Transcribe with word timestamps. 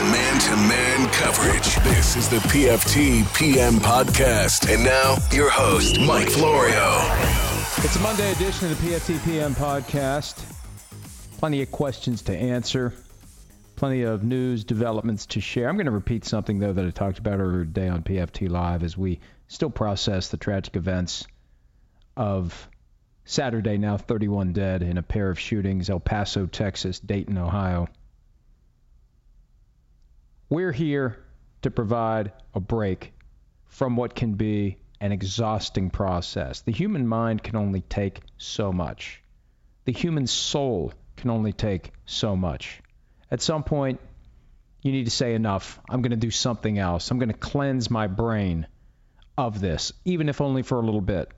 Man 0.00 0.40
to 0.40 0.56
man 0.56 1.10
coverage. 1.10 1.76
This 1.84 2.16
is 2.16 2.26
the 2.30 2.38
PFT 2.38 3.22
PM 3.34 3.74
podcast. 3.74 4.72
And 4.72 4.82
now, 4.82 5.18
your 5.30 5.50
host, 5.50 6.00
Mike 6.00 6.30
Florio. 6.30 7.02
It's 7.84 7.96
a 7.96 8.00
Monday 8.00 8.32
edition 8.32 8.70
of 8.70 8.80
the 8.80 8.88
PFT 8.88 9.22
PM 9.26 9.54
podcast. 9.54 10.42
Plenty 11.36 11.60
of 11.60 11.70
questions 11.70 12.22
to 12.22 12.34
answer, 12.34 12.94
plenty 13.76 14.04
of 14.04 14.24
news 14.24 14.64
developments 14.64 15.26
to 15.26 15.42
share. 15.42 15.68
I'm 15.68 15.76
going 15.76 15.84
to 15.84 15.92
repeat 15.92 16.24
something, 16.24 16.58
though, 16.58 16.72
that 16.72 16.86
I 16.86 16.90
talked 16.90 17.18
about 17.18 17.38
earlier 17.38 17.66
today 17.66 17.88
on 17.88 18.02
PFT 18.02 18.48
Live 18.48 18.82
as 18.82 18.96
we 18.96 19.20
still 19.48 19.70
process 19.70 20.28
the 20.28 20.38
tragic 20.38 20.76
events 20.76 21.26
of 22.16 22.70
Saturday, 23.26 23.76
now 23.76 23.98
31 23.98 24.54
dead 24.54 24.82
in 24.82 24.96
a 24.96 25.02
pair 25.02 25.28
of 25.28 25.38
shootings, 25.38 25.90
El 25.90 26.00
Paso, 26.00 26.46
Texas, 26.46 26.98
Dayton, 27.00 27.36
Ohio. 27.36 27.86
We're 30.50 30.72
here 30.72 31.16
to 31.62 31.70
provide 31.70 32.32
a 32.54 32.58
break 32.58 33.12
from 33.66 33.94
what 33.94 34.16
can 34.16 34.34
be 34.34 34.78
an 35.00 35.12
exhausting 35.12 35.90
process. 35.90 36.62
The 36.62 36.72
human 36.72 37.06
mind 37.06 37.44
can 37.44 37.54
only 37.54 37.82
take 37.82 38.20
so 38.36 38.72
much. 38.72 39.22
The 39.84 39.92
human 39.92 40.26
soul 40.26 40.92
can 41.16 41.30
only 41.30 41.52
take 41.52 41.92
so 42.04 42.34
much. 42.34 42.82
At 43.30 43.40
some 43.40 43.62
point, 43.62 44.00
you 44.82 44.90
need 44.90 45.04
to 45.04 45.12
say 45.12 45.34
enough. 45.34 45.78
I'm 45.88 46.02
going 46.02 46.10
to 46.10 46.16
do 46.16 46.32
something 46.32 46.78
else. 46.78 47.12
I'm 47.12 47.20
going 47.20 47.28
to 47.28 47.34
cleanse 47.34 47.88
my 47.88 48.08
brain 48.08 48.66
of 49.38 49.60
this, 49.60 49.92
even 50.04 50.28
if 50.28 50.40
only 50.40 50.62
for 50.62 50.78
a 50.78 50.84
little 50.84 51.00
bit. 51.00 51.30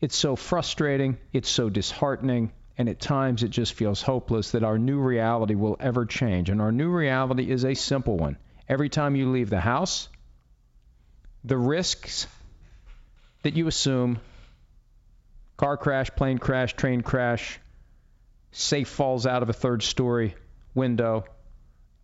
It's 0.00 0.16
so 0.16 0.34
frustrating, 0.34 1.16
it's 1.32 1.48
so 1.48 1.70
disheartening, 1.70 2.50
and 2.82 2.88
at 2.88 2.98
times 2.98 3.44
it 3.44 3.50
just 3.50 3.74
feels 3.74 4.02
hopeless 4.02 4.50
that 4.50 4.64
our 4.64 4.76
new 4.76 4.98
reality 4.98 5.54
will 5.54 5.76
ever 5.78 6.04
change. 6.04 6.50
And 6.50 6.60
our 6.60 6.72
new 6.72 6.90
reality 6.90 7.48
is 7.48 7.64
a 7.64 7.74
simple 7.74 8.16
one. 8.16 8.36
Every 8.68 8.88
time 8.88 9.14
you 9.14 9.30
leave 9.30 9.50
the 9.50 9.60
house, 9.60 10.08
the 11.44 11.56
risks 11.56 12.26
that 13.44 13.54
you 13.54 13.68
assume 13.68 14.18
car 15.56 15.76
crash, 15.76 16.10
plane 16.10 16.38
crash, 16.38 16.74
train 16.74 17.02
crash, 17.02 17.60
safe 18.50 18.88
falls 18.88 19.28
out 19.28 19.44
of 19.44 19.48
a 19.48 19.52
third 19.52 19.84
story 19.84 20.34
window, 20.74 21.22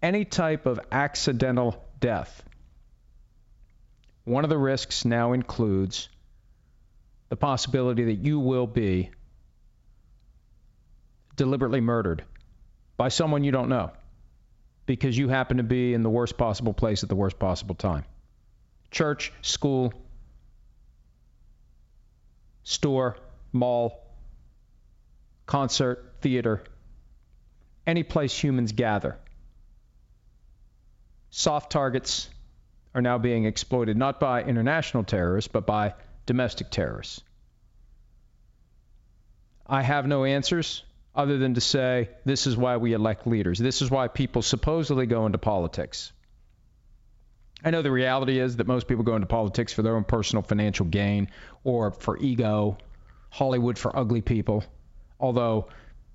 any 0.01 0.25
type 0.25 0.67
of 0.67 0.79
accidental 0.93 1.85
death. 1.99 2.41
One 4.23 4.45
of 4.45 4.51
the 4.51 4.57
risks 4.57 5.05
now 5.05 5.33
includes 5.33 6.09
the 7.31 7.37
possibility 7.37 8.05
that 8.05 8.25
you 8.25 8.39
will 8.39 8.69
be 8.69 9.11
deliberately 11.39 11.81
murdered 11.81 12.23
by 12.99 13.09
someone 13.09 13.45
you 13.45 13.53
don't 13.53 13.71
know 13.71 13.93
because 14.85 15.17
you 15.17 15.29
happen 15.29 15.57
to 15.59 15.63
be 15.63 15.95
in 15.95 16.03
the 16.03 16.11
worst 16.11 16.37
possible 16.37 16.75
place 16.75 17.03
at 17.03 17.09
the 17.09 17.17
worst 17.17 17.39
possible 17.39 17.75
time. 17.75 18.05
Church, 18.91 19.33
school, 19.41 19.93
store, 22.65 23.17
mall, 23.53 24.05
concert, 25.47 26.17
theater, 26.21 26.63
any 27.87 28.03
place 28.03 28.37
humans 28.37 28.73
gather. 28.73 29.17
Soft 31.31 31.71
targets 31.71 32.29
are 32.95 33.03
now 33.03 33.19
being 33.19 33.45
exploited 33.45 33.97
not 33.97 34.19
by 34.19 34.43
international 34.43 35.05
terrorists, 35.05 35.49
but 35.49 35.67
by 35.67 35.95
domestic 36.27 36.71
terrorists. 36.71 37.23
I 39.67 39.83
have 39.83 40.07
no 40.07 40.25
answers 40.25 40.83
other 41.19 41.37
than 41.37 41.55
to 41.55 41.61
say 41.61 42.09
this 42.25 42.47
is 42.47 42.57
why 42.57 42.77
we 42.77 42.93
elect 42.93 43.27
leaders. 43.27 43.59
This 43.59 43.83
is 43.83 43.91
why 43.91 44.07
people 44.07 44.41
supposedly 44.41 45.05
go 45.05 45.27
into 45.27 45.37
politics. 45.37 46.13
I 47.65 47.71
know 47.71 47.83
the 47.83 47.91
reality 47.91 48.39
is 48.39 48.59
that 48.59 48.69
most 48.69 48.87
people 48.87 49.03
go 49.03 49.17
into 49.17 49.27
politics 49.27 49.73
for 49.73 49.83
their 49.83 49.97
own 49.97 50.05
personal 50.05 50.45
financial 50.45 50.87
gain 50.87 51.29
or 51.65 51.91
for 51.91 52.17
ego, 52.19 52.79
Hollywood 53.31 53.79
for 53.79 53.95
ugly 53.95 54.21
people, 54.21 54.63
although 55.19 55.67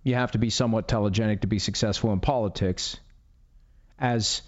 you 0.03 0.15
have 0.15 0.31
to 0.31 0.37
be 0.37 0.49
somewhat 0.49 0.87
telegenic 0.87 1.41
to 1.41 1.47
be 1.47 1.59
successful 1.59 2.13
in 2.13 2.21
politics. 2.21 2.97
As 3.99 4.41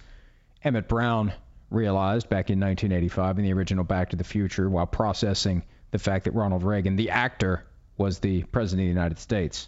Emmett 0.63 0.87
Brown 0.87 1.33
realized 1.69 2.29
back 2.29 2.49
in 2.49 2.61
1985 2.61 3.39
in 3.39 3.43
the 3.43 3.51
original 3.51 3.83
Back 3.83 4.11
to 4.11 4.15
the 4.15 4.23
Future 4.23 4.69
while 4.69 4.87
processing 4.87 5.63
the 5.91 5.99
fact 5.99 6.23
that 6.25 6.31
Ronald 6.31 6.63
Reagan, 6.63 6.95
the 6.95 7.09
actor, 7.09 7.65
was 7.97 8.19
the 8.19 8.43
President 8.43 8.83
of 8.83 8.85
the 8.85 8.99
United 8.99 9.19
States. 9.19 9.67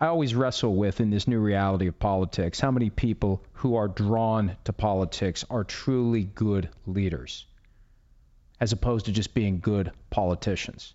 I 0.00 0.06
always 0.06 0.34
wrestle 0.34 0.76
with 0.76 1.00
in 1.00 1.10
this 1.10 1.26
new 1.26 1.40
reality 1.40 1.88
of 1.88 1.98
politics 1.98 2.60
how 2.60 2.70
many 2.70 2.88
people 2.88 3.42
who 3.54 3.74
are 3.74 3.88
drawn 3.88 4.56
to 4.64 4.72
politics 4.72 5.44
are 5.50 5.64
truly 5.64 6.22
good 6.22 6.68
leaders 6.86 7.46
as 8.60 8.72
opposed 8.72 9.06
to 9.06 9.12
just 9.12 9.34
being 9.34 9.58
good 9.58 9.90
politicians. 10.10 10.94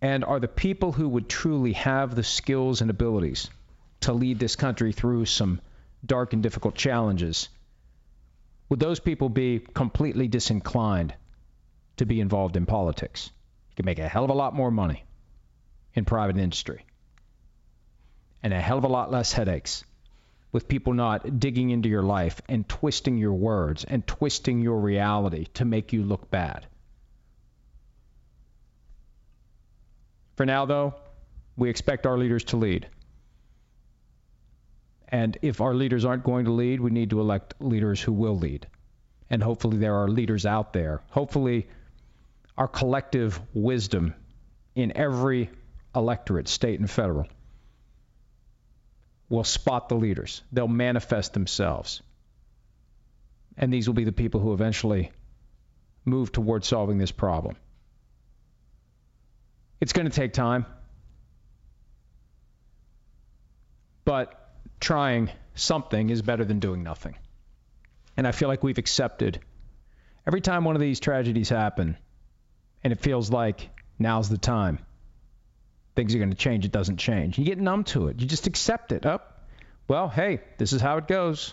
And 0.00 0.24
are 0.24 0.40
the 0.40 0.48
people 0.48 0.92
who 0.92 1.08
would 1.08 1.28
truly 1.28 1.72
have 1.74 2.14
the 2.14 2.24
skills 2.24 2.80
and 2.80 2.90
abilities 2.90 3.50
to 4.00 4.12
lead 4.12 4.38
this 4.38 4.56
country 4.56 4.92
through 4.92 5.26
some 5.26 5.60
dark 6.04 6.32
and 6.32 6.42
difficult 6.42 6.74
challenges, 6.74 7.48
would 8.68 8.80
those 8.80 9.00
people 9.00 9.28
be 9.28 9.60
completely 9.60 10.28
disinclined 10.28 11.14
to 11.96 12.06
be 12.06 12.20
involved 12.20 12.56
in 12.56 12.66
politics? 12.66 13.30
You 13.70 13.76
can 13.76 13.86
make 13.86 14.00
a 14.00 14.08
hell 14.08 14.24
of 14.24 14.30
a 14.30 14.34
lot 14.34 14.54
more 14.54 14.70
money 14.70 15.04
in 15.94 16.04
private 16.04 16.38
industry 16.38 16.84
and 18.42 18.52
a 18.52 18.60
hell 18.60 18.78
of 18.78 18.84
a 18.84 18.88
lot 18.88 19.10
less 19.10 19.32
headaches 19.32 19.84
with 20.50 20.68
people 20.68 20.92
not 20.92 21.40
digging 21.40 21.70
into 21.70 21.88
your 21.88 22.02
life 22.02 22.42
and 22.48 22.68
twisting 22.68 23.16
your 23.16 23.32
words 23.32 23.84
and 23.84 24.06
twisting 24.06 24.60
your 24.60 24.78
reality 24.78 25.46
to 25.54 25.64
make 25.64 25.92
you 25.92 26.02
look 26.02 26.30
bad. 26.30 26.66
For 30.36 30.44
now, 30.44 30.66
though, 30.66 30.94
we 31.56 31.70
expect 31.70 32.06
our 32.06 32.18
leaders 32.18 32.44
to 32.44 32.56
lead. 32.56 32.88
And 35.08 35.36
if 35.42 35.60
our 35.60 35.74
leaders 35.74 36.04
aren't 36.04 36.24
going 36.24 36.46
to 36.46 36.52
lead, 36.52 36.80
we 36.80 36.90
need 36.90 37.10
to 37.10 37.20
elect 37.20 37.54
leaders 37.60 38.00
who 38.00 38.12
will 38.12 38.36
lead. 38.36 38.66
And 39.30 39.42
hopefully, 39.42 39.78
there 39.78 39.96
are 39.96 40.08
leaders 40.08 40.44
out 40.46 40.72
there. 40.72 41.02
Hopefully, 41.10 41.68
our 42.56 42.68
collective 42.68 43.40
wisdom 43.54 44.14
in 44.74 44.96
every 44.96 45.50
electorate, 45.94 46.48
state 46.48 46.80
and 46.80 46.90
federal, 46.90 47.26
will 49.28 49.44
spot 49.44 49.88
the 49.88 49.94
leaders. 49.94 50.42
They'll 50.52 50.68
manifest 50.68 51.32
themselves. 51.32 52.02
And 53.56 53.72
these 53.72 53.88
will 53.88 53.94
be 53.94 54.04
the 54.04 54.12
people 54.12 54.40
who 54.40 54.52
eventually 54.52 55.10
move 56.04 56.32
toward 56.32 56.64
solving 56.64 56.98
this 56.98 57.12
problem. 57.12 57.56
It's 59.80 59.92
going 59.92 60.08
to 60.08 60.14
take 60.14 60.32
time. 60.32 60.66
But 64.04 64.38
trying 64.80 65.30
something 65.54 66.10
is 66.10 66.22
better 66.22 66.44
than 66.44 66.58
doing 66.58 66.82
nothing. 66.82 67.16
And 68.16 68.26
I 68.26 68.32
feel 68.32 68.48
like 68.48 68.62
we've 68.62 68.78
accepted 68.78 69.40
every 70.26 70.40
time 70.40 70.64
one 70.64 70.76
of 70.76 70.80
these 70.80 71.00
tragedies 71.00 71.48
happen 71.48 71.96
and 72.84 72.92
it 72.92 73.00
feels 73.00 73.30
like 73.30 73.70
now's 73.98 74.28
the 74.28 74.38
time 74.38 74.78
things 75.94 76.14
are 76.14 76.18
going 76.18 76.30
to 76.30 76.36
change 76.36 76.64
it 76.64 76.72
doesn't 76.72 76.96
change. 76.96 77.38
You 77.38 77.44
get 77.44 77.58
numb 77.58 77.84
to 77.84 78.08
it. 78.08 78.20
You 78.20 78.26
just 78.26 78.46
accept 78.46 78.92
it. 78.92 79.06
Up. 79.06 79.28
Oh, 79.28 79.54
well 79.88 80.08
hey 80.08 80.40
this 80.58 80.72
is 80.72 80.80
how 80.80 80.98
it 80.98 81.08
goes. 81.08 81.52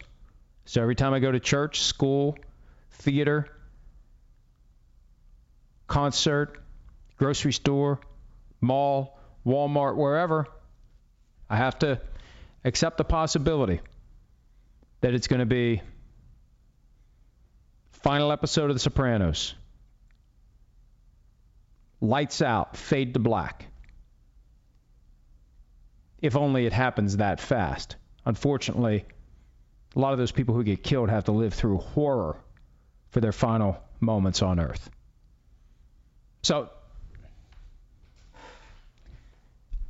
So 0.66 0.82
every 0.82 0.96
time 0.96 1.14
i 1.14 1.20
go 1.20 1.32
to 1.32 1.40
church 1.40 1.82
school 1.82 2.38
theater 2.92 3.48
concert 5.88 6.62
grocery 7.18 7.54
store 7.54 8.00
mall 8.62 9.20
walmart 9.46 9.96
wherever 9.96 10.46
i 11.50 11.56
have 11.56 11.80
to 11.80 12.00
accept 12.64 12.98
the 12.98 13.04
possibility 13.04 13.80
that 15.02 15.14
it's 15.14 15.28
going 15.28 15.40
to 15.40 15.46
be 15.46 15.82
final 17.92 18.32
episode 18.32 18.70
of 18.70 18.76
The 18.76 18.80
Sopranos. 18.80 19.56
Lights 22.02 22.42
out, 22.42 22.78
fade 22.78 23.14
to 23.14 23.20
black. 23.20 23.66
If 26.22 26.36
only 26.36 26.66
it 26.66 26.74
happens 26.74 27.18
that 27.18 27.40
fast. 27.40 27.96
Unfortunately, 28.26 29.06
a 29.96 30.00
lot 30.00 30.14
of 30.14 30.20
those 30.20 30.32
people 30.32 30.56
who 30.56 30.64
get 30.64 30.84
killed 30.84 31.10
have 31.10 31.26
to 31.26 31.32
live 31.32 31.54
through 31.54 31.78
horror 31.78 32.38
for 33.10 33.22
their 33.22 33.32
final 33.32 33.78
moments 34.00 34.42
on 34.42 34.60
earth. 34.60 34.90
So 36.44 36.70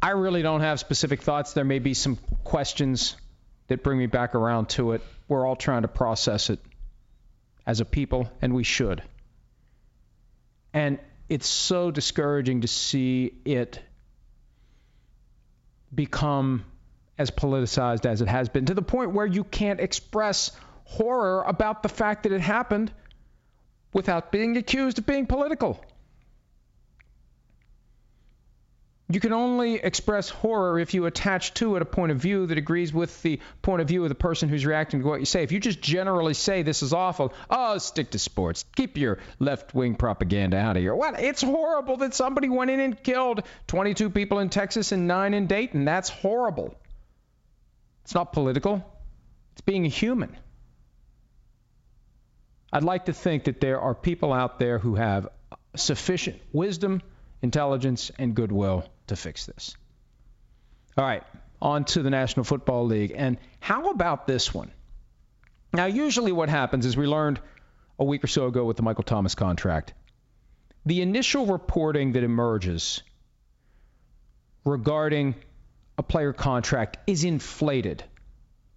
I 0.01 0.11
really 0.11 0.41
don't 0.41 0.61
have 0.61 0.79
specific 0.79 1.21
thoughts. 1.21 1.53
There 1.53 1.65
may 1.65 1.79
be 1.79 1.93
some 1.93 2.17
questions 2.43 3.17
that 3.67 3.83
bring 3.83 3.97
me 3.97 4.07
back 4.07 4.35
around 4.35 4.69
to 4.69 4.93
it. 4.93 5.01
We're 5.27 5.45
all 5.45 5.55
trying 5.55 5.81
to 5.81 5.87
process 5.87 6.49
it 6.49 6.59
as 7.67 7.81
a 7.81 7.85
people, 7.85 8.31
and 8.41 8.53
we 8.53 8.63
should. 8.63 9.03
And 10.73 10.99
it's 11.27 11.47
so 11.47 11.91
discouraging 11.91 12.61
to 12.61 12.67
see 12.67 13.33
it 13.45 13.79
become 15.93 16.65
as 17.17 17.31
politicized 17.31 18.05
as 18.05 18.21
it 18.21 18.27
has 18.27 18.49
been 18.49 18.65
to 18.65 18.73
the 18.73 18.81
point 18.81 19.11
where 19.11 19.25
you 19.25 19.43
can't 19.43 19.79
express 19.79 20.51
horror 20.85 21.43
about 21.43 21.83
the 21.83 21.89
fact 21.89 22.23
that 22.23 22.31
it 22.31 22.41
happened 22.41 22.91
without 23.93 24.31
being 24.31 24.57
accused 24.57 24.99
of 24.99 25.05
being 25.05 25.25
political. 25.25 25.83
You 29.11 29.19
can 29.19 29.33
only 29.33 29.75
express 29.75 30.29
horror 30.29 30.77
if 30.77 30.93
you 30.93 31.07
attach 31.07 31.55
to 31.55 31.75
it 31.75 31.81
a 31.81 31.85
point 31.85 32.11
of 32.11 32.19
view 32.19 32.45
that 32.45 32.59
agrees 32.59 32.93
with 32.93 33.23
the 33.23 33.39
point 33.63 33.81
of 33.81 33.87
view 33.87 34.03
of 34.03 34.09
the 34.09 34.15
person 34.15 34.49
who's 34.49 34.67
reacting 34.67 35.01
to 35.01 35.07
what 35.07 35.19
you 35.19 35.25
say. 35.25 35.41
If 35.41 35.51
you 35.51 35.59
just 35.59 35.81
generally 35.81 36.35
say 36.35 36.61
this 36.61 36.83
is 36.83 36.93
awful, 36.93 37.33
oh, 37.49 37.79
stick 37.79 38.11
to 38.11 38.19
sports. 38.19 38.65
Keep 38.75 38.97
your 38.97 39.17
left 39.39 39.73
wing 39.73 39.95
propaganda 39.95 40.57
out 40.57 40.77
of 40.77 40.83
here. 40.83 40.93
What? 40.93 41.19
It's 41.19 41.41
horrible 41.41 41.97
that 41.97 42.13
somebody 42.13 42.49
went 42.49 42.69
in 42.69 42.79
and 42.79 43.01
killed 43.01 43.41
22 43.65 44.11
people 44.11 44.37
in 44.37 44.49
Texas 44.49 44.91
and 44.91 45.07
nine 45.07 45.33
in 45.33 45.47
Dayton. 45.47 45.85
That's 45.85 46.09
horrible. 46.09 46.75
It's 48.03 48.13
not 48.13 48.31
political, 48.31 48.85
it's 49.53 49.61
being 49.61 49.87
a 49.87 49.89
human. 49.89 50.37
I'd 52.71 52.83
like 52.83 53.05
to 53.05 53.13
think 53.13 53.45
that 53.45 53.59
there 53.59 53.81
are 53.81 53.95
people 53.95 54.31
out 54.31 54.59
there 54.59 54.77
who 54.77 54.93
have 54.93 55.29
sufficient 55.75 56.39
wisdom, 56.53 57.01
intelligence, 57.41 58.11
and 58.19 58.35
goodwill 58.35 58.85
to 59.09 59.15
fix 59.15 59.45
this. 59.45 59.75
All 60.97 61.05
right, 61.05 61.23
on 61.61 61.85
to 61.85 62.01
the 62.01 62.09
National 62.09 62.43
Football 62.43 62.85
League. 62.85 63.13
And 63.15 63.37
how 63.59 63.89
about 63.89 64.27
this 64.27 64.53
one? 64.53 64.71
Now, 65.73 65.85
usually 65.85 66.31
what 66.31 66.49
happens 66.49 66.85
is 66.85 66.97
we 66.97 67.05
learned 67.05 67.39
a 67.99 68.05
week 68.05 68.23
or 68.23 68.27
so 68.27 68.47
ago 68.47 68.65
with 68.65 68.77
the 68.77 68.83
Michael 68.83 69.03
Thomas 69.03 69.35
contract. 69.35 69.93
The 70.85 71.01
initial 71.01 71.45
reporting 71.45 72.13
that 72.13 72.23
emerges 72.23 73.03
regarding 74.65 75.35
a 75.97 76.03
player 76.03 76.33
contract 76.33 76.97
is 77.07 77.23
inflated 77.23 78.03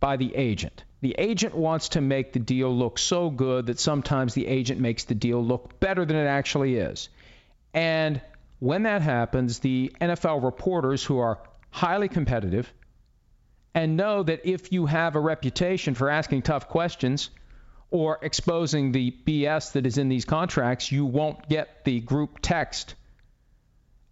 by 0.01 0.17
the 0.17 0.35
agent. 0.35 0.85
The 1.01 1.15
agent 1.19 1.55
wants 1.55 1.91
to 1.91 2.01
make 2.01 2.33
the 2.33 2.39
deal 2.41 2.77
look 2.77 2.99
so 2.99 3.31
good 3.31 3.67
that 3.67 3.79
sometimes 3.79 4.35
the 4.35 4.47
agent 4.47 4.81
makes 4.81 5.05
the 5.05 5.15
deal 5.15 5.45
look 5.45 5.81
better 5.81 6.05
than 6.05 6.17
it 6.17 6.27
actually 6.27 6.77
is. 6.77 7.09
And 7.73 8.21
when 8.63 8.85
that 8.85 9.03
happens, 9.03 9.59
the 9.59 9.93
NFL 10.01 10.45
reporters 10.45 11.03
who 11.03 11.19
are 11.19 11.41
highly 11.71 12.09
competitive 12.09 12.73
and 13.75 13.97
know 13.97 14.23
that 14.23 14.47
if 14.49 14.73
you 14.73 14.87
have 14.87 15.17
a 15.17 15.21
reputation 15.21 15.95
for 15.95 16.09
asking 16.09 16.43
tough 16.43 16.69
questions 16.69 17.31
or 17.91 18.21
exposing 18.23 18.93
the 18.93 19.13
BS 19.27 19.73
that 19.73 19.85
is 19.85 19.99
in 19.99 20.09
these 20.09 20.25
contracts, 20.25 20.93
you 20.93 21.05
won't 21.05 21.49
get 21.49 21.85
the 21.85 21.99
group 21.99 22.39
text 22.41 22.95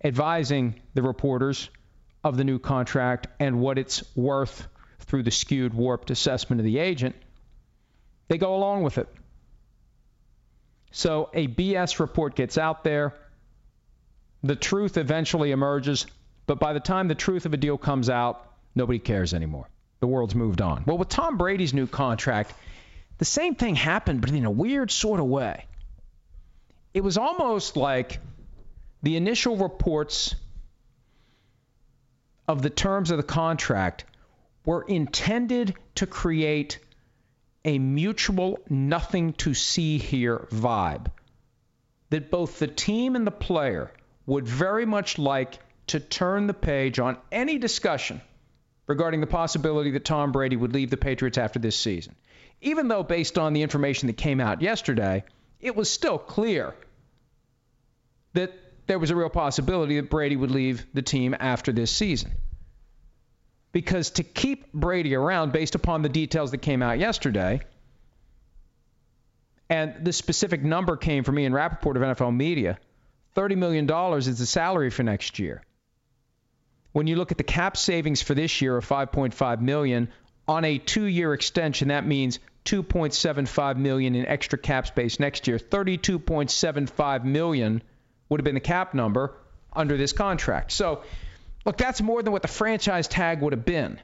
advising 0.02 0.80
the 0.94 1.02
reporters 1.02 1.70
of 2.24 2.36
the 2.36 2.42
new 2.42 2.58
contract 2.58 3.28
and 3.38 3.60
what 3.60 3.78
it's 3.78 4.02
worth 4.16 4.66
through 4.98 5.22
the 5.22 5.30
skewed, 5.30 5.72
warped 5.72 6.10
assessment 6.10 6.58
of 6.58 6.64
the 6.64 6.78
agent. 6.78 7.14
They 8.26 8.36
go 8.36 8.56
along 8.56 8.82
with 8.82 8.98
it. 8.98 9.08
So 10.90 11.30
a 11.32 11.46
BS 11.46 12.00
report 12.00 12.34
gets 12.34 12.58
out 12.58 12.82
there 12.82 13.14
the 14.42 14.56
truth 14.56 14.96
eventually 14.96 15.50
emerges, 15.50 16.06
but 16.46 16.58
by 16.58 16.72
the 16.72 16.80
time 16.80 17.08
the 17.08 17.14
truth 17.14 17.46
of 17.46 17.54
a 17.54 17.56
deal 17.56 17.78
comes 17.78 18.08
out, 18.08 18.46
nobody 18.74 18.98
cares 18.98 19.34
anymore. 19.34 19.68
The 20.00 20.06
world's 20.06 20.34
moved 20.34 20.60
on. 20.60 20.84
Well, 20.86 20.98
with 20.98 21.08
Tom 21.08 21.36
Brady's 21.36 21.74
new 21.74 21.86
contract, 21.86 22.54
the 23.18 23.24
same 23.24 23.54
thing 23.54 23.74
happened, 23.74 24.22
but 24.22 24.30
in 24.30 24.46
a 24.46 24.50
weird 24.50 24.90
sort 24.90 25.20
of 25.20 25.26
way. 25.26 25.66
It 26.94 27.02
was 27.02 27.18
almost 27.18 27.76
like 27.76 28.18
the 29.02 29.16
initial 29.16 29.56
reports 29.56 30.34
of 32.48 32.62
the 32.62 32.70
terms 32.70 33.10
of 33.10 33.16
the 33.16 33.22
contract 33.22 34.04
were 34.64 34.82
intended 34.82 35.74
to 35.96 36.06
create 36.06 36.78
a 37.64 37.78
mutual 37.78 38.58
nothing 38.68 39.34
to 39.34 39.54
see 39.54 39.98
here 39.98 40.48
vibe 40.50 41.06
that 42.08 42.30
both 42.30 42.58
the 42.58 42.66
team 42.66 43.14
and 43.14 43.26
the 43.26 43.30
player 43.30 43.92
would 44.30 44.46
very 44.46 44.86
much 44.86 45.18
like 45.18 45.58
to 45.88 45.98
turn 45.98 46.46
the 46.46 46.54
page 46.54 47.00
on 47.00 47.16
any 47.32 47.58
discussion 47.58 48.20
regarding 48.86 49.20
the 49.20 49.26
possibility 49.26 49.90
that 49.90 50.04
Tom 50.04 50.30
Brady 50.30 50.54
would 50.54 50.72
leave 50.72 50.88
the 50.88 50.96
Patriots 50.96 51.36
after 51.36 51.58
this 51.58 51.76
season. 51.76 52.14
Even 52.60 52.86
though, 52.86 53.02
based 53.02 53.38
on 53.38 53.54
the 53.54 53.62
information 53.62 54.06
that 54.06 54.16
came 54.16 54.40
out 54.40 54.62
yesterday, 54.62 55.24
it 55.58 55.74
was 55.74 55.90
still 55.90 56.16
clear 56.16 56.76
that 58.34 58.52
there 58.86 59.00
was 59.00 59.10
a 59.10 59.16
real 59.16 59.30
possibility 59.30 59.96
that 59.96 60.08
Brady 60.08 60.36
would 60.36 60.52
leave 60.52 60.86
the 60.94 61.02
team 61.02 61.34
after 61.38 61.72
this 61.72 61.90
season. 61.90 62.30
Because 63.72 64.10
to 64.10 64.22
keep 64.22 64.72
Brady 64.72 65.16
around, 65.16 65.50
based 65.50 65.74
upon 65.74 66.02
the 66.02 66.08
details 66.08 66.52
that 66.52 66.58
came 66.58 66.82
out 66.84 67.00
yesterday, 67.00 67.62
and 69.68 70.04
the 70.04 70.12
specific 70.12 70.62
number 70.62 70.96
came 70.96 71.24
from 71.24 71.36
Ian 71.36 71.52
Rapoport 71.52 71.96
of 71.96 72.04
NFL 72.04 72.36
Media, 72.36 72.78
$30 73.36 73.56
million 73.56 73.90
is 74.18 74.38
the 74.38 74.46
salary 74.46 74.90
for 74.90 75.02
next 75.02 75.38
year. 75.38 75.62
When 76.92 77.06
you 77.06 77.16
look 77.16 77.30
at 77.30 77.38
the 77.38 77.44
cap 77.44 77.76
savings 77.76 78.20
for 78.20 78.34
this 78.34 78.60
year 78.60 78.76
of 78.76 78.86
5.5 78.86 79.60
million 79.60 80.08
on 80.48 80.64
a 80.64 80.78
2-year 80.78 81.32
extension, 81.32 81.88
that 81.88 82.06
means 82.06 82.40
2.75 82.64 83.76
million 83.76 84.14
in 84.14 84.26
extra 84.26 84.58
cap 84.58 84.86
space 84.86 85.20
next 85.20 85.46
year. 85.46 85.58
32.75 85.58 87.24
million 87.24 87.82
would 88.28 88.40
have 88.40 88.44
been 88.44 88.54
the 88.54 88.60
cap 88.60 88.94
number 88.94 89.34
under 89.72 89.96
this 89.96 90.12
contract. 90.12 90.72
So, 90.72 91.02
look, 91.64 91.76
that's 91.76 92.02
more 92.02 92.22
than 92.22 92.32
what 92.32 92.42
the 92.42 92.48
franchise 92.48 93.06
tag 93.06 93.40
would 93.40 93.52
have 93.52 93.64
been. 93.64 94.00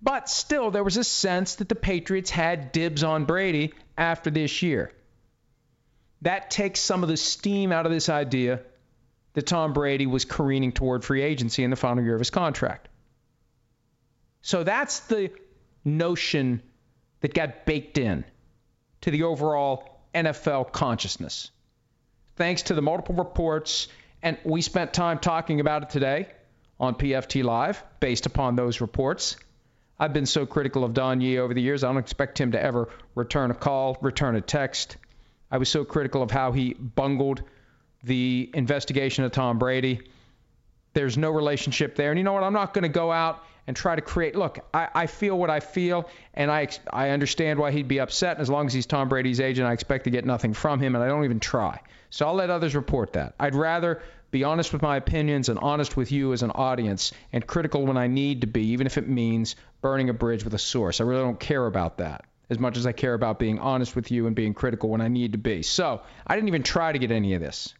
But 0.00 0.28
still, 0.28 0.70
there 0.70 0.84
was 0.84 0.96
a 0.96 1.04
sense 1.04 1.56
that 1.56 1.68
the 1.68 1.74
Patriots 1.74 2.30
had 2.30 2.72
dibs 2.72 3.02
on 3.02 3.24
Brady 3.24 3.74
after 3.96 4.30
this 4.30 4.62
year. 4.62 4.92
That 6.22 6.50
takes 6.50 6.80
some 6.80 7.02
of 7.02 7.08
the 7.08 7.16
steam 7.16 7.72
out 7.72 7.86
of 7.86 7.92
this 7.92 8.08
idea 8.08 8.60
that 9.34 9.46
Tom 9.46 9.72
Brady 9.72 10.06
was 10.06 10.24
careening 10.24 10.72
toward 10.72 11.04
free 11.04 11.22
agency 11.22 11.62
in 11.62 11.70
the 11.70 11.76
final 11.76 12.02
year 12.02 12.14
of 12.14 12.20
his 12.20 12.30
contract. 12.30 12.88
So 14.42 14.64
that's 14.64 15.00
the 15.00 15.30
notion 15.84 16.62
that 17.20 17.34
got 17.34 17.66
baked 17.66 17.98
in 17.98 18.24
to 19.02 19.10
the 19.10 19.24
overall 19.24 20.00
NFL 20.14 20.72
consciousness. 20.72 21.50
Thanks 22.36 22.62
to 22.62 22.74
the 22.74 22.82
multiple 22.82 23.16
reports, 23.16 23.88
and 24.22 24.38
we 24.44 24.62
spent 24.62 24.92
time 24.92 25.18
talking 25.18 25.60
about 25.60 25.82
it 25.84 25.90
today 25.90 26.28
on 26.80 26.94
PFT 26.94 27.42
Live 27.42 27.82
based 28.00 28.26
upon 28.26 28.56
those 28.56 28.80
reports. 28.80 29.36
I've 29.98 30.12
been 30.12 30.26
so 30.26 30.46
critical 30.46 30.84
of 30.84 30.94
Don 30.94 31.20
Yee 31.20 31.38
over 31.38 31.52
the 31.52 31.62
years, 31.62 31.82
I 31.82 31.88
don't 31.88 31.98
expect 31.98 32.40
him 32.40 32.52
to 32.52 32.62
ever 32.62 32.88
return 33.16 33.50
a 33.50 33.54
call, 33.54 33.98
return 34.00 34.36
a 34.36 34.40
text. 34.40 34.96
I 35.50 35.58
was 35.58 35.68
so 35.68 35.84
critical 35.84 36.22
of 36.22 36.30
how 36.30 36.52
he 36.52 36.74
bungled 36.74 37.42
the 38.02 38.50
investigation 38.54 39.24
of 39.24 39.32
Tom 39.32 39.58
Brady. 39.58 40.00
There's 40.94 41.16
no 41.16 41.30
relationship 41.30 41.96
there. 41.96 42.10
And 42.10 42.18
you 42.18 42.24
know 42.24 42.32
what? 42.32 42.42
I'm 42.42 42.52
not 42.52 42.74
going 42.74 42.82
to 42.82 42.88
go 42.88 43.10
out 43.10 43.44
and 43.66 43.76
try 43.76 43.94
to 43.94 44.02
create. 44.02 44.34
Look, 44.34 44.60
I, 44.72 44.88
I 44.94 45.06
feel 45.06 45.38
what 45.38 45.50
I 45.50 45.60
feel, 45.60 46.08
and 46.34 46.50
I, 46.50 46.68
I 46.90 47.10
understand 47.10 47.58
why 47.58 47.70
he'd 47.70 47.88
be 47.88 48.00
upset. 48.00 48.32
And 48.32 48.40
as 48.40 48.50
long 48.50 48.66
as 48.66 48.72
he's 48.72 48.86
Tom 48.86 49.08
Brady's 49.08 49.40
agent, 49.40 49.68
I 49.68 49.72
expect 49.72 50.04
to 50.04 50.10
get 50.10 50.24
nothing 50.24 50.54
from 50.54 50.80
him, 50.80 50.94
and 50.94 51.04
I 51.04 51.08
don't 51.08 51.24
even 51.24 51.40
try. 51.40 51.80
So 52.10 52.26
I'll 52.26 52.34
let 52.34 52.50
others 52.50 52.74
report 52.74 53.12
that. 53.12 53.34
I'd 53.38 53.54
rather 53.54 54.02
be 54.30 54.44
honest 54.44 54.72
with 54.72 54.82
my 54.82 54.96
opinions 54.96 55.48
and 55.48 55.58
honest 55.58 55.96
with 55.96 56.12
you 56.12 56.32
as 56.32 56.42
an 56.42 56.50
audience 56.50 57.12
and 57.32 57.46
critical 57.46 57.86
when 57.86 57.96
I 57.96 58.06
need 58.06 58.42
to 58.42 58.46
be, 58.46 58.68
even 58.68 58.86
if 58.86 58.98
it 58.98 59.08
means 59.08 59.56
burning 59.80 60.08
a 60.08 60.14
bridge 60.14 60.44
with 60.44 60.54
a 60.54 60.58
source. 60.58 61.00
I 61.00 61.04
really 61.04 61.22
don't 61.22 61.40
care 61.40 61.66
about 61.66 61.98
that 61.98 62.24
as 62.50 62.58
much 62.58 62.76
as 62.76 62.86
I 62.86 62.92
care 62.92 63.14
about 63.14 63.38
being 63.38 63.58
honest 63.58 63.94
with 63.94 64.10
you 64.10 64.26
and 64.26 64.34
being 64.34 64.54
critical 64.54 64.88
when 64.88 65.00
I 65.00 65.08
need 65.08 65.32
to 65.32 65.38
be. 65.38 65.62
So 65.62 66.02
I 66.26 66.34
didn't 66.34 66.48
even 66.48 66.62
try 66.62 66.92
to 66.92 66.98
get 66.98 67.10
any 67.10 67.34
of 67.34 67.40
this. 67.40 67.74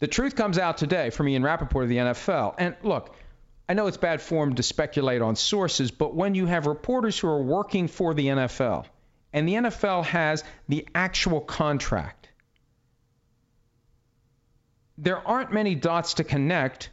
The 0.00 0.06
truth 0.06 0.36
comes 0.36 0.58
out 0.58 0.76
today 0.76 1.10
from 1.10 1.28
Ian 1.28 1.42
Rapoport 1.42 1.84
of 1.84 1.88
the 1.88 1.96
NFL. 1.96 2.54
And 2.58 2.76
look, 2.82 3.14
I 3.68 3.72
know 3.74 3.86
it's 3.86 3.96
bad 3.96 4.20
form 4.20 4.56
to 4.56 4.62
speculate 4.62 5.22
on 5.22 5.36
sources, 5.36 5.90
but 5.90 6.14
when 6.14 6.34
you 6.34 6.46
have 6.46 6.66
reporters 6.66 7.18
who 7.18 7.28
are 7.28 7.42
working 7.42 7.88
for 7.88 8.12
the 8.12 8.26
NFL 8.26 8.84
and 9.32 9.48
the 9.48 9.54
NFL 9.54 10.04
has 10.04 10.44
the 10.68 10.86
actual 10.94 11.40
contract, 11.40 12.28
there 14.98 15.26
aren't 15.26 15.52
many 15.52 15.74
dots 15.74 16.14
to 16.14 16.24
connect 16.24 16.90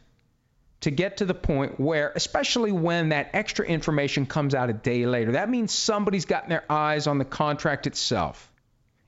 to 0.82 0.90
get 0.90 1.18
to 1.18 1.24
the 1.24 1.34
point 1.34 1.80
where, 1.80 2.12
especially 2.14 2.72
when 2.72 3.10
that 3.10 3.30
extra 3.32 3.64
information 3.64 4.26
comes 4.26 4.54
out 4.54 4.68
a 4.68 4.72
day 4.72 5.06
later, 5.06 5.32
that 5.32 5.48
means 5.48 5.72
somebody's 5.72 6.24
gotten 6.24 6.50
their 6.50 6.64
eyes 6.70 7.06
on 7.06 7.18
the 7.18 7.24
contract 7.24 7.86
itself. 7.86 8.50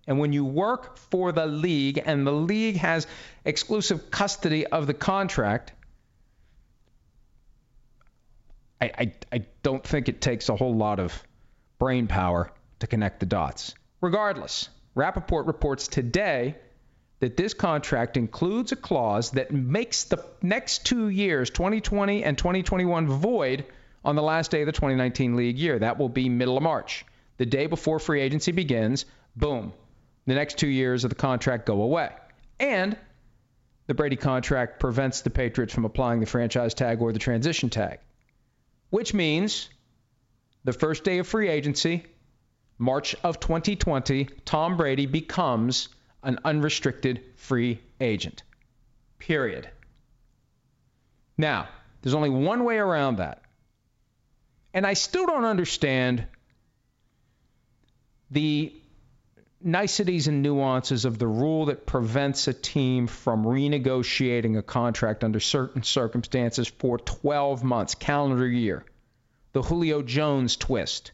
And 0.07 0.19
when 0.19 0.33
you 0.33 0.45
work 0.45 0.97
for 0.97 1.33
the 1.33 1.47
league 1.47 2.00
and 2.04 2.26
the 2.26 2.33
league 2.33 2.76
has 2.76 3.07
exclusive 3.45 4.11
custody 4.11 4.66
of 4.66 4.87
the 4.87 4.95
contract, 4.95 5.73
I, 8.81 8.90
I, 8.99 9.12
I 9.33 9.47
don't 9.62 9.85
think 9.85 10.09
it 10.09 10.21
takes 10.21 10.49
a 10.49 10.57
whole 10.57 10.75
lot 10.76 11.00
of 11.00 11.23
brain 11.78 12.07
power 12.07 12.52
to 12.81 12.87
connect 12.87 13.21
the 13.21 13.26
dots. 13.26 13.75
Regardless, 14.00 14.69
Rapoport 14.95 15.47
reports 15.47 15.88
today 15.88 16.57
that 17.21 17.37
this 17.37 17.54
contract 17.54 18.16
includes 18.16 18.73
a 18.73 18.76
clause 18.76 19.30
that 19.33 19.52
makes 19.52 20.04
the 20.04 20.25
next 20.42 20.85
two 20.85 21.09
years, 21.09 21.50
2020 21.50 22.25
and 22.25 22.37
2021, 22.37 23.06
void 23.06 23.64
on 24.04 24.16
the 24.16 24.23
last 24.23 24.50
day 24.50 24.62
of 24.62 24.66
the 24.66 24.73
2019 24.73 25.37
league 25.37 25.59
year. 25.59 25.78
That 25.78 25.99
will 25.99 26.09
be 26.09 26.28
middle 26.28 26.56
of 26.56 26.62
March. 26.62 27.04
The 27.38 27.47
day 27.47 27.66
before 27.66 27.99
free 27.99 28.21
agency 28.21 28.52
begins, 28.52 29.06
boom, 29.37 29.73
the 30.26 30.35
next 30.35 30.59
two 30.59 30.68
years 30.68 31.04
of 31.04 31.11
the 31.11 31.16
contract 31.16 31.66
go 31.66 31.83
away. 31.83 32.11
And 32.61 32.97
the 33.87 33.94
Brady 33.94 34.16
contract 34.16 34.80
prevents 34.80 35.23
the 35.23 35.30
Patriots 35.30 35.75
from 35.75 35.85
applying 35.85 36.21
the 36.21 36.26
franchise 36.26 36.75
tag 36.75 37.00
or 37.00 37.12
the 37.12 37.18
transition 37.18 37.71
tag, 37.71 37.99
which 38.90 39.12
means 39.12 39.68
the 40.64 40.73
first 40.73 41.04
day 41.04 41.18
of 41.18 41.26
free 41.26 41.49
agency, 41.49 42.04
March 42.78 43.14
of 43.23 43.40
2020, 43.40 44.25
Tom 44.44 44.76
Brady 44.76 45.06
becomes 45.06 45.88
an 46.25 46.38
unrestricted 46.45 47.23
free 47.37 47.81
agent. 48.00 48.43
Period. 49.19 49.69
Now, 51.37 51.69
there's 52.02 52.14
only 52.14 52.31
one 52.31 52.64
way 52.64 52.78
around 52.78 53.16
that. 53.16 53.43
And 54.73 54.87
I 54.87 54.95
still 54.95 55.26
don't 55.26 55.45
understand 55.45 56.26
the 58.31 58.73
niceties 59.62 60.28
and 60.28 60.43
nuances 60.43 61.04
of 61.04 61.19
the 61.19 61.26
rule 61.26 61.66
that 61.66 61.87
prevents 61.87 62.49
a 62.49 62.52
team 62.52 63.07
from 63.07 63.45
renegotiating 63.45 64.59
a 64.59 64.62
contract 64.62 65.25
under 65.25 65.40
certain 65.40 65.83
circumstances 65.83 66.69
for 66.69 66.99
12 66.99 67.64
months, 67.64 67.95
calendar 67.95 68.47
year. 68.47 68.85
The 69.52 69.62
Julio 69.62 70.02
Jones 70.02 70.57
twist 70.57 71.12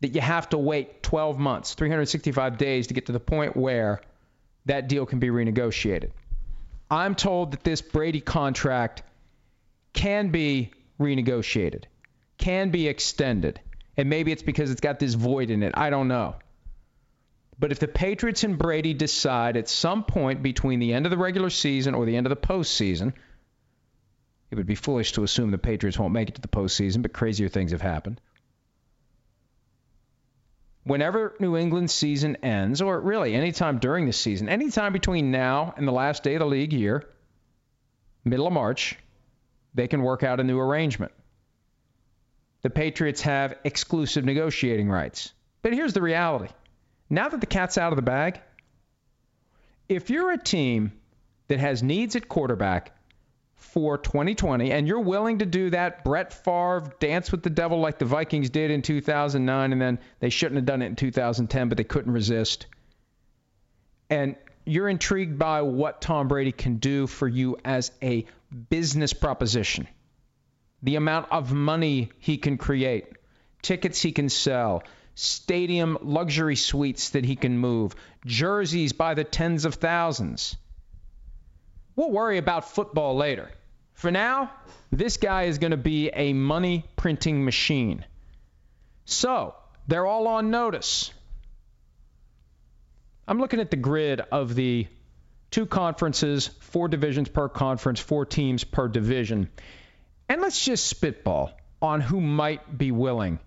that 0.00 0.14
you 0.14 0.20
have 0.20 0.48
to 0.50 0.58
wait 0.58 1.02
12 1.02 1.38
months, 1.38 1.74
365 1.74 2.56
days 2.56 2.86
to 2.88 2.94
get 2.94 3.06
to 3.06 3.12
the 3.12 3.20
point 3.20 3.56
where 3.56 4.00
that 4.66 4.88
deal 4.88 5.06
can 5.06 5.18
be 5.18 5.28
renegotiated. 5.28 6.10
I'm 6.90 7.14
told 7.14 7.52
that 7.52 7.64
this 7.64 7.82
Brady 7.82 8.20
contract 8.20 9.02
can 9.92 10.30
be 10.30 10.70
renegotiated, 11.00 11.84
can 12.38 12.70
be 12.70 12.86
extended. 12.86 13.60
And 13.96 14.08
maybe 14.08 14.30
it's 14.30 14.42
because 14.42 14.70
it's 14.70 14.80
got 14.80 15.00
this 15.00 15.14
void 15.14 15.50
in 15.50 15.62
it. 15.64 15.72
I 15.76 15.90
don't 15.90 16.06
know. 16.06 16.36
But 17.58 17.72
if 17.72 17.80
the 17.80 17.88
Patriots 17.88 18.44
and 18.44 18.56
Brady 18.56 18.94
decide 18.94 19.56
at 19.56 19.68
some 19.68 20.04
point 20.04 20.42
between 20.42 20.78
the 20.78 20.94
end 20.94 21.06
of 21.06 21.10
the 21.10 21.18
regular 21.18 21.50
season 21.50 21.94
or 21.94 22.06
the 22.06 22.16
end 22.16 22.26
of 22.26 22.30
the 22.30 22.36
postseason, 22.36 23.12
it 24.50 24.54
would 24.54 24.66
be 24.66 24.76
foolish 24.76 25.12
to 25.12 25.24
assume 25.24 25.50
the 25.50 25.58
Patriots 25.58 25.98
won't 25.98 26.12
make 26.12 26.28
it 26.28 26.36
to 26.36 26.40
the 26.40 26.48
postseason, 26.48 27.02
but 27.02 27.12
crazier 27.12 27.48
things 27.48 27.72
have 27.72 27.82
happened 27.82 28.20
whenever 30.88 31.34
New 31.38 31.56
England's 31.56 31.92
season 31.92 32.36
ends, 32.42 32.80
or 32.80 32.98
really 32.98 33.34
anytime 33.34 33.78
during 33.78 34.06
the 34.06 34.12
season, 34.12 34.48
anytime 34.48 34.92
between 34.92 35.30
now 35.30 35.74
and 35.76 35.86
the 35.86 35.92
last 35.92 36.22
day 36.22 36.34
of 36.34 36.40
the 36.40 36.46
league 36.46 36.72
year, 36.72 37.06
middle 38.24 38.46
of 38.46 38.52
March, 38.54 38.96
they 39.74 39.86
can 39.86 40.02
work 40.02 40.22
out 40.22 40.40
a 40.40 40.44
new 40.44 40.58
arrangement. 40.58 41.12
The 42.62 42.70
Patriots 42.70 43.20
have 43.22 43.54
exclusive 43.64 44.24
negotiating 44.24 44.88
rights. 44.88 45.32
But 45.60 45.74
here's 45.74 45.92
the 45.92 46.02
reality 46.02 46.48
now 47.10 47.28
that 47.28 47.40
the 47.40 47.46
cat's 47.46 47.78
out 47.78 47.92
of 47.92 47.96
the 47.96 48.02
bag, 48.02 48.40
if 49.88 50.10
you're 50.10 50.32
a 50.32 50.42
team 50.42 50.92
that 51.48 51.60
has 51.60 51.82
needs 51.82 52.16
at 52.16 52.28
quarterback 52.28 52.97
for 53.58 53.98
2020, 53.98 54.70
and 54.70 54.86
you're 54.86 55.00
willing 55.00 55.38
to 55.38 55.46
do 55.46 55.70
that 55.70 56.04
Brett 56.04 56.32
Favre 56.32 56.92
dance 57.00 57.30
with 57.32 57.42
the 57.42 57.50
devil 57.50 57.80
like 57.80 57.98
the 57.98 58.04
Vikings 58.04 58.50
did 58.50 58.70
in 58.70 58.82
2009, 58.82 59.72
and 59.72 59.82
then 59.82 59.98
they 60.20 60.30
shouldn't 60.30 60.56
have 60.56 60.64
done 60.64 60.80
it 60.80 60.86
in 60.86 60.96
2010, 60.96 61.68
but 61.68 61.76
they 61.76 61.84
couldn't 61.84 62.12
resist. 62.12 62.66
And 64.08 64.36
you're 64.64 64.88
intrigued 64.88 65.38
by 65.38 65.62
what 65.62 66.00
Tom 66.00 66.28
Brady 66.28 66.52
can 66.52 66.76
do 66.76 67.06
for 67.06 67.26
you 67.26 67.56
as 67.64 67.90
a 68.00 68.26
business 68.70 69.12
proposition, 69.12 69.88
the 70.82 70.96
amount 70.96 71.26
of 71.32 71.52
money 71.52 72.10
he 72.18 72.38
can 72.38 72.58
create, 72.58 73.06
tickets 73.60 74.00
he 74.00 74.12
can 74.12 74.28
sell, 74.28 74.84
stadium 75.14 75.98
luxury 76.00 76.56
suites 76.56 77.10
that 77.10 77.24
he 77.24 77.34
can 77.34 77.58
move, 77.58 77.96
jerseys 78.24 78.92
by 78.92 79.14
the 79.14 79.24
tens 79.24 79.64
of 79.64 79.74
thousands 79.74 80.56
We'll 81.98 82.12
worry 82.12 82.38
about 82.38 82.70
football 82.70 83.16
later. 83.16 83.50
For 83.94 84.12
now, 84.12 84.52
this 84.92 85.16
guy 85.16 85.46
is 85.46 85.58
going 85.58 85.72
to 85.72 85.76
be 85.76 86.10
a 86.10 86.32
money 86.32 86.84
printing 86.94 87.44
machine. 87.44 88.04
So, 89.04 89.56
they're 89.88 90.06
all 90.06 90.28
on 90.28 90.52
notice. 90.52 91.12
I'm 93.26 93.40
looking 93.40 93.58
at 93.58 93.72
the 93.72 93.76
grid 93.76 94.20
of 94.20 94.54
the 94.54 94.86
two 95.50 95.66
conferences, 95.66 96.46
four 96.60 96.86
divisions 96.86 97.30
per 97.30 97.48
conference, 97.48 97.98
four 97.98 98.24
teams 98.24 98.62
per 98.62 98.86
division. 98.86 99.50
And 100.28 100.40
let's 100.40 100.64
just 100.64 100.86
spitball 100.86 101.50
on 101.82 102.00
who 102.00 102.20
might 102.20 102.78
be 102.78 102.92
willing 102.92 103.40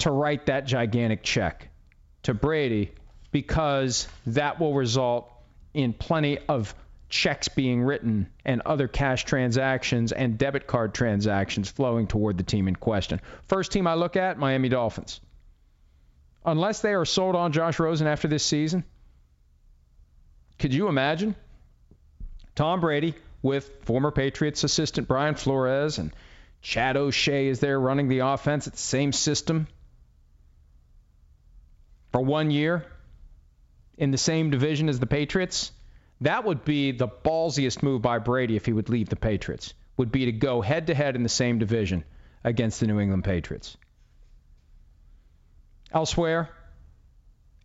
to 0.00 0.10
write 0.10 0.44
that 0.44 0.66
gigantic 0.66 1.22
check 1.22 1.70
to 2.24 2.34
Brady 2.34 2.92
because 3.32 4.06
that 4.26 4.60
will 4.60 4.74
result 4.74 5.32
in 5.72 5.94
plenty 5.94 6.36
of 6.50 6.74
checks 7.08 7.48
being 7.48 7.82
written 7.82 8.28
and 8.44 8.60
other 8.62 8.86
cash 8.86 9.24
transactions 9.24 10.12
and 10.12 10.36
debit 10.36 10.66
card 10.66 10.92
transactions 10.94 11.70
flowing 11.70 12.06
toward 12.06 12.36
the 12.36 12.44
team 12.44 12.68
in 12.68 12.76
question. 12.76 13.20
First 13.46 13.72
team 13.72 13.86
I 13.86 13.94
look 13.94 14.16
at, 14.16 14.38
Miami 14.38 14.68
Dolphins. 14.68 15.20
Unless 16.44 16.82
they 16.82 16.94
are 16.94 17.04
sold 17.04 17.34
on 17.34 17.52
Josh 17.52 17.78
Rosen 17.78 18.06
after 18.06 18.28
this 18.28 18.44
season, 18.44 18.84
could 20.58 20.74
you 20.74 20.88
imagine 20.88 21.34
Tom 22.54 22.80
Brady 22.80 23.14
with 23.42 23.84
former 23.84 24.10
Patriots 24.10 24.64
assistant 24.64 25.08
Brian 25.08 25.34
Flores 25.34 25.98
and 25.98 26.12
Chad 26.60 26.96
O'Shea 26.96 27.48
is 27.48 27.60
there 27.60 27.78
running 27.78 28.08
the 28.08 28.20
offense 28.20 28.66
at 28.66 28.72
the 28.72 28.78
same 28.78 29.12
system 29.12 29.68
for 32.10 32.20
one 32.20 32.50
year 32.50 32.84
in 33.96 34.10
the 34.10 34.18
same 34.18 34.50
division 34.50 34.88
as 34.88 34.98
the 34.98 35.06
Patriots? 35.06 35.70
That 36.20 36.44
would 36.44 36.64
be 36.64 36.92
the 36.92 37.08
ballsiest 37.08 37.82
move 37.82 38.02
by 38.02 38.18
Brady 38.18 38.56
if 38.56 38.66
he 38.66 38.72
would 38.72 38.88
leave 38.88 39.08
the 39.08 39.16
Patriots, 39.16 39.74
would 39.96 40.10
be 40.10 40.26
to 40.26 40.32
go 40.32 40.60
head 40.60 40.88
to 40.88 40.94
head 40.94 41.14
in 41.16 41.22
the 41.22 41.28
same 41.28 41.58
division 41.58 42.04
against 42.42 42.80
the 42.80 42.86
New 42.86 42.98
England 42.98 43.24
Patriots. 43.24 43.76
Elsewhere, 45.92 46.50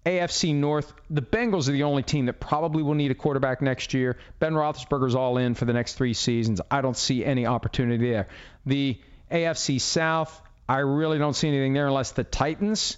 AFC 0.05 0.53
North, 0.53 0.93
the 1.09 1.21
Bengals 1.21 1.67
are 1.67 1.71
the 1.71 1.83
only 1.83 2.03
team 2.03 2.27
that 2.27 2.39
probably 2.39 2.83
will 2.83 2.93
need 2.93 3.11
a 3.11 3.15
quarterback 3.15 3.61
next 3.61 3.93
year. 3.93 4.17
Ben 4.39 4.53
Roethlisberger's 4.53 5.15
all 5.15 5.37
in 5.37 5.55
for 5.55 5.65
the 5.65 5.73
next 5.73 5.95
three 5.95 6.13
seasons. 6.13 6.61
I 6.69 6.81
don't 6.81 6.97
see 6.97 7.25
any 7.25 7.45
opportunity 7.45 8.11
there. 8.11 8.27
The 8.65 8.99
AFC 9.31 9.79
South, 9.81 10.41
I 10.67 10.79
really 10.79 11.17
don't 11.17 11.35
see 11.35 11.47
anything 11.47 11.73
there 11.73 11.87
unless 11.87 12.11
the 12.11 12.23
Titans 12.23 12.97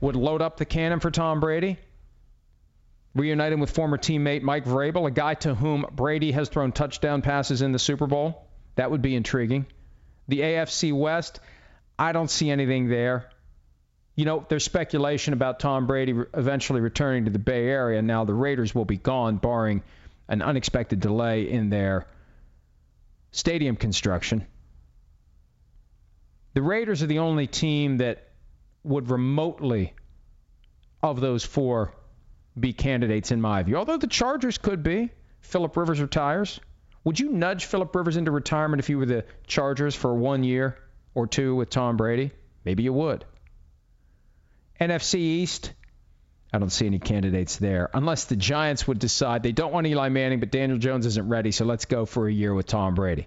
would 0.00 0.16
load 0.16 0.40
up 0.42 0.56
the 0.56 0.64
cannon 0.64 1.00
for 1.00 1.10
Tom 1.10 1.40
Brady 1.40 1.76
reuniting 3.14 3.60
with 3.60 3.70
former 3.70 3.98
teammate 3.98 4.42
Mike 4.42 4.64
Vrabel, 4.64 5.06
a 5.06 5.10
guy 5.10 5.34
to 5.34 5.54
whom 5.54 5.86
Brady 5.92 6.32
has 6.32 6.48
thrown 6.48 6.72
touchdown 6.72 7.22
passes 7.22 7.62
in 7.62 7.72
the 7.72 7.78
Super 7.78 8.06
Bowl. 8.06 8.46
That 8.76 8.90
would 8.90 9.02
be 9.02 9.16
intriguing. 9.16 9.66
The 10.28 10.40
AFC 10.40 10.92
West, 10.92 11.40
I 11.98 12.12
don't 12.12 12.30
see 12.30 12.50
anything 12.50 12.88
there. 12.88 13.30
You 14.14 14.24
know, 14.24 14.44
there's 14.48 14.64
speculation 14.64 15.32
about 15.32 15.60
Tom 15.60 15.86
Brady 15.86 16.14
eventually 16.34 16.80
returning 16.80 17.24
to 17.26 17.30
the 17.30 17.38
Bay 17.38 17.68
Area. 17.68 18.02
Now, 18.02 18.24
the 18.24 18.34
Raiders 18.34 18.74
will 18.74 18.84
be 18.84 18.96
gone, 18.96 19.36
barring 19.36 19.82
an 20.28 20.42
unexpected 20.42 21.00
delay 21.00 21.48
in 21.50 21.70
their 21.70 22.06
stadium 23.30 23.76
construction. 23.76 24.46
The 26.54 26.62
Raiders 26.62 27.02
are 27.02 27.06
the 27.06 27.20
only 27.20 27.46
team 27.46 27.98
that 27.98 28.28
would 28.82 29.10
remotely, 29.10 29.94
of 31.02 31.20
those 31.20 31.44
four, 31.44 31.94
be 32.60 32.72
candidates 32.72 33.30
in 33.30 33.40
my 33.40 33.62
view. 33.62 33.76
Although 33.76 33.98
the 33.98 34.06
Chargers 34.06 34.58
could 34.58 34.82
be. 34.82 35.10
Philip 35.40 35.76
Rivers 35.76 36.00
retires. 36.00 36.60
Would 37.04 37.18
you 37.18 37.30
nudge 37.30 37.64
Philip 37.64 37.94
Rivers 37.94 38.16
into 38.16 38.30
retirement 38.30 38.80
if 38.80 38.90
you 38.90 38.98
were 38.98 39.06
the 39.06 39.24
Chargers 39.46 39.94
for 39.94 40.14
one 40.14 40.44
year 40.44 40.76
or 41.14 41.26
two 41.26 41.54
with 41.54 41.70
Tom 41.70 41.96
Brady? 41.96 42.32
Maybe 42.64 42.82
you 42.82 42.92
would. 42.92 43.24
NFC 44.80 45.14
East, 45.14 45.72
I 46.52 46.58
don't 46.58 46.70
see 46.70 46.86
any 46.86 46.98
candidates 46.98 47.56
there 47.56 47.90
unless 47.94 48.26
the 48.26 48.36
Giants 48.36 48.86
would 48.86 48.98
decide 48.98 49.42
they 49.42 49.52
don't 49.52 49.72
want 49.72 49.86
Eli 49.86 50.08
Manning, 50.08 50.40
but 50.40 50.50
Daniel 50.50 50.78
Jones 50.78 51.06
isn't 51.06 51.28
ready, 51.28 51.50
so 51.50 51.64
let's 51.64 51.84
go 51.86 52.04
for 52.04 52.28
a 52.28 52.32
year 52.32 52.54
with 52.54 52.66
Tom 52.66 52.94
Brady. 52.94 53.26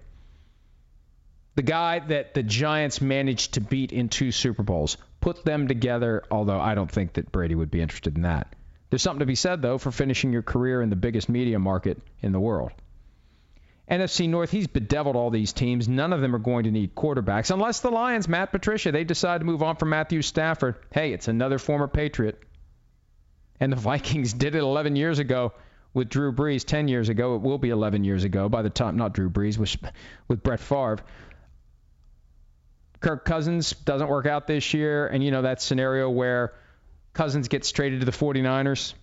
The 1.54 1.62
guy 1.62 1.98
that 1.98 2.34
the 2.34 2.42
Giants 2.42 3.00
managed 3.00 3.54
to 3.54 3.60
beat 3.60 3.92
in 3.92 4.08
two 4.08 4.32
Super 4.32 4.62
Bowls. 4.62 4.96
Put 5.20 5.44
them 5.44 5.68
together, 5.68 6.22
although 6.30 6.60
I 6.60 6.74
don't 6.74 6.90
think 6.90 7.14
that 7.14 7.30
Brady 7.30 7.54
would 7.54 7.70
be 7.70 7.82
interested 7.82 8.16
in 8.16 8.22
that. 8.22 8.54
There's 8.92 9.00
something 9.00 9.20
to 9.20 9.26
be 9.26 9.36
said, 9.36 9.62
though, 9.62 9.78
for 9.78 9.90
finishing 9.90 10.34
your 10.34 10.42
career 10.42 10.82
in 10.82 10.90
the 10.90 10.96
biggest 10.96 11.30
media 11.30 11.58
market 11.58 11.96
in 12.20 12.32
the 12.32 12.38
world. 12.38 12.72
NFC 13.90 14.28
North, 14.28 14.50
he's 14.50 14.66
bedeviled 14.66 15.16
all 15.16 15.30
these 15.30 15.54
teams. 15.54 15.88
None 15.88 16.12
of 16.12 16.20
them 16.20 16.36
are 16.36 16.38
going 16.38 16.64
to 16.64 16.70
need 16.70 16.94
quarterbacks. 16.94 17.50
Unless 17.50 17.80
the 17.80 17.90
Lions, 17.90 18.28
Matt 18.28 18.52
Patricia, 18.52 18.92
they 18.92 19.04
decide 19.04 19.38
to 19.38 19.46
move 19.46 19.62
on 19.62 19.76
from 19.76 19.88
Matthew 19.88 20.20
Stafford. 20.20 20.74
Hey, 20.90 21.14
it's 21.14 21.26
another 21.26 21.58
former 21.58 21.88
Patriot. 21.88 22.38
And 23.58 23.72
the 23.72 23.76
Vikings 23.80 24.34
did 24.34 24.54
it 24.54 24.58
11 24.58 24.94
years 24.94 25.20
ago 25.20 25.54
with 25.94 26.10
Drew 26.10 26.30
Brees, 26.30 26.62
10 26.62 26.88
years 26.88 27.08
ago. 27.08 27.36
It 27.36 27.40
will 27.40 27.56
be 27.56 27.70
11 27.70 28.04
years 28.04 28.24
ago 28.24 28.50
by 28.50 28.60
the 28.60 28.68
time, 28.68 28.98
not 28.98 29.14
Drew 29.14 29.30
Brees, 29.30 29.56
with, 29.56 29.74
with 30.28 30.42
Brett 30.42 30.60
Favre. 30.60 30.98
Kirk 33.00 33.24
Cousins 33.24 33.70
doesn't 33.70 34.08
work 34.08 34.26
out 34.26 34.46
this 34.46 34.74
year. 34.74 35.06
And, 35.06 35.24
you 35.24 35.30
know, 35.30 35.40
that 35.40 35.62
scenario 35.62 36.10
where 36.10 36.52
Cousins 37.12 37.48
gets 37.48 37.70
traded 37.72 38.00
to 38.00 38.06
the 38.06 38.12
49ers, 38.12 38.94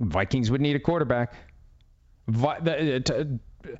Vikings 0.00 0.50
would 0.50 0.60
need 0.60 0.76
a 0.76 0.80
quarterback. 0.80 1.34
Vi- 2.26 2.60
the, 2.60 3.38
uh, 3.64 3.76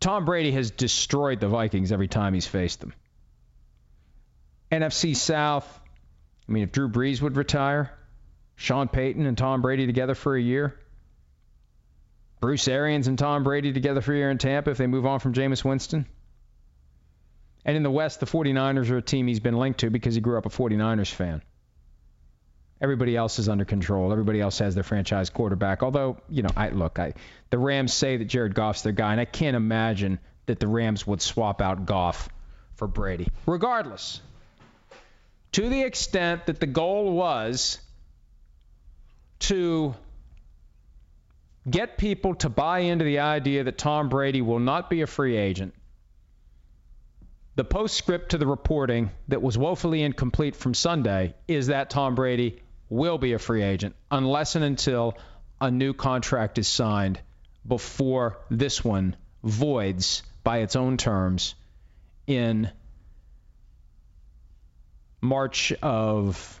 Tom 0.00 0.24
Brady 0.24 0.52
has 0.52 0.70
destroyed 0.70 1.40
the 1.40 1.48
Vikings 1.48 1.92
every 1.92 2.08
time 2.08 2.34
he's 2.34 2.46
faced 2.46 2.80
them. 2.80 2.92
NFC 4.70 5.14
South, 5.14 5.80
I 6.48 6.52
mean, 6.52 6.62
if 6.62 6.72
Drew 6.72 6.88
Brees 6.88 7.20
would 7.20 7.36
retire, 7.36 7.92
Sean 8.56 8.88
Payton 8.88 9.26
and 9.26 9.36
Tom 9.36 9.62
Brady 9.62 9.86
together 9.86 10.14
for 10.14 10.36
a 10.36 10.40
year, 10.40 10.78
Bruce 12.40 12.68
Arians 12.68 13.08
and 13.08 13.18
Tom 13.18 13.44
Brady 13.44 13.72
together 13.72 14.00
for 14.00 14.12
a 14.12 14.16
year 14.16 14.30
in 14.30 14.38
Tampa 14.38 14.70
if 14.70 14.78
they 14.78 14.86
move 14.86 15.06
on 15.06 15.20
from 15.20 15.32
Jameis 15.32 15.64
Winston. 15.64 16.06
And 17.64 17.76
in 17.76 17.82
the 17.82 17.90
West, 17.90 18.20
the 18.20 18.26
49ers 18.26 18.90
are 18.90 18.98
a 18.98 19.02
team 19.02 19.26
he's 19.26 19.40
been 19.40 19.56
linked 19.56 19.80
to 19.80 19.90
because 19.90 20.14
he 20.14 20.20
grew 20.20 20.38
up 20.38 20.46
a 20.46 20.50
49ers 20.50 21.10
fan. 21.10 21.42
Everybody 22.80 23.16
else 23.16 23.38
is 23.38 23.48
under 23.48 23.64
control. 23.64 24.12
Everybody 24.12 24.40
else 24.40 24.58
has 24.58 24.74
their 24.74 24.84
franchise 24.84 25.30
quarterback. 25.30 25.82
Although, 25.82 26.18
you 26.28 26.42
know, 26.42 26.50
I 26.56 26.68
look, 26.68 26.98
I 26.98 27.14
the 27.50 27.58
Rams 27.58 27.94
say 27.94 28.18
that 28.18 28.26
Jared 28.26 28.54
Goff's 28.54 28.82
their 28.82 28.92
guy, 28.92 29.12
and 29.12 29.20
I 29.20 29.24
can't 29.24 29.56
imagine 29.56 30.18
that 30.44 30.60
the 30.60 30.68
Rams 30.68 31.06
would 31.06 31.22
swap 31.22 31.62
out 31.62 31.86
Goff 31.86 32.28
for 32.74 32.86
Brady. 32.86 33.28
Regardless, 33.46 34.20
to 35.52 35.68
the 35.68 35.82
extent 35.82 36.46
that 36.46 36.60
the 36.60 36.66
goal 36.66 37.12
was 37.12 37.78
to 39.38 39.94
get 41.68 41.96
people 41.96 42.34
to 42.36 42.48
buy 42.48 42.80
into 42.80 43.04
the 43.04 43.20
idea 43.20 43.64
that 43.64 43.78
Tom 43.78 44.08
Brady 44.08 44.42
will 44.42 44.60
not 44.60 44.90
be 44.90 45.00
a 45.00 45.06
free 45.06 45.36
agent. 45.36 45.74
The 47.56 47.64
postscript 47.64 48.32
to 48.32 48.38
the 48.38 48.46
reporting 48.46 49.10
that 49.28 49.40
was 49.40 49.56
woefully 49.56 50.02
incomplete 50.02 50.54
from 50.54 50.74
Sunday 50.74 51.34
is 51.48 51.68
that 51.68 51.88
Tom 51.88 52.14
Brady 52.14 52.60
will 52.88 53.18
be 53.18 53.32
a 53.32 53.38
free 53.38 53.62
agent 53.62 53.94
unless 54.10 54.54
and 54.54 54.64
until 54.64 55.16
a 55.60 55.70
new 55.70 55.92
contract 55.92 56.58
is 56.58 56.68
signed 56.68 57.20
before 57.66 58.38
this 58.50 58.84
one 58.84 59.16
voids 59.42 60.22
by 60.44 60.58
its 60.58 60.76
own 60.76 60.96
terms 60.96 61.54
in 62.26 62.70
March 65.20 65.72
of 65.82 66.60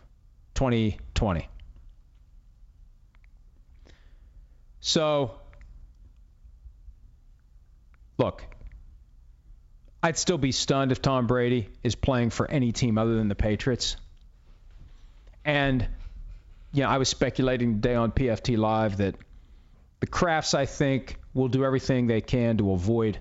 2020. 0.54 1.48
So, 4.80 5.34
look, 8.18 8.44
I'd 10.02 10.16
still 10.16 10.38
be 10.38 10.52
stunned 10.52 10.92
if 10.92 11.02
Tom 11.02 11.26
Brady 11.26 11.68
is 11.82 11.94
playing 11.96 12.30
for 12.30 12.48
any 12.48 12.72
team 12.72 12.96
other 12.98 13.16
than 13.16 13.28
the 13.28 13.34
Patriots. 13.34 13.96
And 15.44 15.88
you 16.76 16.82
know, 16.82 16.90
I 16.90 16.98
was 16.98 17.08
speculating 17.08 17.80
today 17.80 17.94
on 17.94 18.12
PFT 18.12 18.58
Live 18.58 18.98
that 18.98 19.14
the 20.00 20.06
Krafts, 20.06 20.52
I 20.52 20.66
think, 20.66 21.16
will 21.32 21.48
do 21.48 21.64
everything 21.64 22.06
they 22.06 22.20
can 22.20 22.58
to 22.58 22.72
avoid 22.72 23.18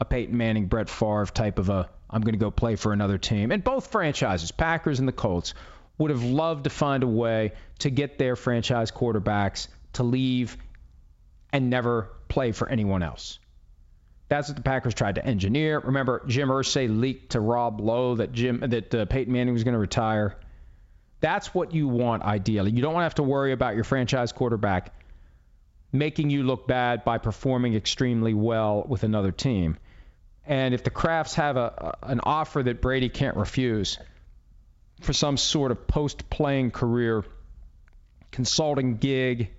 a 0.00 0.04
Peyton 0.04 0.36
Manning, 0.36 0.66
Brett 0.66 0.88
Favre 0.88 1.26
type 1.26 1.60
of 1.60 1.68
a 1.68 1.88
I'm 2.10 2.22
going 2.22 2.34
to 2.34 2.40
go 2.40 2.50
play 2.50 2.74
for 2.74 2.92
another 2.92 3.18
team. 3.18 3.52
And 3.52 3.62
both 3.62 3.92
franchises, 3.92 4.50
Packers 4.50 4.98
and 4.98 5.06
the 5.06 5.12
Colts, 5.12 5.54
would 5.96 6.10
have 6.10 6.24
loved 6.24 6.64
to 6.64 6.70
find 6.70 7.04
a 7.04 7.06
way 7.06 7.52
to 7.78 7.88
get 7.88 8.18
their 8.18 8.34
franchise 8.34 8.90
quarterbacks 8.90 9.68
to 9.94 10.02
leave 10.02 10.56
and 11.52 11.70
never 11.70 12.10
play 12.28 12.50
for 12.50 12.68
anyone 12.68 13.04
else. 13.04 13.38
That's 14.28 14.48
what 14.48 14.56
the 14.56 14.62
Packers 14.62 14.94
tried 14.94 15.14
to 15.14 15.24
engineer. 15.24 15.78
Remember, 15.78 16.22
Jim 16.26 16.48
Irsay 16.48 16.88
leaked 17.00 17.32
to 17.32 17.40
Rob 17.40 17.80
Lowe 17.80 18.16
that 18.16 18.32
Jim 18.32 18.58
that 18.60 18.92
uh, 18.92 19.04
Peyton 19.04 19.32
Manning 19.32 19.54
was 19.54 19.62
going 19.62 19.74
to 19.74 19.78
retire. 19.78 20.36
That's 21.22 21.54
what 21.54 21.72
you 21.72 21.88
want 21.88 22.24
ideally. 22.24 22.72
You 22.72 22.82
don't 22.82 22.92
want 22.92 23.02
to 23.02 23.06
have 23.06 23.14
to 23.14 23.22
worry 23.22 23.52
about 23.52 23.76
your 23.76 23.84
franchise 23.84 24.32
quarterback 24.32 24.92
making 25.92 26.30
you 26.30 26.42
look 26.42 26.66
bad 26.66 27.04
by 27.04 27.18
performing 27.18 27.74
extremely 27.74 28.34
well 28.34 28.84
with 28.88 29.04
another 29.04 29.30
team. 29.30 29.76
And 30.46 30.74
if 30.74 30.82
the 30.82 30.90
Krafts 30.90 31.34
have 31.34 31.56
a, 31.56 31.96
an 32.02 32.20
offer 32.24 32.62
that 32.62 32.80
Brady 32.80 33.08
can't 33.08 33.36
refuse 33.36 33.98
for 35.00 35.12
some 35.12 35.36
sort 35.36 35.70
of 35.70 35.86
post-playing 35.86 36.72
career 36.72 37.24
consulting 38.32 38.96
gig, 38.96 39.50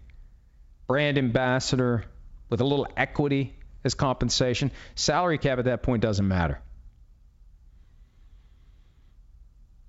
brand 0.88 1.17
ambassador 1.17 2.04
with 2.49 2.60
a 2.60 2.65
little 2.65 2.88
equity 2.97 3.56
as 3.86 3.93
compensation, 3.93 4.71
salary 4.95 5.38
cap 5.38 5.60
at 5.60 5.65
that 5.65 5.84
point 5.84 6.02
doesn't 6.02 6.28
matter. 6.28 6.60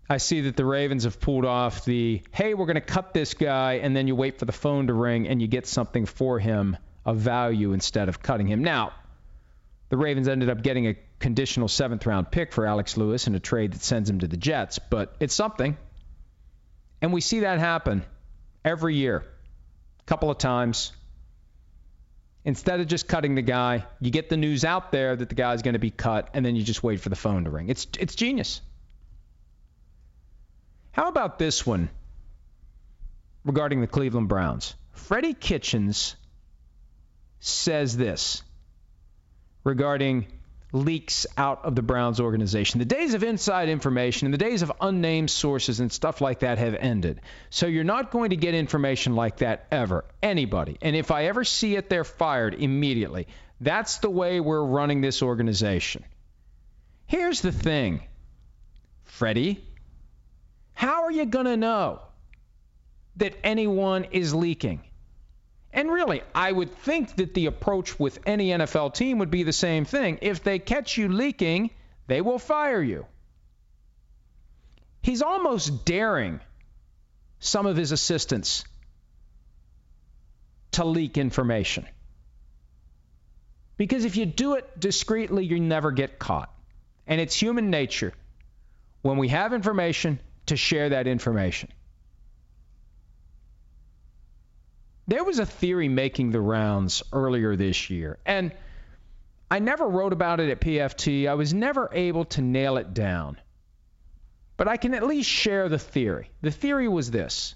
I 0.08 0.18
see 0.18 0.42
that 0.42 0.56
the 0.56 0.64
Ravens 0.66 1.04
have 1.04 1.18
pulled 1.18 1.46
off 1.46 1.84
the 1.84 2.22
hey, 2.30 2.54
we're 2.54 2.66
going 2.66 2.74
to 2.74 2.80
cut 2.80 3.14
this 3.14 3.34
guy, 3.34 3.74
and 3.74 3.96
then 3.96 4.06
you 4.06 4.14
wait 4.14 4.38
for 4.38 4.44
the 4.44 4.52
phone 4.52 4.88
to 4.88 4.92
ring 4.92 5.28
and 5.28 5.40
you 5.40 5.48
get 5.48 5.66
something 5.66 6.04
for 6.04 6.38
him 6.38 6.76
of 7.04 7.18
value 7.18 7.72
instead 7.72 8.08
of 8.08 8.22
cutting 8.22 8.46
him. 8.46 8.62
Now, 8.62 8.92
the 9.88 9.96
Ravens 9.96 10.28
ended 10.28 10.50
up 10.50 10.62
getting 10.62 10.88
a 10.88 10.96
conditional 11.18 11.68
seventh 11.68 12.04
round 12.06 12.30
pick 12.30 12.52
for 12.52 12.66
Alex 12.66 12.96
Lewis 12.96 13.26
in 13.26 13.34
a 13.34 13.40
trade 13.40 13.72
that 13.72 13.82
sends 13.82 14.10
him 14.10 14.18
to 14.20 14.26
the 14.28 14.36
Jets, 14.36 14.78
but 14.78 15.14
it's 15.20 15.34
something. 15.34 15.76
And 17.00 17.12
we 17.12 17.20
see 17.20 17.40
that 17.40 17.58
happen 17.58 18.04
every 18.64 18.96
year, 18.96 19.24
a 20.00 20.04
couple 20.04 20.30
of 20.30 20.38
times. 20.38 20.92
Instead 22.46 22.80
of 22.80 22.88
just 22.88 23.08
cutting 23.08 23.36
the 23.36 23.42
guy, 23.42 23.86
you 24.00 24.10
get 24.10 24.28
the 24.28 24.36
news 24.36 24.66
out 24.66 24.92
there 24.92 25.16
that 25.16 25.30
the 25.30 25.34
guy's 25.34 25.62
going 25.62 25.74
to 25.74 25.78
be 25.78 25.90
cut, 25.90 26.28
and 26.34 26.44
then 26.44 26.56
you 26.56 26.62
just 26.62 26.82
wait 26.82 27.00
for 27.00 27.08
the 27.08 27.16
phone 27.16 27.44
to 27.44 27.50
ring. 27.50 27.70
It's, 27.70 27.86
it's 27.98 28.14
genius. 28.14 28.60
How 30.94 31.08
about 31.08 31.40
this 31.40 31.66
one 31.66 31.90
regarding 33.44 33.80
the 33.80 33.88
Cleveland 33.88 34.28
Browns? 34.28 34.76
Freddie 34.92 35.34
Kitchens 35.34 36.14
says 37.40 37.96
this 37.96 38.44
regarding 39.64 40.28
leaks 40.70 41.26
out 41.36 41.64
of 41.64 41.74
the 41.74 41.82
Browns 41.82 42.20
organization. 42.20 42.78
The 42.78 42.84
days 42.84 43.14
of 43.14 43.24
inside 43.24 43.68
information 43.68 44.26
and 44.26 44.34
the 44.34 44.38
days 44.38 44.62
of 44.62 44.70
unnamed 44.80 45.30
sources 45.30 45.80
and 45.80 45.90
stuff 45.90 46.20
like 46.20 46.40
that 46.40 46.58
have 46.58 46.74
ended. 46.74 47.20
So 47.50 47.66
you're 47.66 47.82
not 47.82 48.12
going 48.12 48.30
to 48.30 48.36
get 48.36 48.54
information 48.54 49.16
like 49.16 49.38
that 49.38 49.66
ever. 49.72 50.04
Anybody. 50.22 50.78
And 50.80 50.94
if 50.94 51.10
I 51.10 51.24
ever 51.24 51.42
see 51.42 51.74
it, 51.74 51.90
they're 51.90 52.04
fired 52.04 52.54
immediately. 52.54 53.26
That's 53.60 53.98
the 53.98 54.10
way 54.10 54.38
we're 54.38 54.64
running 54.64 55.00
this 55.00 55.22
organization. 55.22 56.04
Here's 57.06 57.40
the 57.40 57.52
thing, 57.52 58.04
Freddie. 59.02 59.64
How 60.74 61.04
are 61.04 61.10
you 61.10 61.24
going 61.24 61.46
to 61.46 61.56
know 61.56 62.00
that 63.16 63.36
anyone 63.42 64.04
is 64.10 64.34
leaking? 64.34 64.82
And 65.72 65.90
really, 65.90 66.22
I 66.34 66.52
would 66.52 66.72
think 66.78 67.16
that 67.16 67.34
the 67.34 67.46
approach 67.46 67.98
with 67.98 68.20
any 68.26 68.50
NFL 68.50 68.94
team 68.94 69.18
would 69.18 69.30
be 69.30 69.42
the 69.42 69.52
same 69.52 69.84
thing. 69.84 70.18
If 70.22 70.44
they 70.44 70.58
catch 70.58 70.96
you 70.96 71.08
leaking, 71.08 71.70
they 72.06 72.20
will 72.20 72.38
fire 72.38 72.82
you. 72.82 73.06
He's 75.02 75.20
almost 75.20 75.84
daring 75.84 76.40
some 77.40 77.66
of 77.66 77.76
his 77.76 77.92
assistants 77.92 78.64
to 80.72 80.84
leak 80.84 81.18
information. 81.18 81.86
Because 83.76 84.04
if 84.04 84.16
you 84.16 84.26
do 84.26 84.54
it 84.54 84.78
discreetly, 84.78 85.44
you 85.44 85.60
never 85.60 85.90
get 85.90 86.18
caught. 86.18 86.52
And 87.06 87.20
it's 87.20 87.34
human 87.34 87.70
nature. 87.70 88.12
When 89.02 89.18
we 89.18 89.28
have 89.28 89.52
information, 89.52 90.20
to 90.46 90.56
share 90.56 90.90
that 90.90 91.06
information. 91.06 91.70
There 95.06 95.24
was 95.24 95.38
a 95.38 95.46
theory 95.46 95.88
making 95.88 96.30
the 96.30 96.40
rounds 96.40 97.02
earlier 97.12 97.56
this 97.56 97.90
year, 97.90 98.18
and 98.24 98.52
I 99.50 99.58
never 99.58 99.86
wrote 99.86 100.12
about 100.12 100.40
it 100.40 100.50
at 100.50 100.60
PFT. 100.60 101.28
I 101.28 101.34
was 101.34 101.52
never 101.52 101.90
able 101.92 102.24
to 102.26 102.42
nail 102.42 102.76
it 102.76 102.94
down. 102.94 103.38
But 104.56 104.68
I 104.68 104.76
can 104.76 104.94
at 104.94 105.06
least 105.06 105.28
share 105.28 105.68
the 105.68 105.78
theory. 105.78 106.30
The 106.40 106.50
theory 106.50 106.88
was 106.88 107.10
this. 107.10 107.54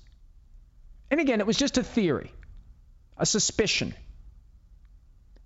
And 1.11 1.21
again, 1.21 1.41
it 1.41 1.47
was 1.47 1.57
just 1.57 1.79
a 1.79 1.83
theory, 1.83 2.33
a 3.17 3.25
suspicion. 3.25 3.95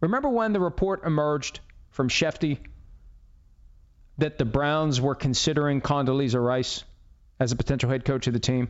Remember 0.00 0.28
when 0.28 0.52
the 0.52 0.60
report 0.60 1.04
emerged 1.04 1.60
from 1.90 2.08
Schefty 2.08 2.58
that 4.18 4.38
the 4.38 4.44
Browns 4.44 5.00
were 5.00 5.14
considering 5.14 5.80
Condoleezza 5.80 6.44
Rice? 6.44 6.82
As 7.42 7.50
a 7.50 7.56
potential 7.56 7.90
head 7.90 8.04
coach 8.04 8.28
of 8.28 8.32
the 8.32 8.38
team. 8.38 8.68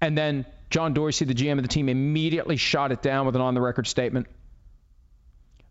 And 0.00 0.16
then 0.16 0.46
John 0.70 0.94
Dorsey, 0.94 1.26
the 1.26 1.34
GM 1.34 1.58
of 1.58 1.62
the 1.62 1.68
team, 1.68 1.88
immediately 1.88 2.56
shot 2.56 2.90
it 2.90 3.02
down 3.02 3.26
with 3.26 3.36
an 3.36 3.42
on 3.42 3.54
the 3.54 3.60
record 3.60 3.86
statement. 3.86 4.26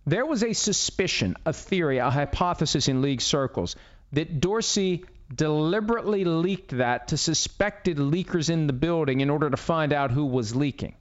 There 0.05 0.25
was 0.25 0.43
a 0.43 0.53
suspicion, 0.53 1.35
a 1.45 1.53
theory, 1.53 1.97
a 1.97 2.09
hypothesis 2.09 2.87
in 2.87 3.01
league 3.01 3.21
circles 3.21 3.75
that 4.13 4.39
Dorsey 4.39 5.03
deliberately 5.33 6.23
leaked 6.23 6.77
that 6.77 7.09
to 7.09 7.17
suspected 7.17 7.97
leakers 7.97 8.49
in 8.49 8.67
the 8.67 8.73
building 8.73 9.19
in 9.19 9.29
order 9.29 9.49
to 9.49 9.57
find 9.57 9.91
out 9.91 10.11
who 10.11 10.25
was 10.25 10.55
leaking. 10.55 10.95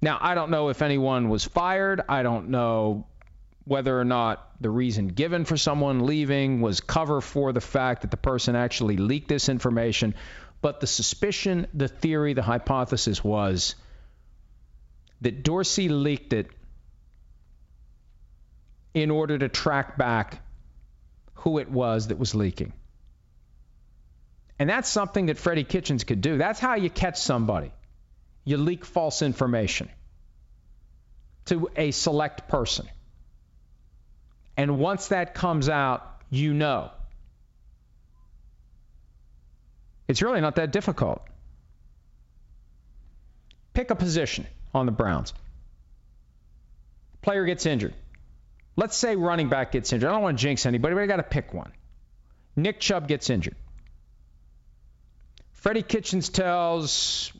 Now, 0.00 0.18
I 0.20 0.34
don't 0.36 0.50
know 0.50 0.68
if 0.68 0.82
anyone 0.82 1.28
was 1.28 1.44
fired. 1.44 2.02
I 2.08 2.22
don't 2.22 2.50
know 2.50 3.07
whether 3.68 4.00
or 4.00 4.04
not 4.04 4.50
the 4.62 4.70
reason 4.70 5.08
given 5.08 5.44
for 5.44 5.58
someone 5.58 6.06
leaving 6.06 6.62
was 6.62 6.80
cover 6.80 7.20
for 7.20 7.52
the 7.52 7.60
fact 7.60 8.00
that 8.02 8.10
the 8.10 8.16
person 8.16 8.56
actually 8.56 8.96
leaked 8.96 9.28
this 9.28 9.50
information. 9.50 10.14
But 10.62 10.80
the 10.80 10.86
suspicion, 10.86 11.66
the 11.74 11.86
theory, 11.86 12.32
the 12.32 12.42
hypothesis 12.42 13.22
was 13.22 13.74
that 15.20 15.42
Dorsey 15.42 15.90
leaked 15.90 16.32
it 16.32 16.48
in 18.94 19.10
order 19.10 19.38
to 19.38 19.48
track 19.50 19.98
back 19.98 20.40
who 21.34 21.58
it 21.58 21.70
was 21.70 22.08
that 22.08 22.18
was 22.18 22.34
leaking. 22.34 22.72
And 24.58 24.68
that's 24.68 24.88
something 24.88 25.26
that 25.26 25.36
Freddie 25.36 25.64
Kitchens 25.64 26.04
could 26.04 26.22
do. 26.22 26.38
That's 26.38 26.58
how 26.58 26.76
you 26.76 26.88
catch 26.88 27.20
somebody. 27.20 27.70
You 28.44 28.56
leak 28.56 28.86
false 28.86 29.20
information 29.20 29.90
to 31.44 31.68
a 31.76 31.90
select 31.90 32.48
person. 32.48 32.88
And 34.58 34.78
once 34.78 35.08
that 35.08 35.34
comes 35.34 35.68
out, 35.68 36.04
you 36.30 36.52
know. 36.52 36.90
It's 40.08 40.20
really 40.20 40.40
not 40.40 40.56
that 40.56 40.72
difficult. 40.72 41.22
Pick 43.72 43.90
a 43.90 43.94
position 43.94 44.46
on 44.74 44.86
the 44.86 44.92
Browns. 44.92 45.32
Player 47.22 47.44
gets 47.44 47.66
injured. 47.66 47.94
Let's 48.74 48.96
say 48.96 49.14
running 49.14 49.48
back 49.48 49.72
gets 49.72 49.92
injured. 49.92 50.10
I 50.10 50.12
don't 50.12 50.22
want 50.22 50.38
to 50.38 50.42
jinx 50.42 50.66
anybody, 50.66 50.94
but 50.94 51.02
I 51.02 51.06
got 51.06 51.16
to 51.16 51.22
pick 51.22 51.54
one. 51.54 51.72
Nick 52.56 52.80
Chubb 52.80 53.06
gets 53.06 53.30
injured. 53.30 53.54
Freddie 55.52 55.82
Kitchens 55.82 56.28
tells 56.28 57.32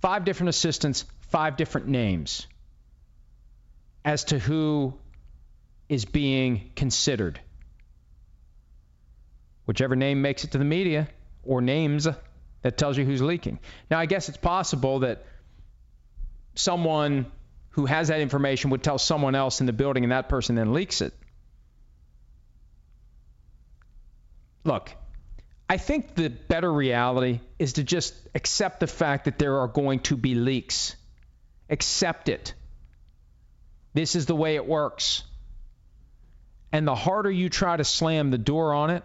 five 0.00 0.24
different 0.24 0.48
assistants 0.48 1.04
five 1.28 1.56
different 1.56 1.88
names 1.88 2.46
as 4.04 4.24
to 4.24 4.38
who 4.38 4.94
is 5.88 6.04
being 6.04 6.70
considered. 6.74 7.40
Whichever 9.66 9.96
name 9.96 10.22
makes 10.22 10.44
it 10.44 10.52
to 10.52 10.58
the 10.58 10.64
media 10.64 11.08
or 11.44 11.60
names 11.60 12.08
that 12.62 12.78
tells 12.78 12.96
you 12.96 13.04
who's 13.04 13.22
leaking. 13.22 13.58
Now, 13.90 13.98
I 13.98 14.06
guess 14.06 14.28
it's 14.28 14.38
possible 14.38 15.00
that 15.00 15.24
someone 16.54 17.26
who 17.70 17.86
has 17.86 18.08
that 18.08 18.20
information 18.20 18.70
would 18.70 18.82
tell 18.82 18.98
someone 18.98 19.34
else 19.34 19.60
in 19.60 19.66
the 19.66 19.72
building 19.72 20.04
and 20.04 20.12
that 20.12 20.28
person 20.28 20.54
then 20.54 20.72
leaks 20.72 21.00
it. 21.00 21.12
Look, 24.64 24.90
I 25.68 25.76
think 25.76 26.14
the 26.14 26.28
better 26.28 26.72
reality 26.72 27.40
is 27.58 27.74
to 27.74 27.84
just 27.84 28.14
accept 28.34 28.80
the 28.80 28.86
fact 28.86 29.26
that 29.26 29.38
there 29.38 29.58
are 29.60 29.68
going 29.68 30.00
to 30.00 30.16
be 30.16 30.34
leaks. 30.34 30.96
Accept 31.68 32.28
it. 32.28 32.54
This 33.94 34.14
is 34.14 34.26
the 34.26 34.34
way 34.34 34.56
it 34.56 34.66
works. 34.66 35.22
And 36.72 36.86
the 36.86 36.94
harder 36.94 37.30
you 37.30 37.48
try 37.48 37.76
to 37.76 37.84
slam 37.84 38.30
the 38.30 38.38
door 38.38 38.74
on 38.74 38.90
it, 38.90 39.02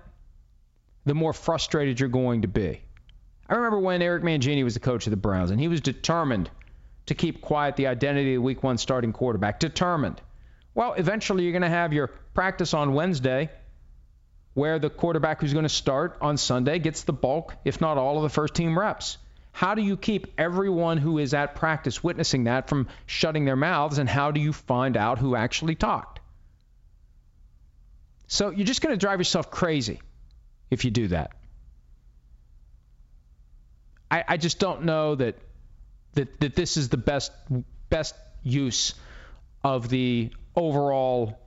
the 1.05 1.13
more 1.13 1.33
frustrated 1.33 1.99
you're 1.99 2.09
going 2.09 2.41
to 2.43 2.47
be. 2.47 2.81
I 3.47 3.55
remember 3.55 3.79
when 3.79 4.01
Eric 4.01 4.23
Mangini 4.23 4.63
was 4.63 4.73
the 4.75 4.79
coach 4.79 5.07
of 5.07 5.11
the 5.11 5.17
Browns, 5.17 5.51
and 5.51 5.59
he 5.59 5.67
was 5.67 5.81
determined 5.81 6.49
to 7.07 7.15
keep 7.15 7.41
quiet 7.41 7.75
the 7.75 7.87
identity 7.87 8.35
of 8.35 8.41
the 8.41 8.45
week 8.45 8.63
one 8.63 8.77
starting 8.77 9.13
quarterback. 9.13 9.59
Determined. 9.59 10.21
Well, 10.73 10.93
eventually 10.93 11.43
you're 11.43 11.51
going 11.51 11.61
to 11.63 11.69
have 11.69 11.93
your 11.93 12.07
practice 12.33 12.73
on 12.73 12.93
Wednesday 12.93 13.49
where 14.53 14.79
the 14.79 14.89
quarterback 14.89 15.41
who's 15.41 15.53
going 15.53 15.63
to 15.63 15.69
start 15.69 16.17
on 16.21 16.37
Sunday 16.37 16.79
gets 16.79 17.03
the 17.03 17.13
bulk, 17.13 17.55
if 17.63 17.79
not 17.79 17.97
all, 17.97 18.17
of 18.17 18.23
the 18.23 18.29
first 18.29 18.53
team 18.53 18.77
reps. 18.77 19.17
How 19.53 19.75
do 19.75 19.81
you 19.81 19.97
keep 19.97 20.27
everyone 20.37 20.97
who 20.97 21.17
is 21.17 21.33
at 21.33 21.55
practice 21.55 22.03
witnessing 22.03 22.45
that 22.45 22.67
from 22.69 22.87
shutting 23.05 23.45
their 23.45 23.55
mouths, 23.55 23.97
and 23.97 24.09
how 24.09 24.31
do 24.31 24.39
you 24.39 24.53
find 24.53 24.97
out 24.97 25.19
who 25.19 25.35
actually 25.35 25.75
talked? 25.75 26.10
So 28.31 28.49
you're 28.49 28.65
just 28.65 28.81
going 28.81 28.93
to 28.93 28.97
drive 28.97 29.19
yourself 29.19 29.51
crazy 29.51 29.99
if 30.69 30.85
you 30.85 30.91
do 30.91 31.09
that. 31.09 31.31
I, 34.09 34.23
I 34.25 34.37
just 34.37 34.57
don't 34.57 34.83
know 34.85 35.15
that 35.15 35.35
that, 36.13 36.39
that 36.39 36.55
this 36.55 36.77
is 36.77 36.87
the 36.87 36.97
best 36.97 37.33
best 37.89 38.15
use 38.41 38.93
of 39.65 39.89
the 39.89 40.31
overall 40.55 41.39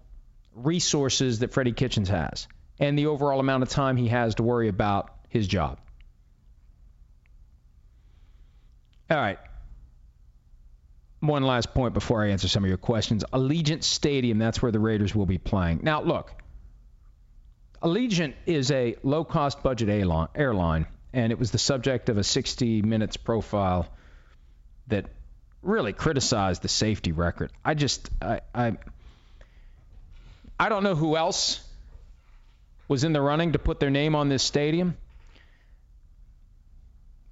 resources 0.55 1.38
that 1.38 1.55
Freddie 1.55 1.73
Kitchens 1.73 2.11
has 2.11 2.49
and 2.79 2.99
the 2.99 3.07
overall 3.07 3.40
amount 3.40 3.62
of 3.62 3.70
time 3.70 3.97
he 3.97 4.09
has 4.09 4.35
to 4.35 4.42
worry 4.42 4.68
about 4.68 5.11
his 5.31 5.49
job. 5.49 5.79
All 9.11 9.16
right. 9.16 9.38
One 11.20 11.44
last 11.44 11.73
point 11.73 11.94
before 11.94 12.23
I 12.23 12.29
answer 12.29 12.47
some 12.47 12.62
of 12.62 12.68
your 12.68 12.77
questions. 12.77 13.25
Allegiant 13.33 13.85
Stadium, 13.85 14.37
that's 14.37 14.61
where 14.61 14.70
the 14.70 14.81
Raiders 14.81 15.14
will 15.14 15.25
be 15.25 15.38
playing. 15.38 15.81
Now, 15.83 16.03
look, 16.03 16.44
Allegiant 17.85 18.33
is 18.47 18.70
a 18.70 18.97
low 19.03 19.25
cost 19.25 19.62
budget 19.62 19.90
airline, 19.90 20.87
and 21.12 21.31
it 21.31 21.38
was 21.38 21.51
the 21.51 21.59
subject 21.59 22.09
of 22.09 22.16
a 22.16 22.25
60 22.25 22.81
Minutes 22.81 23.18
profile 23.18 23.87
that 24.87 25.05
really 25.61 25.92
criticized 25.92 26.62
the 26.62 26.68
safety 26.68 27.12
record. 27.12 27.53
I 27.62 27.75
just 27.75 28.09
I 28.23 28.40
I, 28.55 28.79
I 30.59 30.68
don't 30.70 30.83
know 30.83 30.94
who 30.94 31.14
else 31.16 31.61
was 32.88 33.05
in 33.05 33.12
the 33.12 33.20
running 33.20 33.53
to 33.53 33.59
put 33.59 33.81
their 33.81 33.90
name 33.90 34.14
on 34.14 34.31
this 34.31 34.42
stadium. 34.42 34.97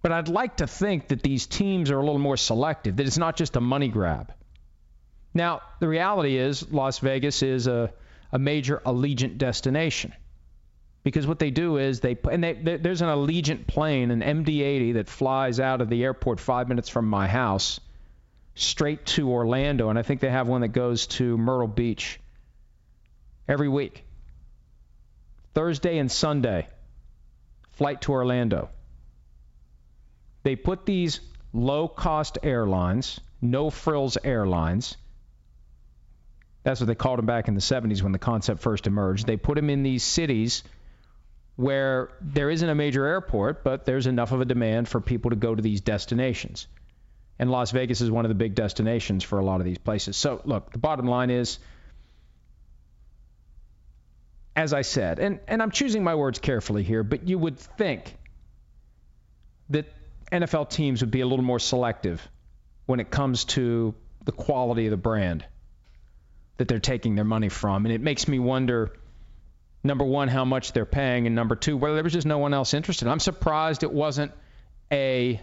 But 0.02 0.12
I'd 0.12 0.28
like 0.28 0.56
to 0.56 0.66
think 0.66 1.08
that 1.08 1.22
these 1.22 1.46
teams 1.46 1.90
are 1.90 1.98
a 1.98 2.04
little 2.04 2.18
more 2.18 2.36
selective, 2.36 2.96
that 2.96 3.06
it's 3.06 3.18
not 3.18 3.36
just 3.36 3.56
a 3.56 3.60
money 3.60 3.88
grab. 3.88 4.34
Now, 5.32 5.62
the 5.80 5.88
reality 5.88 6.36
is 6.36 6.70
Las 6.72 6.98
Vegas 6.98 7.42
is 7.42 7.68
a, 7.68 7.92
a 8.32 8.38
major 8.38 8.82
Allegiant 8.84 9.38
destination. 9.38 10.12
Because 11.04 11.26
what 11.26 11.40
they 11.40 11.50
do 11.50 11.78
is 11.78 12.00
they 12.00 12.16
and 12.30 12.44
they, 12.44 12.52
there's 12.52 13.02
an 13.02 13.08
Allegiant 13.08 13.66
plane, 13.66 14.10
an 14.10 14.20
MD-80 14.20 14.94
that 14.94 15.08
flies 15.08 15.58
out 15.58 15.80
of 15.80 15.88
the 15.88 16.04
airport 16.04 16.38
five 16.38 16.68
minutes 16.68 16.88
from 16.88 17.08
my 17.08 17.26
house, 17.26 17.80
straight 18.54 19.04
to 19.06 19.30
Orlando, 19.30 19.88
and 19.88 19.98
I 19.98 20.02
think 20.02 20.20
they 20.20 20.30
have 20.30 20.46
one 20.46 20.60
that 20.60 20.68
goes 20.68 21.08
to 21.08 21.36
Myrtle 21.36 21.66
Beach 21.66 22.20
every 23.48 23.68
week. 23.68 24.04
Thursday 25.54 25.98
and 25.98 26.10
Sunday, 26.10 26.68
flight 27.72 28.00
to 28.02 28.12
Orlando. 28.12 28.70
They 30.44 30.54
put 30.54 30.86
these 30.86 31.20
low-cost 31.52 32.38
airlines, 32.42 33.20
no 33.40 33.70
frills 33.70 34.16
airlines. 34.22 34.96
That's 36.62 36.80
what 36.80 36.86
they 36.86 36.94
called 36.94 37.18
them 37.18 37.26
back 37.26 37.48
in 37.48 37.54
the 37.54 37.60
70s 37.60 38.02
when 38.02 38.12
the 38.12 38.18
concept 38.18 38.60
first 38.60 38.86
emerged. 38.86 39.26
They 39.26 39.36
put 39.36 39.56
them 39.56 39.68
in 39.68 39.82
these 39.82 40.04
cities 40.04 40.62
where 41.56 42.10
there 42.20 42.50
isn't 42.50 42.68
a 42.68 42.74
major 42.74 43.04
airport, 43.04 43.62
but 43.62 43.84
there's 43.84 44.06
enough 44.06 44.32
of 44.32 44.40
a 44.40 44.44
demand 44.44 44.88
for 44.88 45.00
people 45.00 45.30
to 45.30 45.36
go 45.36 45.54
to 45.54 45.62
these 45.62 45.80
destinations. 45.80 46.66
And 47.38 47.50
Las 47.50 47.70
Vegas 47.72 48.00
is 48.00 48.10
one 48.10 48.24
of 48.24 48.28
the 48.28 48.34
big 48.34 48.54
destinations 48.54 49.24
for 49.24 49.38
a 49.38 49.44
lot 49.44 49.60
of 49.60 49.66
these 49.66 49.78
places. 49.78 50.16
So, 50.16 50.40
look, 50.44 50.72
the 50.72 50.78
bottom 50.78 51.06
line 51.06 51.30
is, 51.30 51.58
as 54.54 54.72
I 54.72 54.82
said, 54.82 55.18
and, 55.18 55.40
and 55.48 55.62
I'm 55.62 55.70
choosing 55.70 56.04
my 56.04 56.14
words 56.14 56.38
carefully 56.38 56.82
here, 56.82 57.02
but 57.02 57.28
you 57.28 57.38
would 57.38 57.58
think 57.58 58.16
that 59.70 59.86
NFL 60.30 60.70
teams 60.70 61.00
would 61.00 61.10
be 61.10 61.20
a 61.20 61.26
little 61.26 61.44
more 61.44 61.58
selective 61.58 62.26
when 62.86 63.00
it 63.00 63.10
comes 63.10 63.44
to 63.44 63.94
the 64.24 64.32
quality 64.32 64.86
of 64.86 64.90
the 64.90 64.96
brand 64.96 65.44
that 66.58 66.68
they're 66.68 66.78
taking 66.78 67.14
their 67.14 67.24
money 67.24 67.48
from. 67.48 67.86
And 67.86 67.94
it 67.94 68.00
makes 68.00 68.28
me 68.28 68.38
wonder 68.38 68.92
number 69.84 70.04
one, 70.04 70.28
how 70.28 70.44
much 70.44 70.72
they're 70.72 70.86
paying, 70.86 71.26
and 71.26 71.34
number 71.34 71.56
two, 71.56 71.76
whether 71.76 71.94
there 71.94 72.04
was 72.04 72.12
just 72.12 72.26
no 72.26 72.38
one 72.38 72.54
else 72.54 72.74
interested. 72.74 73.08
I'm 73.08 73.20
surprised 73.20 73.82
it 73.82 73.92
wasn't 73.92 74.32
a 74.92 75.40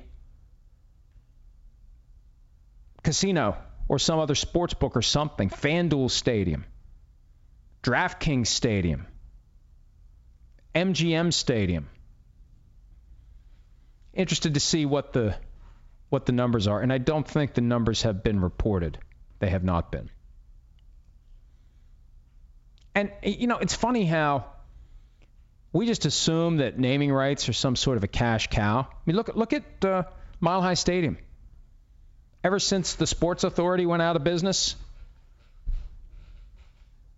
casino 3.04 3.58
or 3.88 4.00
some 4.00 4.20
other 4.20 4.36
sports 4.36 4.74
book 4.74 4.96
or 4.96 5.02
something. 5.02 5.50
FanDuel 5.50 6.12
Stadium, 6.12 6.66
DraftKings 7.84 8.48
Stadium, 8.48 9.08
MGM 10.76 11.34
Stadium. 11.34 11.90
Interested 14.14 14.56
to 14.56 14.60
see 14.60 14.86
what 14.86 15.14
the 15.14 15.36
what 16.10 16.26
the 16.26 16.32
numbers 16.32 16.68
are, 16.68 16.82
and 16.82 16.92
I 16.92 16.98
don't 16.98 17.28
think 17.28 17.54
the 17.54 17.62
numbers 17.62 18.02
have 18.02 18.24
been 18.24 18.42
reported. 18.42 18.98
They 19.38 19.50
have 19.50 19.64
not 19.64 19.92
been. 19.92 20.10
And, 23.00 23.12
you 23.24 23.48
know, 23.48 23.60
it's 23.60 23.74
funny 23.74 24.04
how 24.04 24.46
we 25.72 25.86
just 25.86 26.06
assume 26.06 26.58
that 26.58 26.78
naming 26.78 27.14
rights 27.14 27.48
are 27.48 27.54
some 27.54 27.78
sort 27.78 27.96
of 27.96 28.04
a 28.04 28.10
cash 28.10 28.48
cow. 28.48 28.88
I 28.92 28.96
mean, 29.06 29.16
look, 29.16 29.34
look 29.36 29.54
at 29.54 29.86
uh, 29.86 30.04
Mile 30.42 30.62
High 30.62 30.74
Stadium. 30.74 31.18
Ever 32.44 32.60
since 32.60 32.96
the 32.96 33.08
Sports 33.08 33.46
Authority 33.46 33.86
went 33.86 34.02
out 34.02 34.18
of 34.18 34.26
business, 34.26 34.76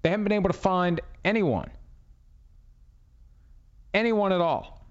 They 0.02 0.10
haven't 0.10 0.24
been 0.24 0.34
able 0.34 0.50
to 0.50 0.58
find 0.58 1.02
anyone. 1.24 1.70
Anyone 3.91 4.34
at 4.34 4.41
all 4.41 4.86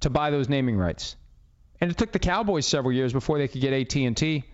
to 0.00 0.10
buy 0.10 0.30
those 0.30 0.48
naming 0.48 0.76
rights. 0.76 1.14
And 1.80 1.90
it 1.90 1.96
took 1.96 2.10
the 2.10 2.18
Cowboys 2.18 2.66
several 2.66 2.92
years 2.92 3.12
before 3.12 3.38
they 3.38 3.48
could 3.48 3.60
get 3.60 3.72
AT&T 3.72 4.44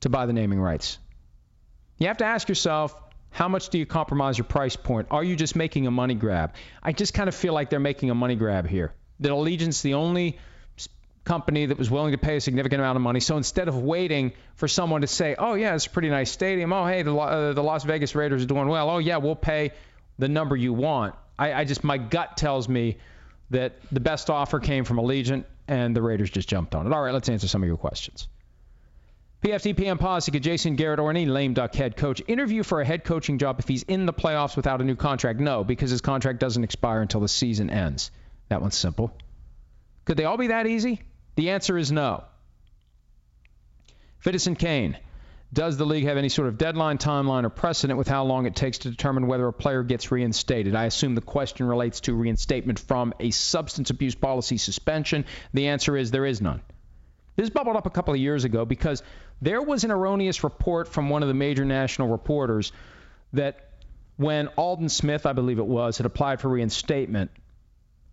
to 0.00 0.08
buy 0.08 0.26
the 0.26 0.32
naming 0.32 0.60
rights. 0.60 0.98
You 1.98 2.08
have 2.08 2.18
to 2.18 2.24
ask 2.24 2.48
yourself, 2.48 2.94
how 3.34 3.48
much 3.48 3.68
do 3.70 3.78
you 3.78 3.84
compromise 3.84 4.38
your 4.38 4.44
price 4.44 4.76
point? 4.76 5.08
Are 5.10 5.24
you 5.24 5.34
just 5.34 5.56
making 5.56 5.88
a 5.88 5.90
money 5.90 6.14
grab? 6.14 6.54
I 6.80 6.92
just 6.92 7.14
kind 7.14 7.28
of 7.28 7.34
feel 7.34 7.52
like 7.52 7.68
they're 7.68 7.80
making 7.80 8.10
a 8.10 8.14
money 8.14 8.36
grab 8.36 8.68
here. 8.68 8.94
That 9.18 9.32
Allegiant's 9.32 9.82
the 9.82 9.94
only 9.94 10.38
company 11.24 11.66
that 11.66 11.76
was 11.76 11.90
willing 11.90 12.12
to 12.12 12.18
pay 12.18 12.36
a 12.36 12.40
significant 12.40 12.80
amount 12.80 12.94
of 12.94 13.02
money. 13.02 13.18
So 13.18 13.36
instead 13.36 13.66
of 13.66 13.76
waiting 13.76 14.34
for 14.54 14.68
someone 14.68 15.00
to 15.00 15.08
say, 15.08 15.34
"Oh 15.36 15.54
yeah, 15.54 15.74
it's 15.74 15.86
a 15.86 15.90
pretty 15.90 16.10
nice 16.10 16.30
stadium. 16.30 16.72
Oh 16.72 16.86
hey, 16.86 17.02
the 17.02 17.12
uh, 17.12 17.52
the 17.54 17.62
Las 17.62 17.82
Vegas 17.82 18.14
Raiders 18.14 18.44
are 18.44 18.46
doing 18.46 18.68
well. 18.68 18.88
Oh 18.88 18.98
yeah, 18.98 19.16
we'll 19.16 19.34
pay 19.34 19.72
the 20.16 20.28
number 20.28 20.54
you 20.54 20.72
want." 20.72 21.16
I, 21.36 21.52
I 21.54 21.64
just 21.64 21.82
my 21.82 21.98
gut 21.98 22.36
tells 22.36 22.68
me 22.68 22.98
that 23.50 23.72
the 23.90 24.00
best 24.00 24.30
offer 24.30 24.60
came 24.60 24.84
from 24.84 24.98
Allegiant 24.98 25.44
and 25.66 25.96
the 25.96 26.02
Raiders 26.02 26.30
just 26.30 26.48
jumped 26.48 26.76
on 26.76 26.86
it. 26.86 26.92
All 26.92 27.02
right, 27.02 27.12
let's 27.12 27.28
answer 27.28 27.48
some 27.48 27.64
of 27.64 27.66
your 27.66 27.78
questions. 27.78 28.28
PFT 29.44 29.98
policy 29.98 30.32
could 30.32 30.42
Jason 30.42 30.74
Garrett 30.74 30.98
or 30.98 31.10
any 31.10 31.26
lame 31.26 31.52
duck 31.52 31.74
head 31.74 31.98
coach 31.98 32.22
interview 32.26 32.62
for 32.62 32.80
a 32.80 32.84
head 32.84 33.04
coaching 33.04 33.36
job 33.36 33.58
if 33.58 33.68
he's 33.68 33.82
in 33.82 34.06
the 34.06 34.12
playoffs 34.14 34.56
without 34.56 34.80
a 34.80 34.84
new 34.84 34.96
contract? 34.96 35.38
No, 35.38 35.62
because 35.62 35.90
his 35.90 36.00
contract 36.00 36.38
doesn't 36.38 36.64
expire 36.64 37.02
until 37.02 37.20
the 37.20 37.28
season 37.28 37.68
ends. 37.68 38.10
That 38.48 38.62
one's 38.62 38.74
simple. 38.74 39.14
Could 40.06 40.16
they 40.16 40.24
all 40.24 40.38
be 40.38 40.46
that 40.46 40.66
easy? 40.66 41.02
The 41.36 41.50
answer 41.50 41.76
is 41.76 41.92
no. 41.92 42.24
Fittison 44.20 44.56
Kane. 44.56 44.96
Does 45.52 45.76
the 45.76 45.84
league 45.84 46.06
have 46.06 46.16
any 46.16 46.30
sort 46.30 46.48
of 46.48 46.56
deadline, 46.56 46.96
timeline, 46.96 47.44
or 47.44 47.50
precedent 47.50 47.98
with 47.98 48.08
how 48.08 48.24
long 48.24 48.46
it 48.46 48.56
takes 48.56 48.78
to 48.78 48.90
determine 48.90 49.26
whether 49.26 49.46
a 49.46 49.52
player 49.52 49.82
gets 49.82 50.10
reinstated? 50.10 50.74
I 50.74 50.86
assume 50.86 51.14
the 51.14 51.20
question 51.20 51.66
relates 51.66 52.00
to 52.00 52.14
reinstatement 52.14 52.78
from 52.78 53.12
a 53.20 53.30
substance 53.30 53.90
abuse 53.90 54.14
policy 54.14 54.56
suspension. 54.56 55.26
The 55.52 55.68
answer 55.68 55.98
is 55.98 56.10
there 56.10 56.24
is 56.24 56.40
none. 56.40 56.62
This 57.36 57.50
bubbled 57.50 57.76
up 57.76 57.86
a 57.86 57.90
couple 57.90 58.14
of 58.14 58.20
years 58.20 58.44
ago 58.44 58.64
because 58.64 59.02
there 59.42 59.62
was 59.62 59.84
an 59.84 59.90
erroneous 59.90 60.44
report 60.44 60.88
from 60.88 61.10
one 61.10 61.22
of 61.22 61.28
the 61.28 61.34
major 61.34 61.64
national 61.64 62.08
reporters 62.08 62.72
that 63.32 63.70
when 64.16 64.48
Aldon 64.56 64.88
Smith, 64.88 65.26
I 65.26 65.32
believe 65.32 65.58
it 65.58 65.66
was, 65.66 65.98
had 65.98 66.06
applied 66.06 66.40
for 66.40 66.48
reinstatement, 66.48 67.30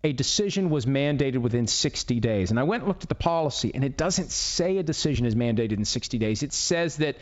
a 0.04 0.12
decision 0.12 0.68
was 0.68 0.84
mandated 0.84 1.38
within 1.38 1.66
60 1.66 2.18
days. 2.20 2.50
And 2.50 2.58
I 2.58 2.64
went 2.64 2.82
and 2.82 2.88
looked 2.88 3.04
at 3.04 3.08
the 3.08 3.14
policy, 3.14 3.70
and 3.72 3.84
it 3.84 3.96
doesn't 3.96 4.30
say 4.30 4.78
a 4.78 4.82
decision 4.82 5.26
is 5.26 5.34
mandated 5.34 5.72
in 5.72 5.84
60 5.84 6.18
days. 6.18 6.42
It 6.42 6.52
says 6.52 6.96
that 6.96 7.16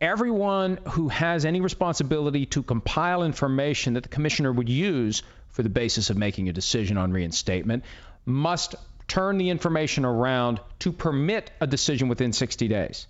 everyone 0.00 0.78
who 0.88 1.08
has 1.08 1.44
any 1.44 1.60
responsibility 1.60 2.46
to 2.46 2.62
compile 2.62 3.22
information 3.24 3.94
that 3.94 4.04
the 4.04 4.08
commissioner 4.08 4.52
would 4.52 4.68
use 4.68 5.22
for 5.50 5.62
the 5.62 5.68
basis 5.68 6.08
of 6.08 6.16
making 6.16 6.48
a 6.48 6.52
decision 6.52 6.96
on 6.96 7.12
reinstatement 7.12 7.84
must 8.24 8.74
turn 9.06 9.38
the 9.38 9.50
information 9.50 10.04
around 10.04 10.60
to 10.78 10.92
permit 10.92 11.50
a 11.60 11.66
decision 11.66 12.08
within 12.08 12.32
60 12.32 12.68
days. 12.68 13.06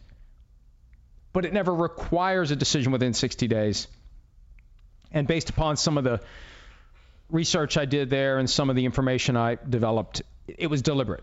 But 1.38 1.44
it 1.44 1.53
never 1.53 1.72
requires 1.72 2.51
a 2.51 2.57
decision 2.57 2.90
within 2.90 3.14
60 3.14 3.46
days. 3.46 3.87
And 5.12 5.24
based 5.29 5.51
upon 5.51 5.77
some 5.77 5.96
of 5.96 6.03
the 6.03 6.20
research 7.31 7.79
I 7.79 7.85
did 7.85 8.11
there 8.11 8.38
and 8.38 8.51
some 8.51 8.70
of 8.70 8.74
the 8.74 8.85
information 8.85 9.37
I 9.37 9.55
developed, 9.55 10.22
it 10.48 10.66
was 10.66 10.83
deliberate. 10.83 11.22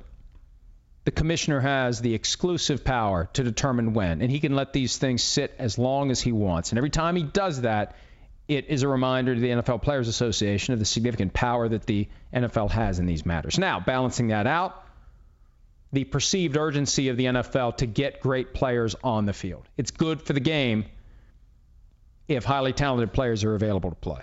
The 1.04 1.12
commissioner 1.12 1.60
has 1.60 2.00
the 2.00 2.14
exclusive 2.14 2.86
power 2.86 3.30
to 3.34 3.44
determine 3.44 3.92
when, 3.92 4.22
and 4.22 4.32
he 4.32 4.40
can 4.40 4.56
let 4.56 4.72
these 4.72 4.98
things 4.98 5.22
sit 5.22 5.54
as 5.60 5.78
long 5.78 6.12
as 6.12 6.22
he 6.22 6.32
wants. 6.32 6.72
And 6.72 6.78
every 6.78 6.92
time 6.92 7.18
he 7.18 7.24
does 7.24 7.64
that, 7.64 7.98
it 8.48 8.70
is 8.70 8.84
a 8.84 8.88
reminder 8.88 9.36
to 9.36 9.42
the 9.42 9.50
NFL 9.50 9.82
Players 9.82 10.08
Association 10.08 10.72
of 10.72 10.80
the 10.80 10.86
significant 10.86 11.34
power 11.34 11.68
that 11.68 11.86
the 11.86 12.08
NFL 12.34 12.72
has 12.72 13.00
in 13.00 13.06
these 13.06 13.26
matters. 13.26 13.60
Now, 13.60 13.82
balancing 13.82 14.30
that 14.30 14.48
out, 14.48 14.82
the 15.94 16.04
perceived 16.04 16.58
urgency 16.58 17.10
of 17.10 17.18
the 17.18 17.26
NFL 17.26 17.78
to 17.78 17.86
get 17.86 18.20
great 18.20 18.54
players 18.54 18.96
on 19.04 19.26
the 19.26 19.34
field. 19.34 19.68
It's 19.78 19.92
good 19.92 20.22
for 20.22 20.34
the 20.34 20.40
game 20.40 20.86
if 22.28 22.44
highly 22.44 22.74
talented 22.74 23.14
players 23.14 23.44
are 23.44 23.56
available 23.56 23.92
to 23.92 23.96
play. 23.96 24.22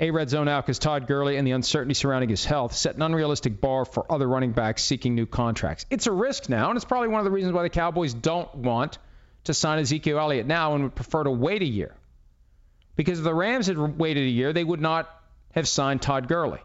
A 0.00 0.12
red 0.12 0.30
zone 0.30 0.46
out 0.46 0.64
because 0.64 0.78
Todd 0.78 1.08
Gurley 1.08 1.36
and 1.36 1.46
the 1.46 1.50
uncertainty 1.50 1.94
surrounding 1.94 2.28
his 2.28 2.44
health 2.44 2.72
set 2.74 2.94
an 2.94 3.02
unrealistic 3.02 3.60
bar 3.60 3.84
for 3.84 4.10
other 4.10 4.28
running 4.28 4.52
backs 4.52 4.84
seeking 4.84 5.16
new 5.16 5.26
contracts. 5.26 5.86
It's 5.90 6.06
a 6.06 6.12
risk 6.12 6.48
now, 6.48 6.68
and 6.68 6.76
it's 6.76 6.84
probably 6.84 7.08
one 7.08 7.18
of 7.18 7.24
the 7.24 7.32
reasons 7.32 7.52
why 7.52 7.64
the 7.64 7.70
Cowboys 7.70 8.14
don't 8.14 8.54
want 8.54 8.98
to 9.44 9.54
sign 9.54 9.80
Ezekiel 9.80 10.20
Elliott 10.20 10.46
now 10.46 10.74
and 10.74 10.84
would 10.84 10.94
prefer 10.94 11.24
to 11.24 11.30
wait 11.30 11.62
a 11.62 11.66
year. 11.66 11.96
Because 12.94 13.18
if 13.18 13.24
the 13.24 13.34
Rams 13.34 13.66
had 13.66 13.78
waited 13.98 14.24
a 14.24 14.30
year, 14.30 14.52
they 14.52 14.62
would 14.62 14.80
not 14.80 15.08
have 15.52 15.66
signed 15.66 16.00
Todd 16.00 16.28
Gurley. 16.28 16.60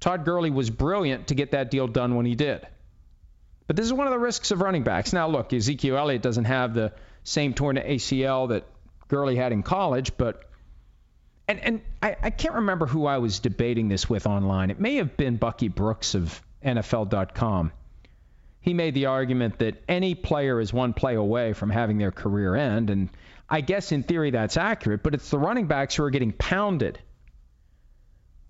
Todd 0.00 0.24
Gurley 0.24 0.50
was 0.50 0.70
brilliant 0.70 1.28
to 1.28 1.34
get 1.34 1.52
that 1.52 1.70
deal 1.70 1.86
done 1.86 2.14
when 2.14 2.26
he 2.26 2.34
did. 2.34 2.66
But 3.66 3.76
this 3.76 3.86
is 3.86 3.92
one 3.92 4.06
of 4.06 4.12
the 4.12 4.18
risks 4.18 4.50
of 4.50 4.60
running 4.60 4.84
backs. 4.84 5.12
Now, 5.12 5.28
look, 5.28 5.52
Ezekiel 5.52 5.96
Elliott 5.96 6.22
doesn't 6.22 6.44
have 6.44 6.74
the 6.74 6.92
same 7.24 7.54
torn 7.54 7.76
ACL 7.76 8.50
that 8.50 8.64
Gurley 9.08 9.36
had 9.36 9.52
in 9.52 9.62
college, 9.62 10.16
but 10.16 10.42
and 11.48 11.60
and 11.60 11.80
I, 12.02 12.16
I 12.22 12.30
can't 12.30 12.54
remember 12.56 12.86
who 12.86 13.06
I 13.06 13.18
was 13.18 13.40
debating 13.40 13.88
this 13.88 14.08
with 14.08 14.26
online. 14.26 14.70
It 14.70 14.80
may 14.80 14.96
have 14.96 15.16
been 15.16 15.36
Bucky 15.36 15.68
Brooks 15.68 16.14
of 16.14 16.40
NFL.com. 16.64 17.72
He 18.60 18.74
made 18.74 18.94
the 18.94 19.06
argument 19.06 19.60
that 19.60 19.82
any 19.88 20.14
player 20.16 20.60
is 20.60 20.72
one 20.72 20.92
play 20.92 21.14
away 21.14 21.52
from 21.52 21.70
having 21.70 21.98
their 21.98 22.10
career 22.10 22.56
end, 22.56 22.90
and 22.90 23.10
I 23.48 23.60
guess 23.60 23.92
in 23.92 24.02
theory 24.02 24.32
that's 24.32 24.56
accurate, 24.56 25.04
but 25.04 25.14
it's 25.14 25.30
the 25.30 25.38
running 25.38 25.66
backs 25.66 25.94
who 25.94 26.02
are 26.02 26.10
getting 26.10 26.32
pounded. 26.32 26.98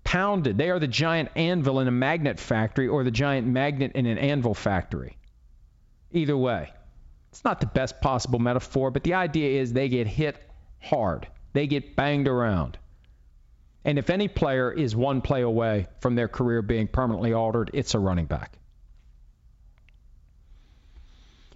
Pounded. 0.07 0.57
They 0.57 0.69
are 0.69 0.79
the 0.79 0.87
giant 0.87 1.27
anvil 1.35 1.81
in 1.81 1.89
a 1.89 1.91
magnet 1.91 2.39
factory 2.39 2.87
or 2.87 3.03
the 3.03 3.11
giant 3.11 3.45
magnet 3.45 3.91
in 3.93 4.05
an 4.05 4.17
anvil 4.17 4.53
factory. 4.53 5.17
Either 6.13 6.37
way. 6.37 6.71
It's 7.29 7.43
not 7.43 7.59
the 7.59 7.65
best 7.67 7.99
possible 7.99 8.39
metaphor, 8.39 8.89
but 8.89 9.03
the 9.03 9.15
idea 9.15 9.61
is 9.61 9.73
they 9.73 9.89
get 9.89 10.07
hit 10.07 10.37
hard. 10.79 11.27
They 11.51 11.67
get 11.67 11.97
banged 11.97 12.29
around. 12.29 12.77
And 13.83 13.99
if 13.99 14.09
any 14.09 14.29
player 14.29 14.71
is 14.71 14.95
one 14.95 15.19
play 15.19 15.41
away 15.41 15.87
from 15.99 16.15
their 16.15 16.29
career 16.29 16.61
being 16.61 16.87
permanently 16.87 17.33
altered, 17.33 17.71
it's 17.73 17.93
a 17.93 17.99
running 17.99 18.27
back. 18.27 18.57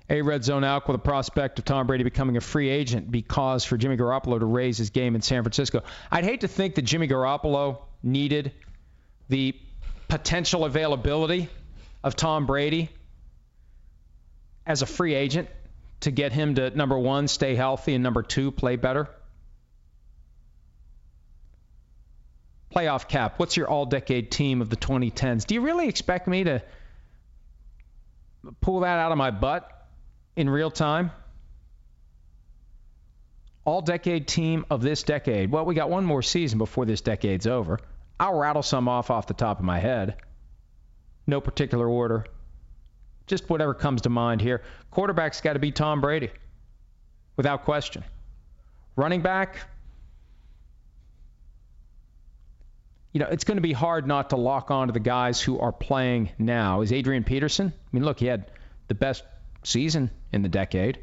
A 0.10 0.22
red 0.22 0.44
zone 0.44 0.66
out 0.66 0.90
with 0.90 0.96
the 0.96 1.00
prospect 1.00 1.58
of 1.58 1.64
Tom 1.64 1.88
Brady 1.88 2.04
becoming 2.04 2.36
a 2.36 2.42
free 2.42 2.68
agent 2.68 3.10
because 3.10 3.64
for 3.64 3.78
Jimmy 3.78 3.96
Garoppolo 3.96 4.40
to 4.40 4.46
raise 4.46 4.78
his 4.78 4.90
game 4.90 5.16
in 5.16 5.22
San 5.22 5.42
Francisco. 5.42 5.84
I'd 6.12 6.26
hate 6.26 6.42
to 6.42 6.50
think 6.50 6.76
that 6.76 6.82
Jimmy 6.82 7.08
Garoppolo 7.08 7.84
needed 8.04 8.52
the 9.30 9.56
potential 10.08 10.66
availability 10.66 11.50
of 12.04 12.16
Tom 12.16 12.46
Brady 12.46 12.90
as 14.66 14.82
a 14.82 14.86
free 14.86 15.14
agent 15.14 15.50
to 16.02 16.12
get 16.12 16.32
him 16.32 16.56
to 16.56 16.70
number 16.72 16.98
one, 16.98 17.28
stay 17.28 17.56
healthy, 17.56 17.94
and 17.94 18.04
number 18.04 18.24
two, 18.24 18.52
play 18.52 18.76
better. 18.76 19.08
playoff 22.76 23.08
cap. 23.08 23.38
What's 23.38 23.58
your 23.58 23.70
all 23.70 23.86
decade 23.86 24.32
team 24.32 24.62
of 24.62 24.70
the 24.70 24.76
2010s? 24.76 25.46
Do 25.46 25.56
you 25.56 25.62
really 25.62 25.88
expect 25.88 26.28
me 26.28 26.46
to 26.46 26.64
pull 28.62 28.82
that 28.82 28.98
out 28.98 29.12
of 29.12 29.18
my 29.18 29.32
butt 29.32 29.70
in 30.36 30.50
real 30.50 30.72
time? 30.72 31.12
All 33.64 33.82
decade 33.82 34.28
team 34.28 34.66
of 34.70 34.82
this 34.82 35.04
decade. 35.04 35.52
Well, 35.52 35.66
we 35.66 35.76
got 35.76 35.90
one 35.90 36.06
more 36.06 36.22
season 36.22 36.58
before 36.58 36.86
this 36.86 37.02
decade's 37.02 37.46
over. 37.46 37.80
I'll 38.22 38.38
rattle 38.38 38.62
some 38.62 38.88
off 38.88 39.10
off 39.10 39.26
the 39.26 39.34
top 39.34 39.58
of 39.58 39.66
my 39.66 39.80
head. 39.80 40.16
No 41.26 41.42
particular 41.42 41.90
order. 41.90 42.28
Just 43.26 43.50
whatever 43.50 43.74
comes 43.74 44.04
to 44.04 44.10
mind 44.10 44.42
here. 44.42 44.62
Quarterback's 44.92 45.42
got 45.42 45.54
to 45.54 45.60
be 45.60 45.72
Tom 45.72 46.02
Brady, 46.02 46.30
without 47.36 47.64
question. 47.64 48.04
Running 48.96 49.24
back, 49.24 49.66
you 53.12 53.20
know, 53.20 53.26
it's 53.26 53.44
going 53.44 53.58
to 53.58 53.62
be 53.62 53.74
hard 53.74 54.06
not 54.06 54.30
to 54.30 54.36
lock 54.36 54.70
on 54.70 54.88
to 54.88 54.94
the 54.94 55.00
guys 55.00 55.42
who 55.42 55.58
are 55.58 55.72
playing 55.72 56.30
now. 56.38 56.82
Is 56.82 56.94
Adrian 56.94 57.24
Peterson? 57.24 57.74
I 57.76 57.88
mean, 57.92 58.04
look, 58.04 58.20
he 58.20 58.28
had 58.28 58.52
the 58.88 58.94
best 58.94 59.24
season 59.64 60.12
in 60.32 60.44
the 60.44 60.50
decade, 60.50 61.00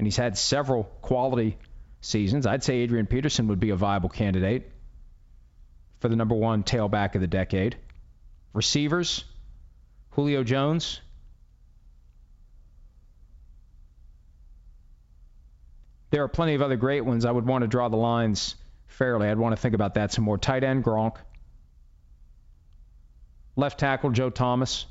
and 0.00 0.06
he's 0.06 0.16
had 0.16 0.36
several 0.36 0.82
quality 1.00 1.58
seasons. 2.00 2.44
I'd 2.44 2.64
say 2.64 2.78
Adrian 2.78 3.06
Peterson 3.06 3.46
would 3.48 3.60
be 3.60 3.70
a 3.70 3.76
viable 3.76 4.08
candidate 4.08 4.72
for 6.06 6.10
the 6.10 6.14
number 6.14 6.36
one 6.36 6.62
tailback 6.62 7.16
of 7.16 7.20
the 7.20 7.26
decade. 7.26 7.74
Receivers, 8.52 9.24
Julio 10.10 10.44
Jones. 10.44 11.00
There 16.10 16.22
are 16.22 16.28
plenty 16.28 16.54
of 16.54 16.62
other 16.62 16.76
great 16.76 17.00
ones. 17.00 17.24
I 17.24 17.32
would 17.32 17.44
want 17.44 17.62
to 17.62 17.66
draw 17.66 17.88
the 17.88 17.96
lines 17.96 18.54
fairly. 18.86 19.28
I'd 19.28 19.36
want 19.36 19.56
to 19.56 19.60
think 19.60 19.74
about 19.74 19.94
that 19.94 20.12
some 20.12 20.22
more. 20.22 20.38
Tight 20.38 20.62
end, 20.62 20.84
Gronk. 20.84 21.16
Left 23.56 23.76
tackle 23.76 24.10
Joe 24.10 24.30
Thomas. 24.30 24.86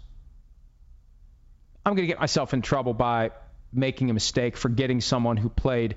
I'm 1.85 1.95
going 1.95 2.03
to 2.03 2.11
get 2.13 2.19
myself 2.19 2.53
in 2.53 2.61
trouble 2.61 2.93
by 2.93 3.31
making 3.71 4.09
a 4.09 4.13
mistake, 4.13 4.57
forgetting 4.57 4.99
someone 4.99 5.37
who 5.37 5.47
played 5.47 5.95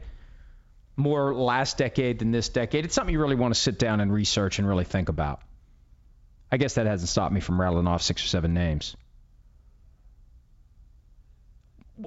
more 0.98 1.34
last 1.34 1.78
decade 1.78 2.18
than 2.18 2.32
this 2.32 2.48
decade. 2.48 2.84
It's 2.84 2.94
something 2.94 3.12
you 3.12 3.20
really 3.20 3.36
want 3.36 3.54
to 3.54 3.60
sit 3.60 3.78
down 3.78 4.00
and 4.00 4.12
research 4.12 4.58
and 4.58 4.68
really 4.68 4.84
think 4.84 5.08
about. 5.08 5.40
I 6.50 6.56
guess 6.56 6.74
that 6.74 6.86
hasn't 6.86 7.08
stopped 7.08 7.32
me 7.32 7.40
from 7.40 7.60
rattling 7.60 7.86
off 7.86 8.02
six 8.02 8.24
or 8.24 8.28
seven 8.28 8.52
names. 8.52 8.96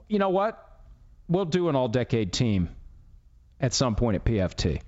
You 0.08 0.20
know 0.20 0.30
what? 0.30 0.68
We'll 1.30 1.46
do 1.46 1.70
an 1.70 1.76
all 1.76 1.88
decade 1.88 2.34
team 2.34 2.70
at 3.60 3.74
some 3.74 3.96
point 3.96 4.16
at 4.16 4.26
PFT, 4.26 4.82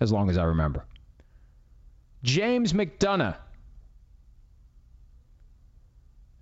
as 0.00 0.10
long 0.10 0.30
as 0.30 0.38
I 0.38 0.44
remember. 0.44 0.84
James 2.22 2.72
McDonough 2.72 3.36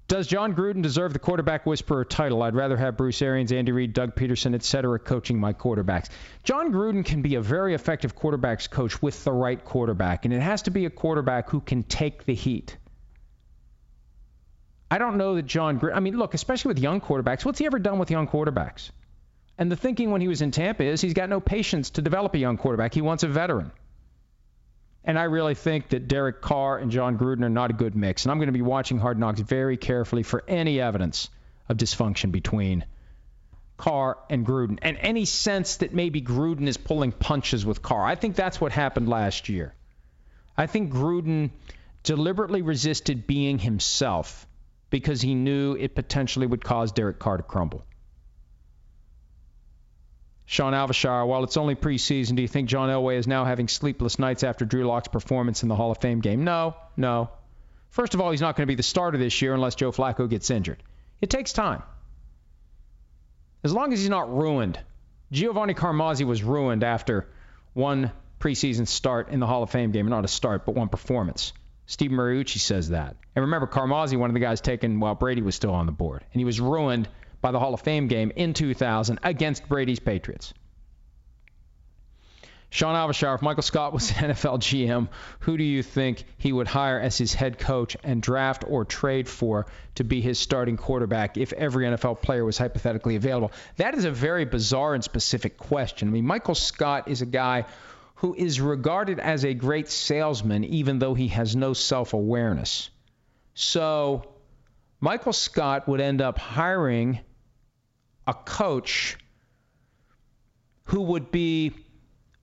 Does 0.08 0.26
Jon 0.26 0.54
Gruden 0.54 0.82
deserve 0.82 1.12
the 1.12 1.18
quarterback 1.18 1.64
whisperer 1.64 2.04
title? 2.04 2.42
I'd 2.42 2.54
rather 2.54 2.76
have 2.76 2.96
Bruce 2.96 3.22
Arians, 3.22 3.50
Andy 3.50 3.72
Reid, 3.72 3.94
Doug 3.94 4.14
Pederson, 4.14 4.54
etc. 4.54 4.98
coaching 4.98 5.38
my 5.38 5.52
quarterbacks. 5.52 6.10
Jon 6.44 6.70
Gruden 6.72 7.04
can 7.04 7.22
be 7.22 7.36
a 7.36 7.40
very 7.40 7.74
effective 7.74 8.14
quarterbacks 8.14 8.68
coach 8.68 9.00
with 9.00 9.24
the 9.24 9.32
right 9.32 9.64
quarterback, 9.64 10.24
and 10.24 10.34
it 10.34 10.40
has 10.40 10.62
to 10.62 10.70
be 10.70 10.84
a 10.84 10.90
quarterback 10.90 11.48
who 11.48 11.60
can 11.60 11.82
take 11.82 12.24
the 12.24 12.34
heat. 12.34 12.76
I 14.90 14.98
don't 14.98 15.16
know 15.16 15.36
that 15.36 15.46
Jon 15.46 15.80
Gruden. 15.80 15.96
I 15.96 16.00
mean, 16.00 16.18
look, 16.18 16.34
especially 16.34 16.68
with 16.68 16.78
young 16.78 17.00
quarterbacks, 17.00 17.46
what's 17.46 17.58
he 17.58 17.64
ever 17.64 17.78
done 17.78 17.98
with 17.98 18.10
young 18.10 18.28
quarterbacks? 18.28 18.90
And 19.56 19.72
the 19.72 19.76
thinking 19.76 20.10
when 20.10 20.20
he 20.20 20.28
was 20.28 20.42
in 20.42 20.50
Tampa 20.50 20.84
is 20.84 21.00
he's 21.00 21.14
got 21.14 21.30
no 21.30 21.40
patience 21.40 21.90
to 21.90 22.02
develop 22.02 22.34
a 22.34 22.38
young 22.38 22.58
quarterback. 22.58 22.92
He 22.92 23.00
wants 23.00 23.22
a 23.22 23.28
veteran. 23.28 23.72
And 25.04 25.18
I 25.18 25.24
really 25.24 25.54
think 25.54 25.88
that 25.88 26.06
Derek 26.06 26.40
Carr 26.40 26.78
and 26.78 26.90
Jon 26.90 27.18
Gruden 27.18 27.42
are 27.42 27.50
not 27.50 27.70
a 27.70 27.74
good 27.74 27.96
mix. 27.96 28.24
And 28.24 28.30
I'm 28.30 28.38
going 28.38 28.46
to 28.46 28.52
be 28.52 28.62
watching 28.62 28.98
Hard 28.98 29.18
Knocks 29.18 29.40
very 29.40 29.76
carefully 29.76 30.22
for 30.22 30.44
any 30.46 30.80
evidence 30.80 31.28
of 31.68 31.76
dysfunction 31.76 32.30
between 32.30 32.84
Carr 33.76 34.18
and 34.30 34.46
Gruden 34.46 34.78
and 34.82 34.96
any 35.00 35.24
sense 35.24 35.78
that 35.78 35.92
maybe 35.92 36.22
Gruden 36.22 36.68
is 36.68 36.76
pulling 36.76 37.10
punches 37.10 37.66
with 37.66 37.82
Carr. 37.82 38.04
I 38.04 38.14
think 38.14 38.36
that's 38.36 38.60
what 38.60 38.70
happened 38.70 39.08
last 39.08 39.48
year. 39.48 39.74
I 40.56 40.66
think 40.66 40.92
Gruden 40.92 41.50
deliberately 42.04 42.62
resisted 42.62 43.26
being 43.26 43.58
himself 43.58 44.46
because 44.90 45.20
he 45.20 45.34
knew 45.34 45.74
it 45.74 45.94
potentially 45.96 46.46
would 46.46 46.62
cause 46.62 46.92
Derek 46.92 47.18
Carr 47.18 47.38
to 47.38 47.42
crumble. 47.42 47.84
Sean 50.52 50.74
Alvashar, 50.74 51.26
while 51.26 51.44
it's 51.44 51.56
only 51.56 51.74
preseason, 51.74 52.36
do 52.36 52.42
you 52.42 52.46
think 52.46 52.68
John 52.68 52.90
Elway 52.90 53.16
is 53.16 53.26
now 53.26 53.46
having 53.46 53.68
sleepless 53.68 54.18
nights 54.18 54.44
after 54.44 54.66
Drew 54.66 54.84
Lock's 54.84 55.08
performance 55.08 55.62
in 55.62 55.70
the 55.70 55.74
Hall 55.74 55.90
of 55.90 55.96
Fame 55.96 56.20
game? 56.20 56.44
No, 56.44 56.76
no. 56.94 57.30
First 57.88 58.12
of 58.12 58.20
all, 58.20 58.30
he's 58.30 58.42
not 58.42 58.54
going 58.54 58.66
to 58.66 58.70
be 58.70 58.74
the 58.74 58.82
starter 58.82 59.16
this 59.16 59.40
year 59.40 59.54
unless 59.54 59.76
Joe 59.76 59.92
Flacco 59.92 60.28
gets 60.28 60.50
injured. 60.50 60.82
It 61.22 61.30
takes 61.30 61.54
time. 61.54 61.82
As 63.64 63.72
long 63.72 63.94
as 63.94 64.00
he's 64.00 64.10
not 64.10 64.30
ruined. 64.30 64.78
Giovanni 65.30 65.72
Carmazzi 65.72 66.26
was 66.26 66.42
ruined 66.42 66.84
after 66.84 67.28
one 67.72 68.12
preseason 68.38 68.86
start 68.86 69.30
in 69.30 69.40
the 69.40 69.46
Hall 69.46 69.62
of 69.62 69.70
Fame 69.70 69.90
game. 69.90 70.06
Not 70.06 70.26
a 70.26 70.28
start, 70.28 70.66
but 70.66 70.74
one 70.74 70.90
performance. 70.90 71.54
Steve 71.86 72.10
Mariucci 72.10 72.58
says 72.58 72.90
that. 72.90 73.16
And 73.34 73.42
remember, 73.46 73.66
Carmazzi, 73.66 74.18
one 74.18 74.28
of 74.28 74.34
the 74.34 74.40
guys 74.40 74.60
taken 74.60 75.00
while 75.00 75.14
Brady 75.14 75.40
was 75.40 75.54
still 75.54 75.72
on 75.72 75.86
the 75.86 75.92
board. 75.92 76.22
And 76.30 76.40
he 76.40 76.44
was 76.44 76.60
ruined 76.60 77.08
by 77.42 77.50
the 77.50 77.58
Hall 77.58 77.74
of 77.74 77.80
Fame 77.80 78.08
game 78.08 78.32
in 78.34 78.54
2000 78.54 79.18
against 79.22 79.68
Brady's 79.68 80.00
Patriots. 80.00 80.54
Sean 82.72 82.94
Alvashar, 82.94 83.34
if 83.34 83.42
Michael 83.42 83.62
Scott 83.62 83.92
was 83.92 84.10
an 84.16 84.30
NFL 84.30 84.60
GM, 84.60 85.08
who 85.40 85.58
do 85.58 85.62
you 85.62 85.82
think 85.82 86.24
he 86.38 86.50
would 86.50 86.66
hire 86.66 86.98
as 86.98 87.18
his 87.18 87.34
head 87.34 87.58
coach 87.58 87.98
and 88.02 88.22
draft 88.22 88.64
or 88.66 88.86
trade 88.86 89.28
for 89.28 89.66
to 89.96 90.04
be 90.04 90.22
his 90.22 90.38
starting 90.38 90.78
quarterback 90.78 91.36
if 91.36 91.52
every 91.52 91.84
NFL 91.84 92.22
player 92.22 92.46
was 92.46 92.56
hypothetically 92.56 93.16
available? 93.16 93.52
That 93.76 93.94
is 93.94 94.06
a 94.06 94.10
very 94.10 94.46
bizarre 94.46 94.94
and 94.94 95.04
specific 95.04 95.58
question. 95.58 96.08
I 96.08 96.12
mean, 96.12 96.24
Michael 96.24 96.54
Scott 96.54 97.08
is 97.08 97.20
a 97.20 97.26
guy 97.26 97.66
who 98.14 98.34
is 98.34 98.58
regarded 98.58 99.20
as 99.20 99.44
a 99.44 99.52
great 99.52 99.90
salesman, 99.90 100.64
even 100.64 100.98
though 100.98 101.12
he 101.12 101.28
has 101.28 101.54
no 101.54 101.74
self 101.74 102.14
awareness. 102.14 102.88
So, 103.52 104.32
Michael 104.98 105.34
Scott 105.34 105.86
would 105.88 106.00
end 106.00 106.22
up 106.22 106.38
hiring 106.38 107.20
a 108.26 108.34
coach 108.34 109.16
who 110.84 111.00
would 111.02 111.30
be 111.30 111.72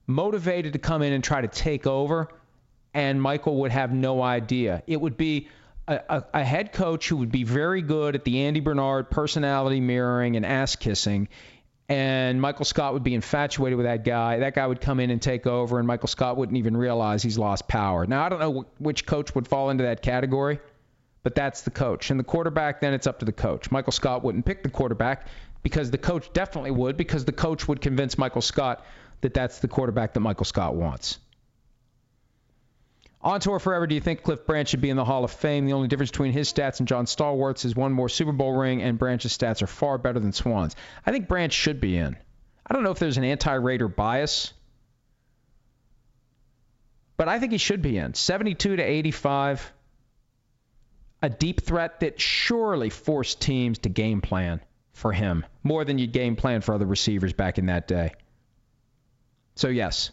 motivated 0.06 0.72
to 0.72 0.78
come 0.78 1.02
in 1.02 1.12
and 1.12 1.22
try 1.22 1.40
to 1.40 1.48
take 1.48 1.86
over, 1.86 2.28
and 2.92 3.20
Michael 3.20 3.60
would 3.60 3.70
have 3.70 3.92
no 3.92 4.22
idea. 4.22 4.82
It 4.86 5.00
would 5.00 5.16
be 5.16 5.48
a, 5.86 6.00
a, 6.08 6.24
a, 6.34 6.44
head 6.44 6.72
coach 6.72 7.08
who 7.08 7.16
would 7.18 7.32
be 7.32 7.44
very 7.44 7.82
good 7.82 8.14
at 8.14 8.24
the 8.24 8.42
Andy 8.42 8.60
Bernard 8.60 9.10
personality 9.10 9.80
mirroring 9.80 10.36
and 10.36 10.44
ass 10.44 10.76
kissing. 10.76 11.28
And 11.88 12.40
Michael 12.40 12.64
Scott 12.64 12.92
would 12.92 13.02
be 13.02 13.14
infatuated 13.14 13.76
with 13.76 13.86
that 13.86 14.04
guy. 14.04 14.38
That 14.38 14.54
guy 14.54 14.64
would 14.64 14.80
come 14.80 15.00
in 15.00 15.10
and 15.10 15.20
take 15.20 15.46
over, 15.46 15.78
and 15.78 15.88
Michael 15.88 16.06
Scott 16.06 16.36
wouldn't 16.36 16.56
even 16.56 16.76
realize 16.76 17.22
he's 17.22 17.38
lost 17.38 17.66
power. 17.66 18.06
Now, 18.06 18.24
I 18.24 18.28
don't 18.28 18.38
know 18.38 18.66
which 18.78 19.06
coach 19.06 19.34
would 19.34 19.48
fall 19.48 19.70
into 19.70 19.82
that 19.82 20.00
category, 20.00 20.60
but 21.24 21.34
that's 21.34 21.62
the 21.62 21.72
coach. 21.72 22.10
And 22.10 22.20
the 22.20 22.24
quarterback, 22.24 22.80
then 22.80 22.94
it's 22.94 23.08
up 23.08 23.18
to 23.20 23.24
the 23.24 23.32
coach. 23.32 23.72
Michael 23.72 23.92
Scott 23.92 24.22
wouldn't 24.22 24.44
pick 24.44 24.62
the 24.62 24.70
quarterback 24.70 25.26
because 25.62 25.90
the 25.90 25.98
coach 25.98 26.32
definitely 26.32 26.70
would, 26.70 26.96
because 26.96 27.24
the 27.24 27.32
coach 27.32 27.68
would 27.68 27.80
convince 27.80 28.16
Michael 28.16 28.42
Scott 28.42 28.84
that 29.20 29.34
that's 29.34 29.58
the 29.58 29.68
quarterback 29.68 30.14
that 30.14 30.20
Michael 30.20 30.44
Scott 30.44 30.74
wants. 30.74 31.18
On 33.22 33.38
tour 33.38 33.58
forever, 33.58 33.86
do 33.86 33.94
you 33.94 34.00
think 34.00 34.22
Cliff 34.22 34.46
Branch 34.46 34.66
should 34.66 34.80
be 34.80 34.88
in 34.88 34.96
the 34.96 35.04
Hall 35.04 35.24
of 35.24 35.30
Fame? 35.30 35.66
The 35.66 35.74
only 35.74 35.88
difference 35.88 36.10
between 36.10 36.32
his 36.32 36.50
stats 36.50 36.78
and 36.78 36.88
John 36.88 37.04
Stallworth's 37.04 37.66
is 37.66 37.76
one 37.76 37.92
more 37.92 38.08
Super 38.08 38.32
Bowl 38.32 38.56
ring, 38.56 38.80
and 38.80 38.98
Branch's 38.98 39.36
stats 39.36 39.60
are 39.60 39.66
far 39.66 39.98
better 39.98 40.18
than 40.18 40.32
Swann's. 40.32 40.74
I 41.04 41.12
think 41.12 41.28
Branch 41.28 41.52
should 41.52 41.82
be 41.82 41.98
in. 41.98 42.16
I 42.66 42.72
don't 42.72 42.82
know 42.82 42.92
if 42.92 42.98
there's 42.98 43.18
an 43.18 43.24
anti 43.24 43.52
Raider 43.52 43.88
bias, 43.88 44.54
but 47.18 47.28
I 47.28 47.38
think 47.38 47.52
he 47.52 47.58
should 47.58 47.82
be 47.82 47.98
in. 47.98 48.14
72 48.14 48.76
to 48.76 48.82
85, 48.82 49.70
a 51.20 51.28
deep 51.28 51.60
threat 51.60 52.00
that 52.00 52.18
surely 52.18 52.88
forced 52.88 53.42
teams 53.42 53.80
to 53.80 53.90
game 53.90 54.22
plan 54.22 54.62
for 54.92 55.12
him, 55.12 55.44
more 55.62 55.84
than 55.84 55.98
you'd 55.98 56.12
game 56.12 56.36
plan 56.36 56.60
for 56.60 56.74
other 56.74 56.86
receivers 56.86 57.32
back 57.32 57.58
in 57.58 57.66
that 57.66 57.88
day. 57.88 58.12
So, 59.56 59.68
yes. 59.68 60.10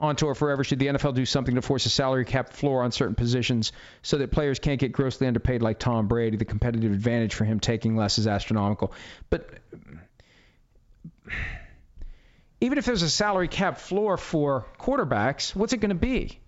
On 0.00 0.16
tour 0.16 0.34
forever, 0.34 0.64
should 0.64 0.78
the 0.78 0.88
NFL 0.88 1.14
do 1.14 1.24
something 1.24 1.54
to 1.54 1.62
force 1.62 1.86
a 1.86 1.90
salary 1.90 2.24
cap 2.24 2.52
floor 2.52 2.82
on 2.82 2.92
certain 2.92 3.14
positions 3.14 3.72
so 4.02 4.18
that 4.18 4.32
players 4.32 4.58
can't 4.58 4.80
get 4.80 4.92
grossly 4.92 5.26
underpaid 5.26 5.62
like 5.62 5.78
Tom 5.78 6.08
Brady? 6.08 6.36
The 6.36 6.44
competitive 6.44 6.92
advantage 6.92 7.34
for 7.34 7.44
him 7.44 7.60
taking 7.60 7.96
less 7.96 8.18
is 8.18 8.26
astronomical. 8.26 8.92
But 9.30 9.48
even 12.60 12.78
if 12.78 12.84
there's 12.84 13.02
a 13.02 13.10
salary 13.10 13.48
cap 13.48 13.78
floor 13.78 14.16
for 14.16 14.66
quarterbacks, 14.78 15.54
what's 15.54 15.72
it 15.72 15.78
going 15.78 15.90
to 15.90 15.94
be? 15.94 16.38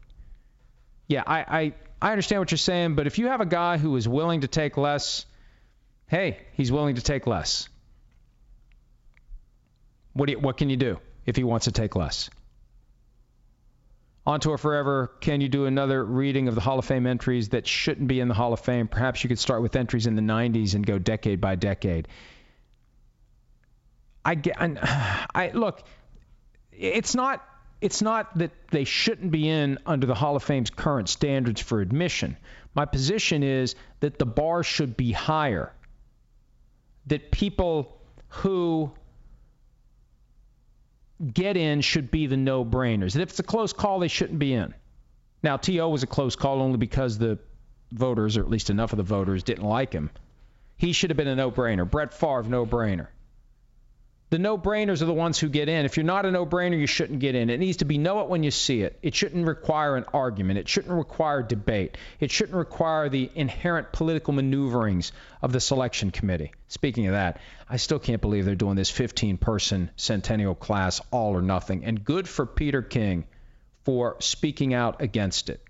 Yeah, 1.09 1.23
I, 1.27 1.39
I, 1.39 1.73
I 2.03 2.11
understand 2.11 2.41
what 2.41 2.51
you're 2.51 2.59
saying, 2.59 2.95
but 2.97 3.07
if 3.07 3.19
you 3.19 3.29
have 3.29 3.41
a 3.41 3.47
guy 3.47 3.79
who 3.79 3.97
is 3.97 4.09
willing 4.09 4.41
to 4.41 4.49
take 4.49 4.77
less 4.77 5.25
hey, 6.09 6.39
he's 6.53 6.71
willing 6.71 6.97
to 6.97 7.03
take 7.03 7.27
less. 7.27 7.69
What, 10.13 10.29
you, 10.29 10.39
what 10.39 10.57
can 10.57 10.71
you 10.71 10.77
do 10.77 10.99
if 11.27 11.37
he 11.37 11.45
wants 11.45 11.65
to 11.65 11.73
take 11.73 11.97
less? 11.97 12.31
On 14.27 14.41
Tour 14.41 14.59
Forever, 14.59 15.13
can 15.21 15.41
you 15.41 15.49
do 15.49 15.67
another 15.67 16.05
reading 16.05 16.49
of 16.49 16.57
the 16.57 16.61
Hall 16.61 16.79
of 16.81 16.85
Fame 16.85 17.07
entries 17.07 17.51
that 17.51 17.67
shouldn't 17.67 18.09
be 18.09 18.19
in 18.19 18.27
the 18.27 18.35
Hall 18.35 18.53
of 18.53 18.61
Fame? 18.61 18.89
Perhaps 18.89 19.23
you 19.23 19.29
could 19.29 19.39
start 19.39 19.63
with 19.63 19.77
entries 19.77 20.07
in 20.07 20.17
the 20.17 20.23
90s 20.23 20.75
and 20.75 20.85
go 20.85 20.99
decade 20.99 21.41
by 21.41 21.55
decade. 21.55 22.09
I 24.25 24.35
get, 24.35 24.57
I 24.61 25.53
look, 25.55 25.83
it's 26.73 27.15
not 27.15 27.47
it's 27.81 28.01
not 28.01 28.39
that 28.39 28.53
they 28.71 28.85
shouldn't 28.85 29.31
be 29.31 29.49
in 29.49 29.79
under 29.85 30.07
the 30.07 30.15
Hall 30.15 30.35
of 30.35 30.43
Fame's 30.43 30.71
current 30.71 31.11
standards 31.11 31.61
for 31.61 31.81
admission. 31.83 32.37
My 32.75 32.87
position 32.87 33.43
is 33.43 33.75
that 34.01 34.19
the 34.19 34.25
bar 34.25 34.63
should 34.63 34.97
be 34.97 35.13
higher 35.13 35.73
that 37.07 37.31
people 37.31 37.99
who 38.29 38.91
get 41.33 41.57
in 41.57 41.81
should 41.81 42.11
be 42.11 42.27
the 42.27 42.37
no 42.37 42.65
brainers. 42.65 43.15
That 43.15 43.23
if 43.23 43.31
it's 43.31 43.39
a 43.39 43.45
close 43.45 43.73
call, 43.73 43.99
they 43.99 44.09
shouldn't 44.09 44.39
be 44.39 44.53
in. 44.53 44.75
Now, 45.43 45.57
T.O. 45.57 45.89
was 45.89 46.03
a 46.03 46.07
close 46.07 46.37
call 46.37 46.61
only 46.61 46.79
because 46.79 47.19
the 47.19 47.39
voters, 47.93 48.37
or 48.37 48.41
at 48.41 48.51
least 48.51 48.71
enough 48.71 48.93
of 48.93 48.97
the 48.97 49.03
voters, 49.03 49.43
didn't 49.43 49.65
like 49.65 49.93
him. 49.93 50.11
He 50.77 50.93
should 50.93 51.11
have 51.11 51.17
been 51.17 51.29
a 51.29 51.37
no 51.37 51.51
brainer. 51.51 51.89
Brett 51.89 52.13
Favre, 52.13 52.43
no 52.43 52.67
brainer. 52.67 53.09
The 54.29 54.41
no 54.41 54.59
brainers 54.59 55.03
are 55.03 55.07
the 55.07 55.15
ones 55.15 55.39
who 55.39 55.49
get 55.49 55.69
in. 55.69 55.85
If 55.85 55.97
you're 55.97 56.05
not 56.05 56.27
a 56.27 56.33
no 56.33 56.45
brainer, 56.45 56.77
you 56.79 56.89
shouldn't 56.89 57.21
get 57.21 57.37
in. 57.37 57.49
It 57.49 57.61
needs 57.61 57.77
to 57.77 57.85
be 57.85 57.97
know 57.97 58.21
it 58.23 58.29
when 58.29 58.43
you 58.43 58.51
see 58.51 58.83
it. 58.83 58.99
It 59.01 59.15
shouldn't 59.15 59.47
require 59.47 59.95
an 59.95 60.05
argument. 60.13 60.59
It 60.59 60.69
shouldn't 60.69 60.93
require 60.93 61.43
debate. 61.43 61.97
It 62.19 62.33
shouldn't 62.33 62.57
require 62.57 63.09
the 63.09 63.31
inherent 63.37 63.93
political 63.93 64.33
maneuverings 64.33 65.13
of 65.43 65.53
the 65.53 65.61
selection 65.61 66.11
committee. 66.11 66.51
Speaking 66.67 67.07
of 67.07 67.13
that, 67.13 67.41
I 67.69 67.77
still 67.77 68.01
can't 68.01 68.21
believe 68.21 68.45
they're 68.45 68.57
doing 68.57 68.75
this 68.75 68.91
15 68.91 69.37
person 69.37 69.91
centennial 69.95 70.57
class 70.57 71.01
all 71.13 71.37
or 71.37 71.43
nothing. 71.43 71.85
And 71.85 72.05
good 72.05 72.29
for 72.29 72.47
Peter 72.47 72.83
King 72.83 73.27
for 73.85 74.17
speaking 74.19 74.75
out 74.75 75.01
against 75.01 75.51
it. 75.51 75.63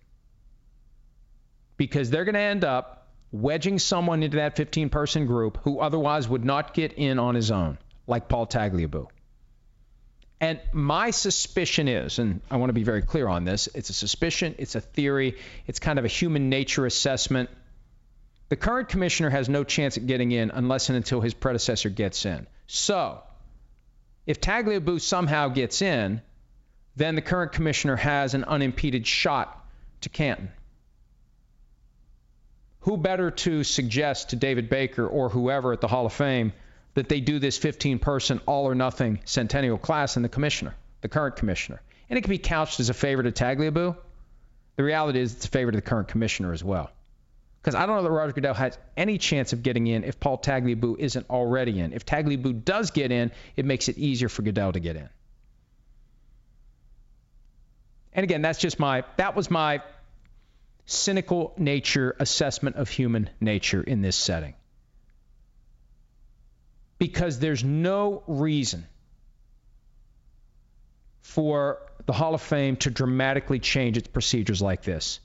Because 1.76 2.08
they're 2.08 2.24
going 2.24 2.34
to 2.34 2.40
end 2.40 2.64
up 2.64 3.08
wedging 3.32 3.78
someone 3.78 4.22
into 4.22 4.38
that 4.38 4.56
15 4.56 4.88
person 4.88 5.26
group 5.26 5.58
who 5.62 5.78
otherwise 5.78 6.26
would 6.26 6.44
not 6.44 6.72
get 6.72 6.94
in 6.94 7.18
on 7.18 7.34
his 7.34 7.50
own, 7.50 7.76
like 8.06 8.28
Paul 8.28 8.46
Tagliabue. 8.46 9.08
And 10.40 10.60
my 10.72 11.10
suspicion 11.12 11.88
is, 11.88 12.18
and 12.18 12.42
I 12.50 12.56
want 12.56 12.68
to 12.68 12.74
be 12.74 12.82
very 12.82 13.02
clear 13.02 13.26
on 13.26 13.44
this 13.44 13.68
it's 13.74 13.88
a 13.90 13.94
suspicion, 13.94 14.54
it's 14.58 14.74
a 14.74 14.80
theory, 14.80 15.36
it's 15.66 15.78
kind 15.78 15.98
of 15.98 16.04
a 16.04 16.08
human 16.08 16.50
nature 16.50 16.84
assessment. 16.84 17.48
The 18.48 18.56
current 18.56 18.88
commissioner 18.88 19.30
has 19.30 19.48
no 19.48 19.64
chance 19.64 19.96
at 19.96 20.06
getting 20.06 20.32
in 20.32 20.50
unless 20.50 20.88
and 20.88 20.96
until 20.96 21.20
his 21.20 21.34
predecessor 21.34 21.88
gets 21.88 22.26
in. 22.26 22.46
So, 22.66 23.22
if 24.26 24.40
Tagliabue 24.40 25.00
somehow 25.00 25.48
gets 25.48 25.82
in, 25.82 26.20
then 26.96 27.14
the 27.14 27.22
current 27.22 27.52
commissioner 27.52 27.96
has 27.96 28.34
an 28.34 28.44
unimpeded 28.44 29.06
shot 29.06 29.66
to 30.02 30.08
Canton. 30.08 30.50
Who 32.80 32.96
better 32.96 33.30
to 33.30 33.64
suggest 33.64 34.30
to 34.30 34.36
David 34.36 34.68
Baker 34.68 35.06
or 35.06 35.28
whoever 35.28 35.72
at 35.72 35.80
the 35.80 35.88
Hall 35.88 36.06
of 36.06 36.12
Fame 36.12 36.52
that 36.96 37.08
they 37.08 37.20
do 37.20 37.38
this 37.38 37.58
15 37.58 37.98
person 37.98 38.40
all 38.46 38.64
or 38.64 38.74
nothing 38.74 39.20
centennial 39.24 39.78
class 39.78 40.16
and 40.16 40.24
the 40.24 40.28
commissioner, 40.28 40.74
the 41.02 41.08
current 41.08 41.36
commissioner? 41.36 41.80
And 42.10 42.18
it 42.18 42.22
can 42.22 42.30
be 42.30 42.38
couched 42.38 42.80
as 42.80 42.88
a 42.88 42.94
favor 42.94 43.22
to 43.22 43.32
Tagliabue. 43.32 43.96
The 44.76 44.82
reality 44.82 45.20
is 45.20 45.34
it's 45.34 45.44
a 45.44 45.48
favor 45.48 45.70
to 45.70 45.76
the 45.76 45.82
current 45.82 46.08
commissioner 46.08 46.52
as 46.52 46.64
well. 46.64 46.90
Because 47.60 47.74
I 47.74 47.86
don't 47.86 47.96
know 47.96 48.02
that 48.04 48.10
Roger 48.10 48.32
Goodell 48.32 48.54
has 48.54 48.78
any 48.96 49.18
chance 49.18 49.52
of 49.52 49.62
getting 49.62 49.86
in 49.86 50.04
if 50.04 50.20
Paul 50.20 50.38
Tagliabue 50.38 50.98
isn't 50.98 51.28
already 51.28 51.80
in. 51.80 51.92
If 51.92 52.06
Tagliabue 52.06 52.64
does 52.64 52.92
get 52.92 53.10
in, 53.10 53.32
it 53.56 53.64
makes 53.64 53.88
it 53.88 53.98
easier 53.98 54.28
for 54.28 54.42
Goodell 54.42 54.72
to 54.72 54.80
get 54.80 54.96
in. 54.96 55.08
And 58.12 58.24
again, 58.24 58.40
that's 58.40 58.58
just 58.58 58.78
my 58.78 59.04
that 59.16 59.36
was 59.36 59.50
my 59.50 59.82
cynical 60.86 61.52
nature 61.58 62.16
assessment 62.18 62.76
of 62.76 62.88
human 62.88 63.28
nature 63.40 63.82
in 63.82 64.00
this 64.00 64.16
setting. 64.16 64.54
Because 66.98 67.38
there's 67.38 67.62
no 67.62 68.22
reason 68.26 68.86
for 71.20 71.78
the 72.06 72.12
Hall 72.12 72.34
of 72.34 72.40
Fame 72.40 72.76
to 72.76 72.90
dramatically 72.90 73.58
change 73.58 73.96
its 73.96 74.08
procedures 74.08 74.62
like 74.62 74.82
this 74.82 75.20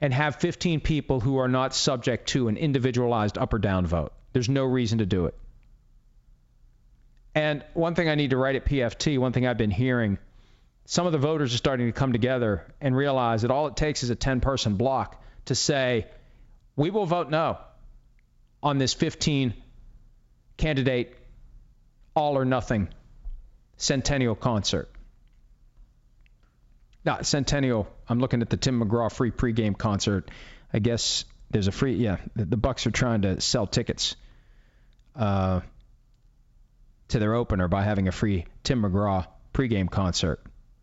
and 0.00 0.12
have 0.12 0.36
15 0.36 0.80
people 0.80 1.20
who 1.20 1.38
are 1.38 1.48
not 1.48 1.74
subject 1.74 2.28
to 2.28 2.48
an 2.48 2.56
individualized 2.56 3.38
up 3.38 3.52
or 3.52 3.58
down 3.58 3.86
vote. 3.86 4.12
There's 4.32 4.48
no 4.48 4.64
reason 4.64 4.98
to 4.98 5.06
do 5.06 5.26
it. 5.26 5.34
And 7.34 7.64
one 7.74 7.94
thing 7.94 8.08
I 8.08 8.14
need 8.14 8.30
to 8.30 8.36
write 8.36 8.56
at 8.56 8.64
PFT, 8.64 9.18
one 9.18 9.32
thing 9.32 9.46
I've 9.46 9.58
been 9.58 9.70
hearing 9.70 10.18
some 10.86 11.06
of 11.06 11.12
the 11.12 11.18
voters 11.18 11.54
are 11.54 11.58
starting 11.58 11.86
to 11.86 11.92
come 11.92 12.12
together 12.12 12.64
and 12.80 12.94
realize 12.94 13.42
that 13.42 13.50
all 13.50 13.66
it 13.66 13.76
takes 13.76 14.02
is 14.02 14.10
a 14.10 14.14
10 14.14 14.40
person 14.40 14.76
block 14.76 15.22
to 15.46 15.54
say, 15.54 16.06
we 16.76 16.90
will 16.90 17.06
vote 17.06 17.30
no 17.30 17.58
on 18.62 18.78
this 18.78 18.92
15 18.92 19.54
candidate 20.56 21.14
all 22.14 22.38
or 22.38 22.44
nothing 22.44 22.88
centennial 23.76 24.34
concert. 24.34 24.90
Not 27.04 27.26
centennial. 27.26 27.88
I'm 28.08 28.18
looking 28.18 28.40
at 28.40 28.50
the 28.50 28.56
Tim 28.56 28.80
McGraw 28.80 29.12
free 29.12 29.30
pregame 29.30 29.76
concert. 29.76 30.30
I 30.72 30.78
guess 30.78 31.24
there's 31.50 31.66
a 31.66 31.72
free. 31.72 31.94
Yeah, 31.96 32.16
the, 32.34 32.46
the 32.46 32.56
Bucs 32.56 32.86
are 32.86 32.90
trying 32.90 33.22
to 33.22 33.40
sell 33.40 33.66
tickets 33.66 34.16
uh, 35.14 35.60
to 37.08 37.18
their 37.18 37.34
opener 37.34 37.68
by 37.68 37.82
having 37.82 38.08
a 38.08 38.12
free 38.12 38.46
Tim 38.62 38.82
McGraw 38.82 39.26
pregame 39.52 39.90
concert. 39.90 40.40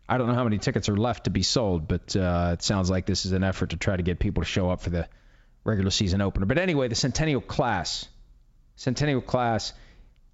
I 0.08 0.18
don't 0.18 0.28
know 0.28 0.34
how 0.34 0.44
many 0.44 0.58
tickets 0.58 0.88
are 0.88 0.96
left 0.96 1.24
to 1.24 1.30
be 1.30 1.42
sold, 1.42 1.88
but 1.88 2.14
uh, 2.14 2.50
it 2.54 2.62
sounds 2.62 2.90
like 2.90 3.06
this 3.06 3.26
is 3.26 3.32
an 3.32 3.42
effort 3.42 3.70
to 3.70 3.76
try 3.76 3.96
to 3.96 4.02
get 4.02 4.18
people 4.18 4.42
to 4.42 4.48
show 4.48 4.70
up 4.70 4.82
for 4.82 4.90
the 4.90 5.08
regular 5.64 5.90
season 5.90 6.20
opener. 6.20 6.46
But 6.46 6.58
anyway, 6.58 6.88
the 6.88 6.94
Centennial 6.94 7.40
class, 7.40 8.06
Centennial 8.76 9.20
class, 9.20 9.72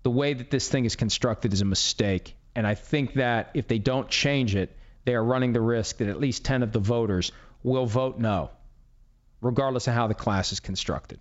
the 0.03 0.11
way 0.11 0.33
that 0.33 0.51
this 0.51 0.69
thing 0.69 0.85
is 0.85 0.97
constructed 0.97 1.53
is 1.53 1.61
a 1.61 1.65
mistake. 1.65 2.35
And 2.55 2.67
I 2.67 2.75
think 2.75 3.15
that 3.15 3.51
if 3.55 3.69
they 3.69 3.79
don't 3.79 4.09
change 4.09 4.55
it, 4.55 4.77
they 5.05 5.15
are 5.15 5.25
running 5.25 5.53
the 5.53 5.61
risk 5.61 5.99
that 5.99 6.09
at 6.09 6.21
least 6.21 6.45
10 6.45 6.63
of 6.63 6.73
the 6.73 6.79
voters 6.79 7.33
will 7.63 7.87
vote 7.87 8.19
no, 8.19 8.51
regardless 9.41 9.87
of 9.87 9.95
how 9.95 10.07
the 10.07 10.15
class 10.15 10.53
is 10.53 10.61
constructed. 10.61 11.21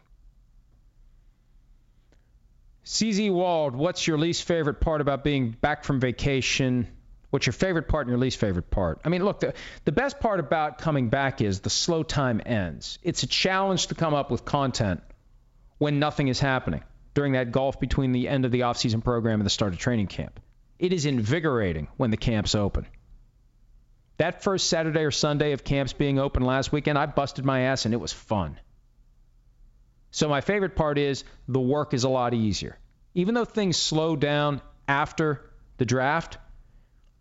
CZ 2.86 3.32
Wald, 3.32 3.76
what's 3.76 4.07
your 4.07 4.18
least 4.18 4.43
favorite 4.43 4.80
part 4.80 5.01
about 5.01 5.24
being 5.24 5.51
back 5.51 5.84
from 5.84 5.99
vacation 5.99 6.88
What's 7.30 7.45
your 7.45 7.53
favorite 7.53 7.89
part 7.89 8.07
and 8.07 8.11
your 8.11 8.20
least 8.20 8.39
favorite 8.39 8.72
part? 8.72 9.01
I 9.03 9.09
mean, 9.09 9.24
look, 9.24 9.41
the, 9.41 9.53
the 9.84 9.91
best 9.91 10.20
part 10.20 10.39
about 10.39 10.78
coming 10.78 11.09
back 11.09 11.41
is 11.41 11.59
the 11.59 11.70
slow 11.70 12.03
time 12.03 12.41
ends. 12.45 12.99
It's 13.03 13.24
a 13.24 13.28
challenge 13.28 13.88
to 13.88 13.95
come 13.95 14.13
up 14.13 14.32
with 14.32 14.45
content 14.45 15.01
when 15.78 15.99
nothing 15.99 16.30
is 16.30 16.39
happening 16.39 16.84
during 17.18 17.34
that 17.34 17.51
gulf 17.51 17.80
between 17.80 18.11
the 18.11 18.28
end 18.30 18.45
of 18.45 18.51
the 18.51 18.59
offseason 18.59 19.03
program 19.03 19.39
and 19.39 19.45
the 19.47 19.49
start 19.49 19.74
of 19.74 19.80
training 19.80 20.05
camp. 20.05 20.39
It 20.78 20.93
is 20.93 21.07
invigorating 21.07 21.88
when 21.97 22.11
the 22.11 22.15
camps 22.15 22.53
open. 22.53 22.86
That 24.18 24.43
first 24.43 24.68
Saturday 24.68 24.99
or 24.99 25.09
Sunday 25.09 25.53
of 25.53 25.63
camps 25.63 25.93
being 25.93 26.20
open 26.20 26.43
last 26.43 26.72
weekend, 26.72 26.95
I 26.95 27.07
busted 27.07 27.43
my 27.43 27.61
ass 27.61 27.86
and 27.86 27.93
it 27.95 27.97
was 27.97 28.13
fun. 28.13 28.59
So 30.11 30.30
my 30.30 30.41
favorite 30.41 30.76
part 30.76 30.99
is 30.99 31.24
the 31.47 31.59
work 31.59 31.95
is 31.95 32.03
a 32.03 32.09
lot 32.09 32.36
easier. 32.36 32.78
Even 33.15 33.34
though 33.34 33.45
things 33.45 33.78
slow 33.78 34.15
down 34.15 34.61
after 34.88 35.49
the 35.78 35.86
draft, 35.86 36.38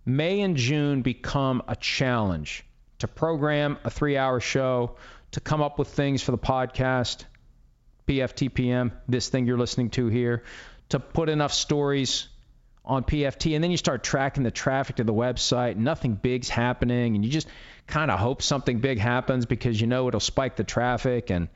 May 0.05 0.43
and 0.43 0.59
June 0.59 1.01
become 1.01 1.63
a 1.69 1.75
challenge 1.75 2.67
to 2.99 3.09
program 3.09 3.79
a 3.83 3.89
three 3.89 4.19
hour 4.19 4.41
show, 4.41 4.97
to 5.31 5.41
come 5.41 5.63
up 5.63 5.79
with 5.79 5.89
things 5.89 6.23
for 6.23 6.33
the 6.33 6.39
podcast, 6.39 7.25
PFTPM, 8.07 8.93
this 9.09 9.29
thing 9.29 9.47
you're 9.47 9.59
listening 9.59 9.91
to 9.91 10.09
here, 10.09 10.45
to 10.91 11.01
put 11.01 11.29
enough 11.29 11.53
stories 11.53 12.29
on 12.85 13.03
PFT. 13.05 13.55
And 13.55 13.65
then 13.65 13.71
you 13.71 13.77
start 13.77 14.05
tracking 14.05 14.45
the 14.45 14.51
traffic 14.51 14.97
to 14.97 15.05
the 15.05 15.15
website. 15.15 15.77
Nothing 15.77 16.15
big's 16.15 16.49
happening. 16.49 17.17
And 17.17 17.25
you 17.25 17.31
just 17.31 17.49
kind 17.87 18.11
of 18.11 18.19
hope 18.19 18.43
something 18.43 18.79
big 18.79 18.99
happens 18.99 19.47
because 19.47 19.81
you 19.81 19.87
know 19.87 20.07
it'll 20.09 20.21
spike 20.21 20.57
the 20.57 20.65
traffic. 20.65 21.31
And 21.31 21.49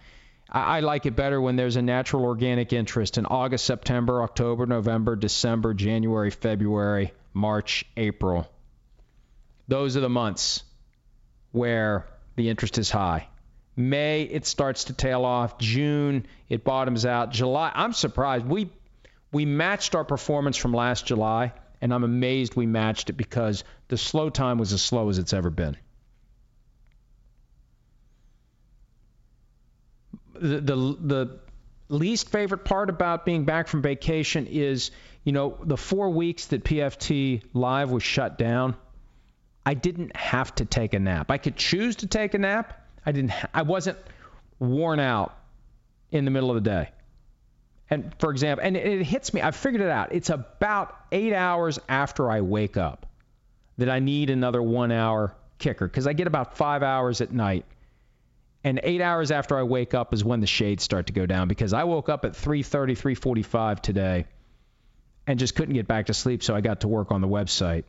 I, 0.51 0.79
I 0.79 0.81
like 0.81 1.07
it 1.07 1.15
better 1.15 1.41
when 1.41 1.57
there's 1.57 1.77
a 1.77 1.83
natural 1.83 2.25
organic 2.25 2.73
interest 2.73 3.19
in 3.19 3.27
August, 3.27 3.65
September, 3.65 4.23
October, 4.23 4.67
November, 4.67 5.15
December, 5.15 5.73
January, 5.75 6.31
February. 6.31 7.13
March, 7.33 7.85
April. 7.97 8.51
Those 9.69 9.97
are 9.97 10.01
the 10.01 10.09
months 10.09 10.65
where 11.53 12.07
the 12.37 12.49
interest 12.49 12.79
is 12.79 12.91
high. 12.91 13.29
May, 13.81 14.23
it 14.23 14.47
starts 14.47 14.85
to 14.85 14.93
tail 14.93 15.25
off. 15.25 15.59
June, 15.59 16.27
it 16.49 16.65
bottoms 16.65 17.07
out. 17.07 17.31
July, 17.31 17.73
I'm 17.75 17.93
surprised. 17.93 18.47
We 18.47 18.71
we 19.33 19.45
matched 19.45 19.95
our 19.95 20.05
performance 20.05 20.57
from 20.57 20.73
last 20.73 21.07
July, 21.07 21.53
and 21.81 21.95
I'm 21.95 22.05
amazed 22.05 22.55
we 22.55 22.67
matched 22.67 23.11
it 23.11 23.15
because 23.15 23.65
the 23.89 23.97
slow 23.97 24.29
time 24.29 24.59
was 24.59 24.73
as 24.73 24.83
slow 24.83 25.09
as 25.09 25.19
it's 25.19 25.33
ever 25.33 25.51
been. 25.51 25.77
The 30.35 30.61
the, 30.61 30.97
the 31.01 31.41
least 31.89 32.31
favorite 32.31 32.65
part 32.65 32.91
about 32.91 33.25
being 33.25 33.45
back 33.45 33.69
from 33.69 33.83
vacation 33.83 34.47
is 34.47 34.91
you 35.25 35.33
know, 35.33 35.59
the 35.63 35.77
four 35.77 36.11
weeks 36.11 36.47
that 36.47 36.65
PFT 36.65 37.43
Live 37.53 37.91
was 37.91 38.03
shut 38.03 38.39
down, 38.39 38.77
I 39.65 39.75
didn't 39.75 40.17
have 40.17 40.55
to 40.57 40.65
take 40.65 40.95
a 40.95 40.99
nap. 40.99 41.31
I 41.31 41.39
could 41.39 41.57
choose 41.57 41.97
to 41.97 42.07
take 42.07 42.35
a 42.35 42.39
nap. 42.39 42.80
I 43.05 43.13
didn't. 43.13 43.33
I 43.55 43.63
wasn't 43.63 43.99
worn 44.59 45.01
out 45.01 45.37
in 46.11 46.25
the 46.25 46.31
middle 46.31 46.51
of 46.51 46.63
the 46.63 46.69
day. 46.69 46.91
And 47.89 48.15
for 48.19 48.31
example, 48.31 48.65
and 48.65 48.77
it 48.77 49.03
hits 49.03 49.35
me. 49.35 49.43
I 49.43 49.51
figured 49.51 49.83
it 49.83 49.89
out. 49.89 50.13
It's 50.13 50.31
about 50.31 50.97
eight 51.11 51.35
hours 51.35 51.79
after 51.89 52.31
I 52.31 52.41
wake 52.41 52.77
up 52.77 53.07
that 53.79 53.89
I 53.89 53.99
need 53.99 54.31
another 54.31 54.63
one 54.63 54.93
hour 54.93 55.35
kicker 55.59 55.89
because 55.89 56.07
I 56.07 56.13
get 56.13 56.27
about 56.27 56.57
five 56.57 56.83
hours 56.83 57.21
at 57.21 57.33
night. 57.33 57.65
And 58.63 58.79
eight 58.83 59.01
hours 59.01 59.31
after 59.31 59.59
I 59.59 59.63
wake 59.63 59.95
up 59.95 60.13
is 60.13 60.23
when 60.23 60.41
the 60.41 60.47
shades 60.47 60.85
start 60.85 61.07
to 61.07 61.13
go 61.13 61.27
down 61.27 61.49
because 61.49 61.73
I 61.73 61.85
woke 61.85 62.09
up 62.09 62.25
at 62.25 62.33
3:30, 62.33 62.95
3:45 62.95 63.81
today 63.81 64.27
and 65.27 65.39
just 65.39 65.55
couldn't 65.55 65.75
get 65.75 65.89
back 65.89 66.07
to 66.07 66.15
sleep. 66.15 66.43
So 66.43 66.55
I 66.55 66.61
got 66.61 66.81
to 66.81 66.89
work 66.89 67.11
on 67.11 67.23
the 67.23 67.29
website. 67.29 67.85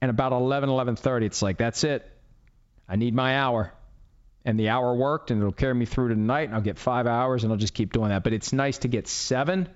And 0.00 0.10
about 0.10 0.32
11, 0.32 0.68
11:30, 0.70 1.26
it's 1.26 1.42
like 1.42 1.58
that's 1.58 1.84
it. 1.84 2.10
I 2.88 2.96
need 2.96 3.14
my 3.14 3.38
hour. 3.38 3.72
And 4.46 4.58
the 4.58 4.68
hour 4.68 4.94
worked, 4.94 5.32
and 5.32 5.40
it'll 5.40 5.52
carry 5.52 5.74
me 5.74 5.84
through 5.84 6.10
to 6.10 6.14
the 6.14 6.20
and 6.20 6.54
I'll 6.54 6.60
get 6.60 6.78
five 6.78 7.08
hours, 7.08 7.42
and 7.42 7.52
I'll 7.52 7.58
just 7.58 7.74
keep 7.74 7.92
doing 7.92 8.10
that. 8.10 8.22
But 8.22 8.32
it's 8.32 8.52
nice 8.52 8.78
to 8.78 8.88
get 8.88 9.08
seven, 9.08 9.68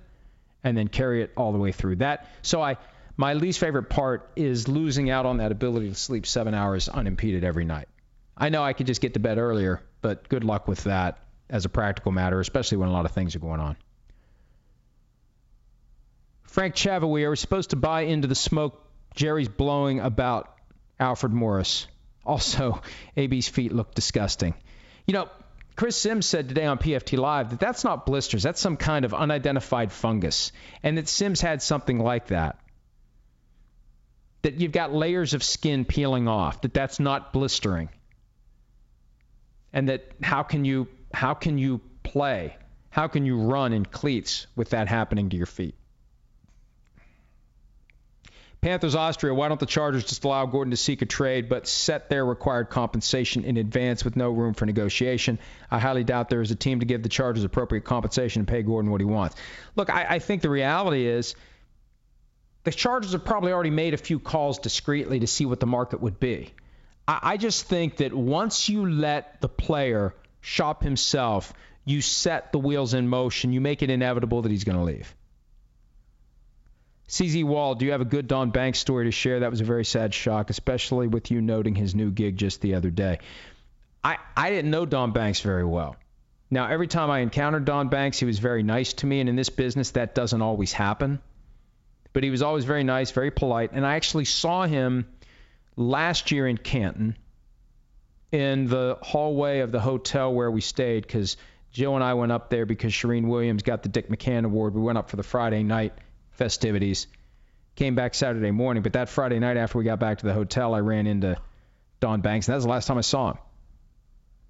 and 0.62 0.76
then 0.76 0.86
carry 0.86 1.22
it 1.22 1.32
all 1.36 1.50
the 1.52 1.58
way 1.58 1.72
through 1.72 1.96
that. 1.96 2.28
So 2.42 2.62
I, 2.62 2.76
my 3.16 3.34
least 3.34 3.58
favorite 3.58 3.90
part 3.90 4.30
is 4.36 4.68
losing 4.68 5.10
out 5.10 5.26
on 5.26 5.38
that 5.38 5.50
ability 5.50 5.88
to 5.88 5.96
sleep 5.96 6.24
seven 6.24 6.54
hours 6.54 6.88
unimpeded 6.88 7.42
every 7.42 7.64
night. 7.64 7.88
I 8.36 8.48
know 8.48 8.62
I 8.62 8.72
could 8.72 8.86
just 8.86 9.00
get 9.00 9.14
to 9.14 9.20
bed 9.20 9.38
earlier, 9.38 9.82
but 10.02 10.28
good 10.28 10.44
luck 10.44 10.68
with 10.68 10.84
that 10.84 11.18
as 11.50 11.64
a 11.64 11.68
practical 11.68 12.12
matter, 12.12 12.38
especially 12.38 12.78
when 12.78 12.88
a 12.88 12.92
lot 12.92 13.04
of 13.04 13.10
things 13.10 13.34
are 13.34 13.40
going 13.40 13.60
on. 13.60 13.76
Frank 16.44 16.76
Chavawi, 16.76 17.28
are 17.28 17.36
supposed 17.36 17.70
to 17.70 17.76
buy 17.76 18.02
into 18.02 18.28
the 18.28 18.34
smoke 18.34 18.84
Jerry's 19.14 19.48
blowing 19.48 19.98
about 20.00 20.54
Alfred 20.98 21.32
Morris? 21.32 21.88
Also, 22.24 22.80
AB's 23.16 23.48
feet 23.48 23.72
look 23.72 23.94
disgusting. 23.94 24.54
You 25.06 25.14
know, 25.14 25.28
Chris 25.76 25.96
Sims 25.96 26.26
said 26.26 26.48
today 26.48 26.66
on 26.66 26.78
PFT 26.78 27.16
Live 27.16 27.50
that 27.50 27.60
that's 27.60 27.84
not 27.84 28.04
blisters, 28.04 28.42
that's 28.42 28.60
some 28.60 28.76
kind 28.76 29.04
of 29.04 29.14
unidentified 29.14 29.92
fungus, 29.92 30.52
and 30.82 30.98
that 30.98 31.08
Sims 31.08 31.40
had 31.40 31.62
something 31.62 31.98
like 31.98 32.26
that. 32.26 32.58
That 34.42 34.60
you've 34.60 34.72
got 34.72 34.92
layers 34.92 35.34
of 35.34 35.42
skin 35.42 35.84
peeling 35.84 36.28
off, 36.28 36.60
that 36.62 36.74
that's 36.74 37.00
not 37.00 37.32
blistering. 37.32 37.88
And 39.72 39.88
that 39.88 40.12
how 40.22 40.42
can 40.42 40.64
you 40.64 40.88
how 41.14 41.34
can 41.34 41.56
you 41.58 41.80
play? 42.02 42.56
How 42.90 43.08
can 43.08 43.24
you 43.24 43.40
run 43.40 43.72
in 43.72 43.86
cleats 43.86 44.46
with 44.56 44.70
that 44.70 44.88
happening 44.88 45.30
to 45.30 45.36
your 45.36 45.46
feet? 45.46 45.74
Panthers 48.60 48.94
Austria, 48.94 49.32
why 49.32 49.48
don't 49.48 49.58
the 49.58 49.64
Chargers 49.64 50.04
just 50.04 50.24
allow 50.24 50.44
Gordon 50.44 50.70
to 50.72 50.76
seek 50.76 51.00
a 51.00 51.06
trade 51.06 51.48
but 51.48 51.66
set 51.66 52.10
their 52.10 52.24
required 52.26 52.68
compensation 52.68 53.44
in 53.44 53.56
advance 53.56 54.04
with 54.04 54.16
no 54.16 54.30
room 54.30 54.52
for 54.52 54.66
negotiation? 54.66 55.38
I 55.70 55.78
highly 55.78 56.04
doubt 56.04 56.28
there 56.28 56.42
is 56.42 56.50
a 56.50 56.56
team 56.56 56.80
to 56.80 56.86
give 56.86 57.02
the 57.02 57.08
Chargers 57.08 57.44
appropriate 57.44 57.84
compensation 57.84 58.40
and 58.40 58.48
pay 58.48 58.62
Gordon 58.62 58.90
what 58.90 59.00
he 59.00 59.06
wants. 59.06 59.36
Look, 59.76 59.88
I, 59.88 60.06
I 60.10 60.18
think 60.18 60.42
the 60.42 60.50
reality 60.50 61.06
is 61.06 61.34
the 62.64 62.70
Chargers 62.70 63.12
have 63.12 63.24
probably 63.24 63.52
already 63.52 63.70
made 63.70 63.94
a 63.94 63.98
few 63.98 64.18
calls 64.18 64.58
discreetly 64.58 65.20
to 65.20 65.26
see 65.26 65.46
what 65.46 65.60
the 65.60 65.66
market 65.66 66.02
would 66.02 66.20
be. 66.20 66.52
I, 67.08 67.18
I 67.22 67.36
just 67.38 67.64
think 67.64 67.96
that 67.96 68.12
once 68.12 68.68
you 68.68 68.90
let 68.90 69.40
the 69.40 69.48
player 69.48 70.14
shop 70.42 70.82
himself, 70.82 71.54
you 71.86 72.02
set 72.02 72.52
the 72.52 72.58
wheels 72.58 72.92
in 72.92 73.08
motion, 73.08 73.54
you 73.54 73.62
make 73.62 73.82
it 73.82 73.88
inevitable 73.88 74.42
that 74.42 74.50
he's 74.50 74.64
going 74.64 74.76
to 74.76 74.84
leave. 74.84 75.14
CZ 77.10 77.42
Wall, 77.42 77.74
do 77.74 77.84
you 77.84 77.90
have 77.90 78.00
a 78.00 78.06
good 78.06 78.28
Don 78.28 78.50
Banks 78.50 78.78
story 78.78 79.06
to 79.06 79.10
share? 79.10 79.40
That 79.40 79.50
was 79.50 79.60
a 79.60 79.64
very 79.64 79.84
sad 79.84 80.14
shock, 80.14 80.48
especially 80.48 81.08
with 81.08 81.32
you 81.32 81.40
noting 81.40 81.74
his 81.74 81.92
new 81.92 82.12
gig 82.12 82.36
just 82.36 82.60
the 82.60 82.76
other 82.76 82.88
day. 82.88 83.18
I, 84.04 84.18
I 84.36 84.50
didn't 84.50 84.70
know 84.70 84.86
Don 84.86 85.10
Banks 85.10 85.40
very 85.40 85.64
well. 85.64 85.96
Now, 86.52 86.68
every 86.68 86.86
time 86.86 87.10
I 87.10 87.18
encountered 87.18 87.64
Don 87.64 87.88
Banks, 87.88 88.20
he 88.20 88.26
was 88.26 88.38
very 88.38 88.62
nice 88.62 88.92
to 88.94 89.06
me, 89.06 89.18
and 89.18 89.28
in 89.28 89.34
this 89.34 89.48
business, 89.48 89.90
that 89.92 90.14
doesn't 90.14 90.40
always 90.40 90.72
happen. 90.72 91.18
But 92.12 92.22
he 92.22 92.30
was 92.30 92.42
always 92.42 92.64
very 92.64 92.84
nice, 92.84 93.10
very 93.10 93.32
polite, 93.32 93.72
and 93.72 93.84
I 93.84 93.96
actually 93.96 94.24
saw 94.24 94.64
him 94.66 95.06
last 95.74 96.30
year 96.30 96.46
in 96.46 96.58
Canton 96.58 97.16
in 98.30 98.68
the 98.68 98.98
hallway 99.02 99.60
of 99.60 99.72
the 99.72 99.80
hotel 99.80 100.32
where 100.32 100.50
we 100.50 100.60
stayed 100.60 101.02
because 101.02 101.36
Joe 101.72 101.96
and 101.96 102.04
I 102.04 102.14
went 102.14 102.30
up 102.30 102.50
there 102.50 102.66
because 102.66 102.92
Charean 102.92 103.26
Williams 103.26 103.64
got 103.64 103.82
the 103.82 103.88
Dick 103.88 104.08
McCann 104.08 104.44
Award. 104.44 104.74
We 104.74 104.80
went 104.80 104.98
up 104.98 105.10
for 105.10 105.16
the 105.16 105.24
Friday 105.24 105.64
night 105.64 105.92
festivities. 106.40 107.06
Came 107.76 107.94
back 107.94 108.14
Saturday 108.14 108.50
morning, 108.50 108.82
but 108.82 108.94
that 108.94 109.10
Friday 109.10 109.38
night 109.38 109.58
after 109.58 109.76
we 109.76 109.84
got 109.84 110.00
back 110.00 110.18
to 110.18 110.26
the 110.26 110.32
hotel, 110.32 110.74
I 110.74 110.80
ran 110.80 111.06
into 111.06 111.36
Don 112.00 112.22
Banks, 112.22 112.48
and 112.48 112.54
that 112.54 112.56
was 112.56 112.64
the 112.64 112.70
last 112.70 112.86
time 112.86 112.96
I 112.96 113.02
saw 113.02 113.32
him. 113.32 113.38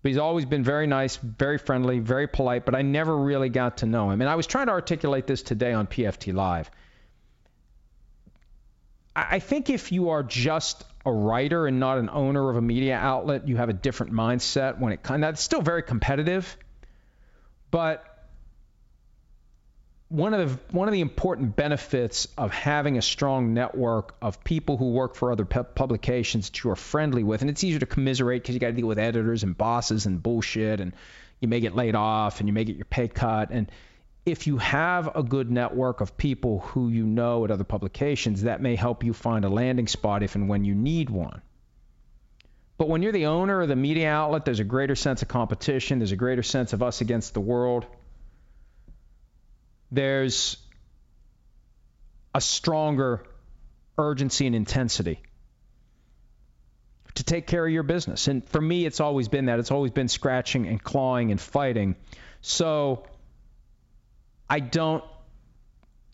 But 0.02 0.08
he's 0.10 0.18
always 0.18 0.44
been 0.44 0.62
very 0.62 0.86
nice, 0.86 1.16
very 1.16 1.58
friendly, 1.58 1.98
very 1.98 2.28
polite, 2.28 2.64
but 2.64 2.76
I 2.76 2.82
never 2.82 3.14
really 3.14 3.48
got 3.48 3.78
to 3.78 3.86
know 3.86 4.08
him. 4.10 4.20
And 4.20 4.30
I 4.30 4.36
was 4.36 4.46
trying 4.46 4.66
to 4.66 4.72
articulate 4.72 5.26
this 5.26 5.42
today 5.42 5.72
on 5.72 5.88
PFT 5.88 6.32
Live. 6.32 6.70
I 9.14 9.40
think 9.40 9.68
if 9.68 9.90
you 9.90 10.10
are 10.10 10.22
just 10.22 10.84
a 11.04 11.12
writer 11.12 11.66
and 11.66 11.80
not 11.80 11.98
an 11.98 12.08
owner 12.08 12.48
of 12.48 12.56
a 12.56 12.62
media 12.62 12.96
outlet, 12.96 13.48
you 13.48 13.56
have 13.56 13.68
a 13.68 13.74
different 13.74 14.12
mindset 14.12 14.78
when 14.78 14.92
it 14.92 15.02
comes. 15.02 15.22
That's 15.22 15.42
still 15.42 15.60
very 15.60 15.82
competitive, 15.82 16.56
but 17.72 18.09
one 20.10 20.34
of 20.34 20.50
the 20.50 20.76
one 20.76 20.88
of 20.88 20.92
the 20.92 21.00
important 21.00 21.54
benefits 21.54 22.26
of 22.36 22.50
having 22.50 22.98
a 22.98 23.02
strong 23.02 23.54
network 23.54 24.16
of 24.20 24.42
people 24.42 24.76
who 24.76 24.90
work 24.90 25.14
for 25.14 25.30
other 25.30 25.44
publications 25.44 26.50
that 26.50 26.64
you 26.64 26.70
are 26.70 26.76
friendly 26.76 27.22
with, 27.22 27.42
and 27.42 27.48
it's 27.48 27.62
easier 27.62 27.78
to 27.78 27.86
commiserate 27.86 28.42
because 28.42 28.54
you 28.54 28.60
got 28.60 28.68
to 28.68 28.72
deal 28.72 28.88
with 28.88 28.98
editors 28.98 29.44
and 29.44 29.56
bosses 29.56 30.06
and 30.06 30.20
bullshit, 30.20 30.80
and 30.80 30.94
you 31.38 31.46
may 31.46 31.60
get 31.60 31.76
laid 31.76 31.94
off 31.94 32.40
and 32.40 32.48
you 32.48 32.52
may 32.52 32.64
get 32.64 32.74
your 32.74 32.86
pay 32.86 33.06
cut. 33.06 33.50
And 33.50 33.70
if 34.26 34.48
you 34.48 34.58
have 34.58 35.14
a 35.14 35.22
good 35.22 35.48
network 35.48 36.00
of 36.00 36.16
people 36.16 36.58
who 36.58 36.88
you 36.88 37.06
know 37.06 37.44
at 37.44 37.52
other 37.52 37.64
publications, 37.64 38.42
that 38.42 38.60
may 38.60 38.74
help 38.74 39.04
you 39.04 39.12
find 39.12 39.44
a 39.44 39.48
landing 39.48 39.86
spot 39.86 40.24
if 40.24 40.34
and 40.34 40.48
when 40.48 40.64
you 40.64 40.74
need 40.74 41.08
one. 41.08 41.40
But 42.78 42.88
when 42.88 43.02
you're 43.02 43.12
the 43.12 43.26
owner 43.26 43.62
of 43.62 43.68
the 43.68 43.76
media 43.76 44.10
outlet, 44.10 44.44
there's 44.44 44.58
a 44.58 44.64
greater 44.64 44.96
sense 44.96 45.22
of 45.22 45.28
competition. 45.28 46.00
There's 46.00 46.12
a 46.12 46.16
greater 46.16 46.42
sense 46.42 46.72
of 46.72 46.82
us 46.82 47.00
against 47.00 47.32
the 47.32 47.40
world 47.40 47.86
there's 49.90 50.56
a 52.34 52.40
stronger 52.40 53.24
urgency 53.98 54.46
and 54.46 54.54
intensity 54.54 55.20
to 57.14 57.24
take 57.24 57.46
care 57.46 57.66
of 57.66 57.72
your 57.72 57.82
business. 57.82 58.28
And 58.28 58.48
for 58.48 58.60
me, 58.60 58.86
it's 58.86 59.00
always 59.00 59.28
been 59.28 59.46
that. 59.46 59.58
It's 59.58 59.70
always 59.70 59.90
been 59.90 60.08
scratching 60.08 60.66
and 60.66 60.82
clawing 60.82 61.30
and 61.30 61.40
fighting. 61.40 61.96
So 62.40 63.04
I 64.48 64.60
don't 64.60 65.04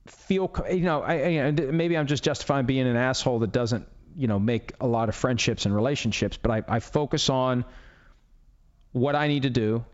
feel, 0.07 0.51
you 0.71 0.81
know, 0.81 1.03
I, 1.03 1.51
maybe 1.51 1.97
I'm 1.97 2.07
just 2.07 2.25
justifying 2.25 2.67
being 2.67 2.87
an 2.87 2.97
asshole 2.97 3.41
that 3.41 3.53
doesn't, 3.53 3.87
you 4.17 4.27
know, 4.27 4.39
make 4.39 4.73
a 4.81 4.87
lot 4.87 5.09
of 5.09 5.15
friendships 5.15 5.67
and 5.67 5.75
relationships, 5.75 6.39
but 6.41 6.51
I, 6.51 6.77
I 6.77 6.81
focus 6.81 7.29
on 7.29 7.65
what 8.93 9.15
I 9.15 9.29
need 9.29 9.43
to 9.43 9.51
do 9.51 9.85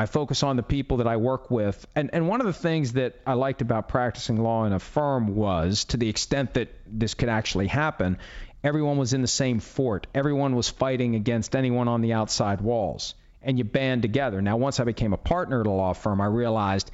I 0.00 0.06
focus 0.06 0.42
on 0.42 0.56
the 0.56 0.62
people 0.62 0.96
that 0.96 1.06
I 1.06 1.18
work 1.18 1.50
with. 1.50 1.86
And, 1.94 2.08
and 2.14 2.26
one 2.26 2.40
of 2.40 2.46
the 2.46 2.54
things 2.54 2.94
that 2.94 3.16
I 3.26 3.34
liked 3.34 3.60
about 3.60 3.90
practicing 3.90 4.42
law 4.42 4.64
in 4.64 4.72
a 4.72 4.78
firm 4.78 5.36
was, 5.36 5.84
to 5.86 5.98
the 5.98 6.08
extent 6.08 6.54
that 6.54 6.70
this 6.86 7.12
could 7.12 7.28
actually 7.28 7.66
happen, 7.66 8.16
everyone 8.64 8.96
was 8.96 9.12
in 9.12 9.20
the 9.20 9.28
same 9.28 9.60
fort. 9.60 10.06
Everyone 10.14 10.56
was 10.56 10.70
fighting 10.70 11.16
against 11.16 11.54
anyone 11.54 11.86
on 11.86 12.00
the 12.00 12.14
outside 12.14 12.62
walls. 12.62 13.12
And 13.42 13.58
you 13.58 13.64
band 13.64 14.00
together. 14.00 14.40
Now, 14.40 14.56
once 14.56 14.80
I 14.80 14.84
became 14.84 15.12
a 15.12 15.18
partner 15.18 15.60
at 15.60 15.66
a 15.66 15.70
law 15.70 15.92
firm, 15.92 16.22
I 16.22 16.26
realized 16.26 16.90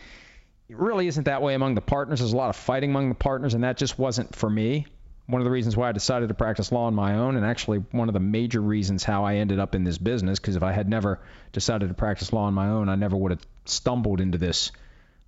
it 0.68 0.76
really 0.76 1.07
isn't 1.07 1.24
that 1.24 1.42
way 1.42 1.54
among 1.54 1.76
the 1.76 1.82
partners. 1.82 2.18
There's 2.18 2.32
a 2.32 2.36
lot 2.36 2.50
of 2.50 2.57
fighting 2.57 2.90
among 2.90 3.09
the 3.09 3.14
partners, 3.14 3.54
and 3.54 3.62
that 3.62 3.76
just 3.76 4.00
wasn't 4.00 4.34
for 4.34 4.50
me 4.50 4.88
one 5.26 5.40
of 5.40 5.44
the 5.44 5.50
reasons 5.50 5.76
why 5.76 5.88
I 5.88 5.92
decided 5.92 6.28
to 6.28 6.34
practice 6.34 6.70
law 6.70 6.86
on 6.86 6.94
my 6.94 7.16
own, 7.16 7.36
and 7.36 7.44
actually 7.44 7.78
one 7.90 8.08
of 8.08 8.12
the 8.12 8.20
major 8.20 8.60
reasons 8.60 9.02
how 9.02 9.24
I 9.24 9.36
ended 9.36 9.58
up 9.58 9.74
in 9.74 9.82
this 9.82 9.98
business. 9.98 10.38
Because 10.38 10.56
if 10.56 10.62
I 10.62 10.72
had 10.72 10.88
never 10.88 11.20
decided 11.52 11.88
to 11.88 11.94
practice 11.94 12.32
law 12.32 12.44
on 12.44 12.54
my 12.54 12.68
own, 12.68 12.88
I 12.88 12.94
never 12.94 13.16
would 13.16 13.32
have 13.32 13.46
stumbled 13.64 14.20
into 14.20 14.38
this 14.38 14.72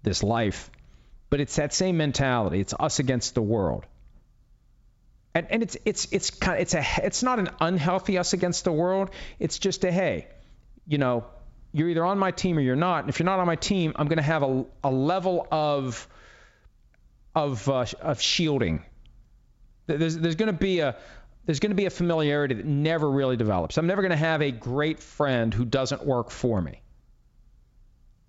this 0.03 0.23
life. 0.23 0.71
But 1.31 1.41
it's 1.41 1.57
that 1.57 1.75
same 1.75 1.97
mentality. 1.97 2.61
It's 2.61 2.75
us 2.79 3.01
against 3.01 3.35
the 3.35 3.43
world. 3.43 3.85
And, 5.35 5.47
and 5.51 5.63
it's 5.63 5.77
it's 5.85 6.09
it's 6.13 6.31
kind 6.31 6.57
of, 6.57 6.63
it's 6.63 6.75
a 6.75 6.85
it's 7.03 7.23
not 7.23 7.39
an 7.39 7.51
unhealthy 7.61 8.19
us 8.19 8.33
against 8.33 8.65
the 8.65 8.73
world. 8.73 9.11
It's 9.39 9.59
just 9.59 9.85
a 9.85 9.91
hey, 9.91 10.29
you 10.87 10.99
know, 10.99 11.25
you're 11.73 11.89
either 11.89 12.05
on 12.05 12.19
my 12.19 12.31
team 12.31 12.57
or 12.57 12.61
you're 12.61 12.77
not. 12.77 13.01
And 13.01 13.09
if 13.09 13.19
you're 13.19 13.27
not 13.27 13.41
on 13.41 13.47
my 13.47 13.57
team, 13.57 13.93
I'm 13.97 14.07
going 14.07 14.19
to 14.19 14.23
have 14.23 14.43
a, 14.43 14.65
a 14.85 14.91
level 14.91 15.47
of 15.51 16.09
of 17.35 17.69
uh, 17.69 17.85
of 18.01 18.21
shielding 18.21 18.85
there's 19.97 20.17
there's 20.17 20.37
going 20.37 20.53
to 20.53 20.59
be 20.59 20.81
a 20.81 20.97
there's 21.47 21.61
going 21.61 21.71
to 21.71 21.77
be 21.77 21.87
a 21.87 21.91
familiarity 21.91 22.55
that 22.55 22.67
never 22.67 23.11
really 23.11 23.37
develops. 23.37 23.79
I'm 23.79 23.87
never 23.87 24.03
going 24.03 24.11
to 24.11 24.17
have 24.17 24.43
a 24.43 24.51
great 24.51 25.01
friend 25.01 25.53
who 25.53 25.65
doesn't 25.65 26.05
work 26.05 26.31
for 26.31 26.61
me. 26.61 26.83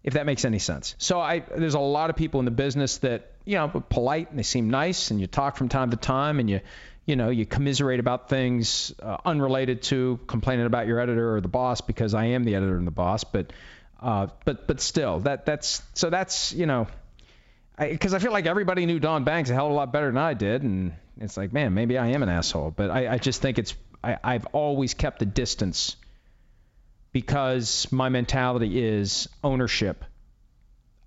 If 0.02 0.14
that 0.14 0.26
makes 0.26 0.46
any 0.46 0.60
sense. 0.60 0.96
So 0.98 1.20
I 1.20 1.40
there's 1.40 1.74
a 1.74 1.80
lot 1.80 2.10
of 2.10 2.16
people 2.16 2.40
in 2.40 2.46
the 2.46 2.52
business 2.52 3.00
that, 3.00 3.34
you 3.44 3.56
know, 3.56 3.68
polite 3.68 4.30
and 4.30 4.40
they 4.40 4.44
seem 4.44 4.70
nice 4.70 5.12
and 5.12 5.20
you 5.20 5.28
talk 5.28 5.58
from 5.58 5.68
time 5.68 5.92
to 5.92 5.98
time 5.98 6.40
and 6.40 6.50
you 6.50 6.62
you 7.06 7.16
know, 7.16 7.30
you 7.30 7.46
commiserate 7.46 8.00
about 8.00 8.30
things 8.30 8.94
uh, 9.02 9.18
unrelated 9.26 9.82
to 9.82 10.20
complaining 10.28 10.68
about 10.68 10.86
your 10.86 11.00
editor 11.00 11.36
or 11.36 11.42
the 11.42 11.48
boss 11.48 11.82
because 11.82 12.14
I 12.14 12.26
am 12.26 12.44
the 12.44 12.54
editor 12.54 12.78
and 12.78 12.86
the 12.86 12.92
boss, 12.92 13.24
but 13.24 13.52
uh, 14.00 14.28
but 14.46 14.68
but 14.68 14.80
still 14.80 15.20
that 15.22 15.46
that's 15.46 15.82
so 15.94 16.10
that's 16.10 16.54
you 16.54 16.66
know 16.68 16.88
because 17.78 18.14
I, 18.14 18.18
I, 18.18 18.20
feel 18.20 18.32
like 18.32 18.46
everybody 18.46 18.86
knew 18.86 19.00
Don 19.00 19.24
Banks 19.24 19.50
a 19.50 19.54
hell 19.54 19.66
of 19.66 19.72
a 19.72 19.76
lot 19.76 19.92
better 19.92 20.08
than 20.08 20.18
I 20.18 20.36
did, 20.36 20.64
and 20.64 20.94
it's 21.22 21.38
like, 21.38 21.54
man, 21.54 21.74
maybe 21.74 21.98
I 21.98 22.08
am 22.08 22.24
an 22.24 22.30
asshole. 22.30 22.72
But 22.72 22.90
I, 22.90 23.14
I 23.14 23.18
just 23.18 23.42
think 23.42 23.60
it's 23.60 23.76
I, 24.04 24.18
I've 24.24 24.46
always 24.48 24.94
kept 24.94 25.20
the 25.20 25.26
distance 25.26 25.96
because 27.12 27.92
my 27.92 28.10
mentality 28.10 28.84
is 28.84 29.28
ownership 29.44 30.06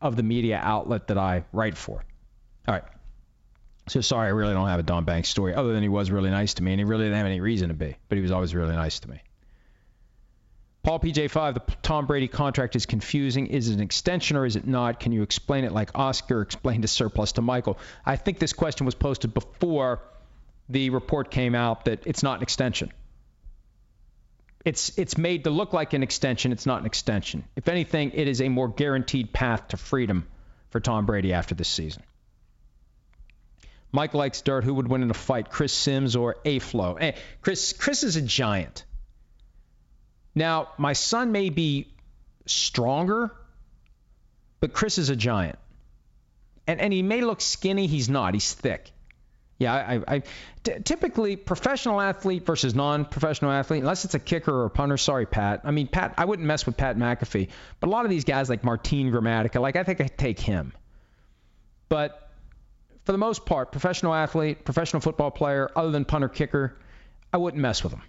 of 0.00 0.16
the 0.16 0.22
media 0.22 0.60
outlet 0.62 1.08
that 1.08 1.18
I 1.18 1.44
write 1.52 1.76
for. 1.76 2.04
All 2.66 2.74
right. 2.74 2.84
So 3.88 4.00
sorry, 4.00 4.28
I 4.28 4.30
really 4.30 4.52
don't 4.52 4.68
have 4.68 4.80
a 4.80 4.84
Don 4.84 5.04
Banks 5.04 5.28
story 5.28 5.54
other 5.54 5.72
than 5.72 5.82
he 5.82 5.88
was 5.88 6.10
really 6.10 6.30
nice 6.30 6.54
to 6.54 6.62
me, 6.62 6.72
and 6.72 6.80
he 6.80 6.84
really 6.84 7.04
didn't 7.04 7.16
have 7.16 7.26
any 7.26 7.40
reason 7.40 7.68
to 7.68 7.74
be, 7.74 7.96
but 8.08 8.16
he 8.16 8.22
was 8.22 8.30
always 8.30 8.54
really 8.54 8.74
nice 8.74 9.00
to 9.00 9.10
me. 9.10 9.20
Paul 10.82 10.98
PJ5, 10.98 11.54
the 11.54 11.62
Tom 11.82 12.06
Brady 12.06 12.26
contract 12.26 12.74
is 12.74 12.86
confusing. 12.86 13.46
Is 13.46 13.68
it 13.68 13.74
an 13.74 13.80
extension 13.80 14.36
or 14.36 14.44
is 14.44 14.56
it 14.56 14.66
not? 14.66 14.98
Can 14.98 15.12
you 15.12 15.22
explain 15.22 15.64
it 15.64 15.72
like 15.72 15.96
Oscar 15.96 16.42
explained 16.42 16.82
his 16.82 16.90
surplus 16.90 17.32
to 17.32 17.42
Michael? 17.42 17.78
I 18.04 18.16
think 18.16 18.40
this 18.40 18.52
question 18.52 18.84
was 18.84 18.96
posted 18.96 19.32
before 19.32 20.00
the 20.68 20.90
report 20.90 21.30
came 21.30 21.54
out 21.54 21.84
that 21.84 22.06
it's 22.06 22.24
not 22.24 22.38
an 22.38 22.42
extension. 22.42 22.92
It's 24.64 24.96
it's 24.98 25.16
made 25.16 25.44
to 25.44 25.50
look 25.50 25.72
like 25.72 25.92
an 25.92 26.02
extension. 26.02 26.50
It's 26.50 26.66
not 26.66 26.80
an 26.80 26.86
extension. 26.86 27.44
If 27.54 27.68
anything, 27.68 28.12
it 28.14 28.26
is 28.26 28.40
a 28.40 28.48
more 28.48 28.68
guaranteed 28.68 29.32
path 29.32 29.68
to 29.68 29.76
freedom 29.76 30.26
for 30.70 30.80
Tom 30.80 31.06
Brady 31.06 31.32
after 31.32 31.54
this 31.54 31.68
season. 31.68 32.02
Mike 33.92 34.14
likes 34.14 34.40
dirt. 34.40 34.64
Who 34.64 34.74
would 34.74 34.88
win 34.88 35.02
in 35.02 35.10
a 35.10 35.14
fight, 35.14 35.50
Chris 35.50 35.72
Sims 35.72 36.16
or 36.16 36.36
A 36.44 36.58
Flow? 36.58 36.96
Hey, 36.96 37.08
eh, 37.08 37.18
Chris 37.40 37.72
Chris 37.72 38.02
is 38.02 38.16
a 38.16 38.22
giant. 38.22 38.84
Now, 40.34 40.68
my 40.78 40.92
son 40.94 41.32
may 41.32 41.50
be 41.50 41.88
stronger, 42.46 43.32
but 44.60 44.72
Chris 44.72 44.98
is 44.98 45.10
a 45.10 45.16
giant. 45.16 45.58
And, 46.66 46.80
and 46.80 46.92
he 46.92 47.02
may 47.02 47.20
look 47.20 47.40
skinny, 47.40 47.86
he's 47.86 48.08
not. 48.08 48.34
He's 48.34 48.52
thick. 48.52 48.90
Yeah, 49.58 49.74
I, 49.74 50.14
I 50.16 50.22
t- 50.64 50.80
typically 50.82 51.36
professional 51.36 52.00
athlete 52.00 52.44
versus 52.46 52.74
non-professional 52.74 53.52
athlete, 53.52 53.82
unless 53.82 54.04
it's 54.04 54.14
a 54.14 54.18
kicker 54.18 54.52
or 54.52 54.64
a 54.64 54.70
punter. 54.70 54.96
Sorry, 54.96 55.26
Pat. 55.26 55.60
I 55.64 55.70
mean, 55.70 55.86
Pat, 55.86 56.14
I 56.18 56.24
wouldn't 56.24 56.46
mess 56.46 56.66
with 56.66 56.76
Pat 56.76 56.96
McAfee, 56.96 57.48
but 57.78 57.86
a 57.86 57.90
lot 57.90 58.04
of 58.04 58.10
these 58.10 58.24
guys 58.24 58.48
like 58.48 58.64
Martin 58.64 59.12
Gramatica, 59.12 59.60
like 59.60 59.76
I 59.76 59.84
think 59.84 60.00
I 60.00 60.08
take 60.08 60.40
him. 60.40 60.72
But 61.88 62.30
for 63.04 63.12
the 63.12 63.18
most 63.18 63.46
part, 63.46 63.70
professional 63.70 64.14
athlete, 64.14 64.64
professional 64.64 65.00
football 65.00 65.30
player, 65.30 65.70
other 65.76 65.90
than 65.90 66.04
punter, 66.04 66.28
kicker, 66.28 66.76
I 67.32 67.36
wouldn't 67.36 67.60
mess 67.60 67.82
with 67.82 67.92
them. 67.92 68.02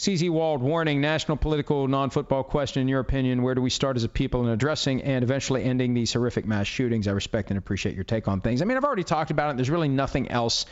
CZ 0.00 0.30
Wald 0.30 0.62
warning 0.62 1.02
national 1.02 1.36
political 1.36 1.86
non 1.86 2.08
football 2.08 2.42
question. 2.42 2.80
In 2.80 2.88
your 2.88 3.00
opinion, 3.00 3.42
where 3.42 3.54
do 3.54 3.60
we 3.60 3.68
start 3.68 3.98
as 3.98 4.04
a 4.04 4.08
people 4.08 4.42
in 4.42 4.48
addressing 4.48 5.02
and 5.02 5.22
eventually 5.22 5.62
ending 5.62 5.92
these 5.92 6.10
horrific 6.10 6.46
mass 6.46 6.66
shootings? 6.66 7.06
I 7.06 7.10
respect 7.10 7.50
and 7.50 7.58
appreciate 7.58 7.96
your 7.96 8.04
take 8.04 8.26
on 8.26 8.40
things. 8.40 8.62
I 8.62 8.64
mean, 8.64 8.78
I've 8.78 8.84
already 8.84 9.04
talked 9.04 9.30
about 9.30 9.50
it. 9.50 9.56
There's 9.56 9.68
really 9.68 9.90
nothing 9.90 10.30
else 10.30 10.64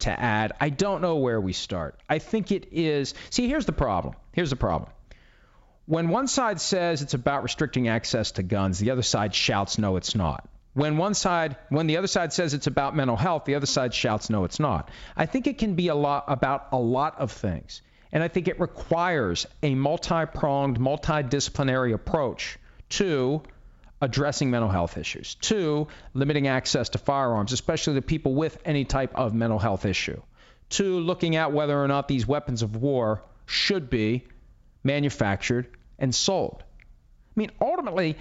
to 0.00 0.10
add. 0.10 0.52
I 0.60 0.68
don't 0.68 1.00
know 1.00 1.16
where 1.16 1.40
we 1.40 1.54
start. 1.54 1.98
I 2.10 2.18
think 2.18 2.52
it 2.52 2.74
is. 2.74 3.14
See, 3.30 3.48
here's 3.48 3.64
the 3.64 3.72
problem. 3.72 4.16
Here's 4.32 4.50
the 4.50 4.56
problem. 4.56 4.90
When 5.86 6.10
one 6.10 6.28
side 6.28 6.60
says 6.60 7.00
it's 7.00 7.14
about 7.14 7.42
restricting 7.42 7.88
access 7.88 8.32
to 8.32 8.42
guns, 8.42 8.78
the 8.78 8.90
other 8.90 9.00
side 9.00 9.34
shouts, 9.34 9.78
no, 9.78 9.96
it's 9.96 10.14
not. 10.14 10.46
When 10.74 10.98
one 10.98 11.14
side, 11.14 11.56
when 11.70 11.86
the 11.86 11.96
other 11.96 12.06
side 12.06 12.34
says 12.34 12.52
it's 12.52 12.66
about 12.66 12.94
mental 12.94 13.16
health, 13.16 13.46
the 13.46 13.54
other 13.54 13.64
side 13.64 13.94
shouts, 13.94 14.28
no, 14.28 14.44
it's 14.44 14.60
not. 14.60 14.90
I 15.16 15.24
think 15.24 15.46
it 15.46 15.56
can 15.56 15.74
be 15.74 15.88
a 15.88 15.94
lot 15.94 16.24
about 16.28 16.68
a 16.72 16.78
lot 16.78 17.18
of 17.18 17.32
things. 17.32 17.80
And 18.14 18.22
I 18.22 18.28
think 18.28 18.46
it 18.46 18.60
requires 18.60 19.46
a 19.62 19.74
multi 19.74 20.24
pronged, 20.26 20.78
multidisciplinary 20.78 21.92
approach 21.92 22.58
to 22.90 23.42
addressing 24.00 24.50
mental 24.50 24.70
health 24.70 24.96
issues, 24.96 25.34
to 25.36 25.88
limiting 26.14 26.46
access 26.46 26.90
to 26.90 26.98
firearms, 26.98 27.52
especially 27.52 27.94
to 27.94 28.02
people 28.02 28.34
with 28.34 28.56
any 28.64 28.84
type 28.84 29.16
of 29.16 29.34
mental 29.34 29.58
health 29.58 29.84
issue, 29.84 30.20
to 30.70 31.00
looking 31.00 31.34
at 31.34 31.52
whether 31.52 31.76
or 31.76 31.88
not 31.88 32.06
these 32.06 32.26
weapons 32.26 32.62
of 32.62 32.76
war 32.76 33.22
should 33.46 33.90
be 33.90 34.24
manufactured 34.84 35.66
and 35.98 36.14
sold. 36.14 36.62
I 36.62 37.40
mean, 37.40 37.50
ultimately, 37.60 38.16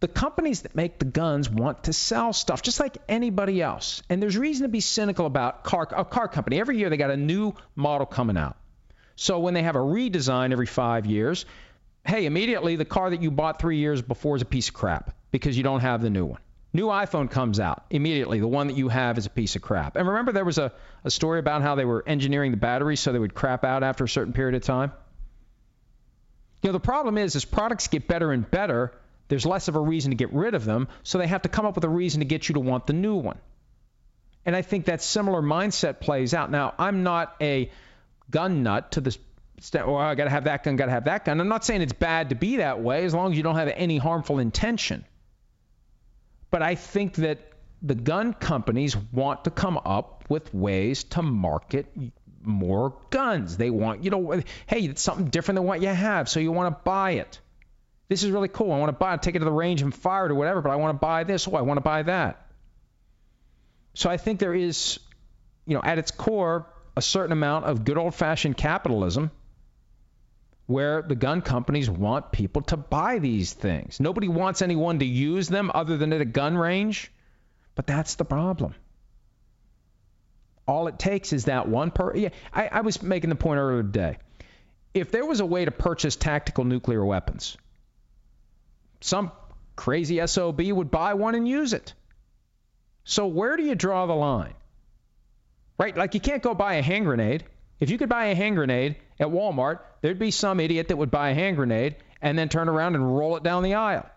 the 0.00 0.08
companies 0.08 0.62
that 0.62 0.76
make 0.76 0.98
the 0.98 1.04
guns 1.04 1.50
want 1.50 1.84
to 1.84 1.92
sell 1.92 2.32
stuff 2.32 2.62
just 2.62 2.78
like 2.78 2.98
anybody 3.08 3.60
else. 3.60 4.02
And 4.08 4.22
there's 4.22 4.36
reason 4.36 4.62
to 4.62 4.68
be 4.68 4.80
cynical 4.80 5.26
about 5.26 5.64
car, 5.64 5.88
a 5.90 6.04
car 6.04 6.28
company. 6.28 6.60
Every 6.60 6.78
year 6.78 6.88
they 6.88 6.96
got 6.96 7.10
a 7.10 7.16
new 7.16 7.54
model 7.74 8.06
coming 8.06 8.36
out. 8.36 8.56
So 9.16 9.40
when 9.40 9.54
they 9.54 9.62
have 9.62 9.74
a 9.74 9.80
redesign 9.80 10.52
every 10.52 10.66
five 10.66 11.04
years, 11.04 11.44
hey, 12.06 12.26
immediately 12.26 12.76
the 12.76 12.84
car 12.84 13.10
that 13.10 13.20
you 13.22 13.32
bought 13.32 13.60
three 13.60 13.78
years 13.78 14.00
before 14.00 14.36
is 14.36 14.42
a 14.42 14.46
piece 14.46 14.68
of 14.68 14.74
crap 14.74 15.14
because 15.32 15.56
you 15.56 15.64
don't 15.64 15.80
have 15.80 16.00
the 16.00 16.10
new 16.10 16.24
one. 16.24 16.40
New 16.72 16.86
iPhone 16.86 17.28
comes 17.30 17.58
out 17.58 17.84
immediately. 17.90 18.38
The 18.38 18.46
one 18.46 18.68
that 18.68 18.76
you 18.76 18.88
have 18.88 19.18
is 19.18 19.26
a 19.26 19.30
piece 19.30 19.56
of 19.56 19.62
crap. 19.62 19.96
And 19.96 20.06
remember, 20.06 20.32
there 20.32 20.44
was 20.44 20.58
a, 20.58 20.72
a 21.02 21.10
story 21.10 21.40
about 21.40 21.62
how 21.62 21.74
they 21.74 21.84
were 21.84 22.04
engineering 22.06 22.50
the 22.52 22.56
batteries 22.58 23.00
so 23.00 23.10
they 23.10 23.18
would 23.18 23.34
crap 23.34 23.64
out 23.64 23.82
after 23.82 24.04
a 24.04 24.08
certain 24.08 24.32
period 24.32 24.54
of 24.54 24.62
time? 24.62 24.92
You 26.62 26.68
know, 26.68 26.72
the 26.72 26.80
problem 26.80 27.18
is, 27.18 27.34
as 27.36 27.44
products 27.44 27.88
get 27.88 28.06
better 28.06 28.32
and 28.32 28.48
better, 28.48 28.92
there's 29.28 29.46
less 29.46 29.68
of 29.68 29.76
a 29.76 29.80
reason 29.80 30.10
to 30.10 30.16
get 30.16 30.32
rid 30.32 30.54
of 30.54 30.64
them, 30.64 30.88
so 31.02 31.18
they 31.18 31.26
have 31.26 31.42
to 31.42 31.48
come 31.48 31.66
up 31.66 31.74
with 31.74 31.84
a 31.84 31.88
reason 31.88 32.20
to 32.20 32.24
get 32.24 32.48
you 32.48 32.54
to 32.54 32.60
want 32.60 32.86
the 32.86 32.92
new 32.92 33.16
one. 33.16 33.38
And 34.44 34.56
I 34.56 34.62
think 34.62 34.86
that 34.86 35.02
similar 35.02 35.42
mindset 35.42 36.00
plays 36.00 36.32
out. 36.32 36.50
Now, 36.50 36.74
I'm 36.78 37.02
not 37.02 37.36
a 37.40 37.70
gun 38.30 38.62
nut 38.62 38.92
to 38.92 39.00
the 39.00 39.16
extent, 39.58 39.86
oh, 39.86 39.96
I 39.96 40.14
got 40.14 40.24
to 40.24 40.30
have 40.30 40.44
that 40.44 40.64
gun, 40.64 40.76
got 40.76 40.86
to 40.86 40.92
have 40.92 41.04
that 41.04 41.24
gun. 41.24 41.40
I'm 41.40 41.48
not 41.48 41.64
saying 41.64 41.82
it's 41.82 41.92
bad 41.92 42.30
to 42.30 42.34
be 42.34 42.56
that 42.56 42.80
way 42.80 43.04
as 43.04 43.12
long 43.12 43.32
as 43.32 43.36
you 43.36 43.42
don't 43.42 43.56
have 43.56 43.68
any 43.68 43.98
harmful 43.98 44.38
intention. 44.38 45.04
But 46.50 46.62
I 46.62 46.76
think 46.76 47.16
that 47.16 47.40
the 47.82 47.94
gun 47.94 48.32
companies 48.32 48.96
want 48.96 49.44
to 49.44 49.50
come 49.50 49.78
up 49.84 50.24
with 50.28 50.52
ways 50.54 51.04
to 51.04 51.22
market 51.22 51.86
more 52.42 52.96
guns. 53.10 53.56
They 53.56 53.70
want 53.70 54.04
you 54.04 54.10
know, 54.10 54.42
hey, 54.66 54.80
it's 54.80 55.02
something 55.02 55.26
different 55.26 55.56
than 55.56 55.66
what 55.66 55.82
you 55.82 55.88
have, 55.88 56.28
so 56.28 56.40
you 56.40 56.52
want 56.52 56.74
to 56.74 56.82
buy 56.84 57.12
it. 57.12 57.40
This 58.08 58.22
is 58.22 58.30
really 58.30 58.48
cool. 58.48 58.72
I 58.72 58.78
want 58.78 58.88
to 58.88 58.98
buy 58.98 59.16
take 59.18 59.34
it 59.34 59.40
to 59.40 59.44
the 59.44 59.52
range 59.52 59.82
and 59.82 59.94
fire 59.94 60.26
it 60.26 60.32
or 60.32 60.34
whatever, 60.34 60.62
but 60.62 60.70
I 60.70 60.76
want 60.76 60.94
to 60.94 60.98
buy 60.98 61.24
this. 61.24 61.46
Oh, 61.46 61.54
I 61.54 61.62
want 61.62 61.76
to 61.76 61.82
buy 61.82 62.02
that. 62.02 62.46
So 63.94 64.08
I 64.08 64.16
think 64.16 64.40
there 64.40 64.54
is, 64.54 64.98
you 65.66 65.74
know, 65.74 65.82
at 65.82 65.98
its 65.98 66.10
core, 66.10 66.66
a 66.96 67.02
certain 67.02 67.32
amount 67.32 67.66
of 67.66 67.84
good 67.84 67.98
old 67.98 68.14
fashioned 68.14 68.56
capitalism 68.56 69.30
where 70.66 71.02
the 71.02 71.14
gun 71.14 71.40
companies 71.40 71.88
want 71.88 72.30
people 72.30 72.62
to 72.62 72.76
buy 72.76 73.18
these 73.18 73.52
things. 73.52 74.00
Nobody 74.00 74.28
wants 74.28 74.62
anyone 74.62 74.98
to 74.98 75.04
use 75.04 75.48
them 75.48 75.70
other 75.74 75.96
than 75.96 76.12
at 76.12 76.20
a 76.20 76.26
gun 76.26 76.56
range, 76.56 77.10
but 77.74 77.86
that's 77.86 78.16
the 78.16 78.24
problem. 78.24 78.74
All 80.66 80.86
it 80.88 80.98
takes 80.98 81.32
is 81.32 81.46
that 81.46 81.68
one 81.68 81.90
per. 81.90 82.14
Yeah, 82.14 82.28
I, 82.52 82.68
I 82.68 82.80
was 82.82 83.02
making 83.02 83.30
the 83.30 83.36
point 83.36 83.58
earlier 83.58 83.82
today. 83.82 84.18
If 84.92 85.10
there 85.10 85.24
was 85.24 85.40
a 85.40 85.46
way 85.46 85.64
to 85.64 85.70
purchase 85.70 86.16
tactical 86.16 86.64
nuclear 86.64 87.04
weapons, 87.04 87.56
some 89.00 89.32
crazy 89.76 90.24
SOB 90.26 90.60
would 90.60 90.90
buy 90.90 91.14
one 91.14 91.34
and 91.34 91.46
use 91.46 91.72
it. 91.72 91.94
So 93.04 93.26
where 93.26 93.56
do 93.56 93.62
you 93.62 93.74
draw 93.74 94.06
the 94.06 94.14
line? 94.14 94.54
Right? 95.78 95.96
Like 95.96 96.14
you 96.14 96.20
can't 96.20 96.42
go 96.42 96.54
buy 96.54 96.74
a 96.74 96.82
hand 96.82 97.04
grenade. 97.04 97.44
If 97.80 97.90
you 97.90 97.98
could 97.98 98.08
buy 98.08 98.26
a 98.26 98.34
hand 98.34 98.56
grenade 98.56 98.96
at 99.20 99.28
Walmart, 99.28 99.80
there'd 100.00 100.18
be 100.18 100.32
some 100.32 100.60
idiot 100.60 100.88
that 100.88 100.98
would 100.98 101.10
buy 101.10 101.30
a 101.30 101.34
hand 101.34 101.56
grenade 101.56 101.96
and 102.20 102.36
then 102.36 102.48
turn 102.48 102.68
around 102.68 102.96
and 102.96 103.16
roll 103.16 103.36
it 103.36 103.44
down 103.44 103.62
the 103.62 103.74
aisle. 103.74 104.08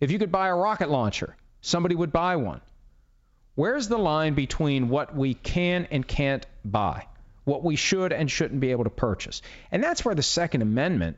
If 0.00 0.10
you 0.10 0.18
could 0.18 0.30
buy 0.30 0.48
a 0.48 0.54
rocket 0.54 0.88
launcher, 0.88 1.36
somebody 1.60 1.94
would 1.94 2.12
buy 2.12 2.36
one. 2.36 2.60
Where's 3.56 3.88
the 3.88 3.98
line 3.98 4.34
between 4.34 4.88
what 4.88 5.16
we 5.16 5.34
can 5.34 5.88
and 5.90 6.06
can't 6.06 6.46
buy? 6.64 7.06
What 7.44 7.64
we 7.64 7.76
should 7.76 8.12
and 8.12 8.30
shouldn't 8.30 8.60
be 8.60 8.70
able 8.70 8.84
to 8.84 8.90
purchase? 8.90 9.40
And 9.72 9.82
that's 9.82 10.04
where 10.04 10.14
the 10.14 10.22
Second 10.22 10.62
Amendment 10.62 11.16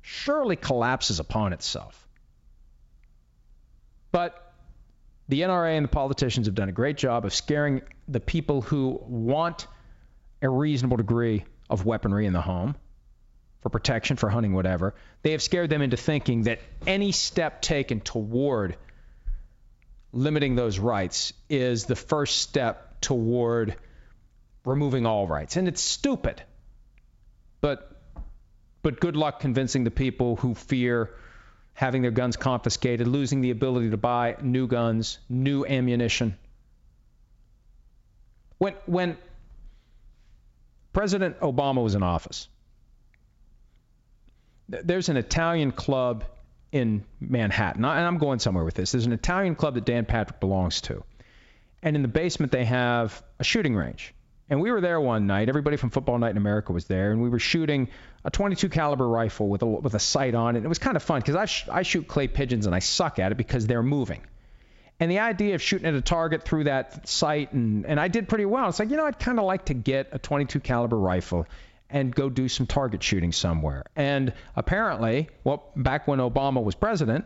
surely 0.00 0.56
collapses 0.56 1.20
upon 1.20 1.52
itself. 1.52 2.05
But 4.16 4.50
the 5.28 5.42
NRA 5.42 5.76
and 5.76 5.84
the 5.84 5.90
politicians 5.90 6.46
have 6.46 6.54
done 6.54 6.70
a 6.70 6.72
great 6.72 6.96
job 6.96 7.26
of 7.26 7.34
scaring 7.34 7.82
the 8.08 8.18
people 8.18 8.62
who 8.62 8.98
want 9.02 9.66
a 10.40 10.48
reasonable 10.48 10.96
degree 10.96 11.44
of 11.68 11.84
weaponry 11.84 12.24
in 12.24 12.32
the 12.32 12.40
home 12.40 12.76
for 13.60 13.68
protection, 13.68 14.16
for 14.16 14.30
hunting, 14.30 14.54
whatever. 14.54 14.94
They 15.20 15.32
have 15.32 15.42
scared 15.42 15.68
them 15.68 15.82
into 15.82 15.98
thinking 15.98 16.44
that 16.44 16.60
any 16.86 17.12
step 17.12 17.60
taken 17.60 18.00
toward 18.00 18.78
limiting 20.14 20.54
those 20.54 20.78
rights 20.78 21.34
is 21.50 21.84
the 21.84 21.94
first 21.94 22.38
step 22.38 23.02
toward 23.02 23.76
removing 24.64 25.04
all 25.04 25.28
rights. 25.28 25.58
And 25.58 25.68
it's 25.68 25.82
stupid. 25.82 26.42
But 27.60 28.00
but 28.80 28.98
good 28.98 29.14
luck 29.14 29.40
convincing 29.40 29.84
the 29.84 29.90
people 29.90 30.36
who 30.36 30.54
fear 30.54 31.10
having 31.76 32.00
their 32.00 32.10
guns 32.10 32.36
confiscated, 32.36 33.06
losing 33.06 33.42
the 33.42 33.50
ability 33.50 33.90
to 33.90 33.98
buy 33.98 34.34
new 34.40 34.66
guns, 34.66 35.18
new 35.28 35.64
ammunition. 35.66 36.36
When, 38.56 38.72
when 38.86 39.18
President 40.94 41.38
Obama 41.40 41.82
was 41.82 41.94
in 41.94 42.02
office, 42.02 42.48
there's 44.68 45.10
an 45.10 45.18
Italian 45.18 45.70
club 45.70 46.24
in 46.72 47.04
Manhattan, 47.20 47.84
and 47.84 48.06
I'm 48.06 48.16
going 48.16 48.38
somewhere 48.38 48.64
with 48.64 48.74
this. 48.74 48.92
There's 48.92 49.06
an 49.06 49.12
Italian 49.12 49.54
club 49.54 49.74
that 49.74 49.84
Dan 49.84 50.06
Patrick 50.06 50.40
belongs 50.40 50.80
to. 50.82 51.04
And 51.82 51.94
in 51.94 52.00
the 52.00 52.08
basement, 52.08 52.52
they 52.52 52.64
have 52.64 53.22
a 53.38 53.44
shooting 53.44 53.76
range. 53.76 54.14
And 54.48 54.60
we 54.60 54.70
were 54.70 54.80
there 54.80 55.00
one 55.00 55.26
night. 55.26 55.48
Everybody 55.48 55.76
from 55.76 55.90
Football 55.90 56.18
Night 56.18 56.30
in 56.30 56.36
America 56.36 56.72
was 56.72 56.84
there, 56.84 57.10
and 57.10 57.20
we 57.20 57.28
were 57.28 57.40
shooting 57.40 57.88
a 58.24 58.30
22 58.30 58.68
caliber 58.68 59.08
rifle 59.08 59.48
with 59.48 59.62
a 59.62 59.66
with 59.66 59.94
a 59.94 59.98
sight 59.98 60.34
on 60.34 60.54
it. 60.54 60.58
And 60.58 60.66
it 60.66 60.68
was 60.68 60.78
kind 60.78 60.96
of 60.96 61.02
fun 61.02 61.20
because 61.20 61.34
I 61.34 61.46
sh- 61.46 61.68
I 61.68 61.82
shoot 61.82 62.06
clay 62.06 62.28
pigeons 62.28 62.66
and 62.66 62.74
I 62.74 62.78
suck 62.78 63.18
at 63.18 63.32
it 63.32 63.38
because 63.38 63.66
they're 63.66 63.82
moving. 63.82 64.20
And 65.00 65.10
the 65.10 65.18
idea 65.18 65.56
of 65.56 65.62
shooting 65.62 65.86
at 65.86 65.94
a 65.94 66.00
target 66.00 66.44
through 66.44 66.64
that 66.64 67.08
sight 67.08 67.52
and 67.52 67.84
and 67.86 67.98
I 67.98 68.08
did 68.08 68.28
pretty 68.28 68.44
well. 68.44 68.68
It's 68.68 68.78
like 68.78 68.90
you 68.90 68.96
know 68.96 69.06
I'd 69.06 69.18
kind 69.18 69.40
of 69.40 69.44
like 69.44 69.66
to 69.66 69.74
get 69.74 70.10
a 70.12 70.18
22 70.18 70.60
caliber 70.60 70.98
rifle 70.98 71.46
and 71.90 72.14
go 72.14 72.28
do 72.28 72.48
some 72.48 72.66
target 72.66 73.02
shooting 73.02 73.32
somewhere. 73.32 73.84
And 73.94 74.32
apparently, 74.54 75.28
well, 75.44 75.64
back 75.76 76.08
when 76.08 76.18
Obama 76.18 76.62
was 76.62 76.74
president, 76.74 77.24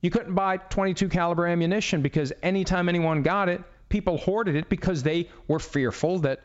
you 0.00 0.10
couldn't 0.10 0.34
buy 0.34 0.56
22 0.56 1.08
caliber 1.08 1.46
ammunition 1.46 2.02
because 2.02 2.32
anytime 2.42 2.88
anyone 2.88 3.22
got 3.22 3.48
it, 3.48 3.62
people 3.92 4.16
hoarded 4.16 4.56
it 4.56 4.68
because 4.68 5.02
they 5.02 5.28
were 5.46 5.60
fearful 5.60 6.20
that 6.20 6.40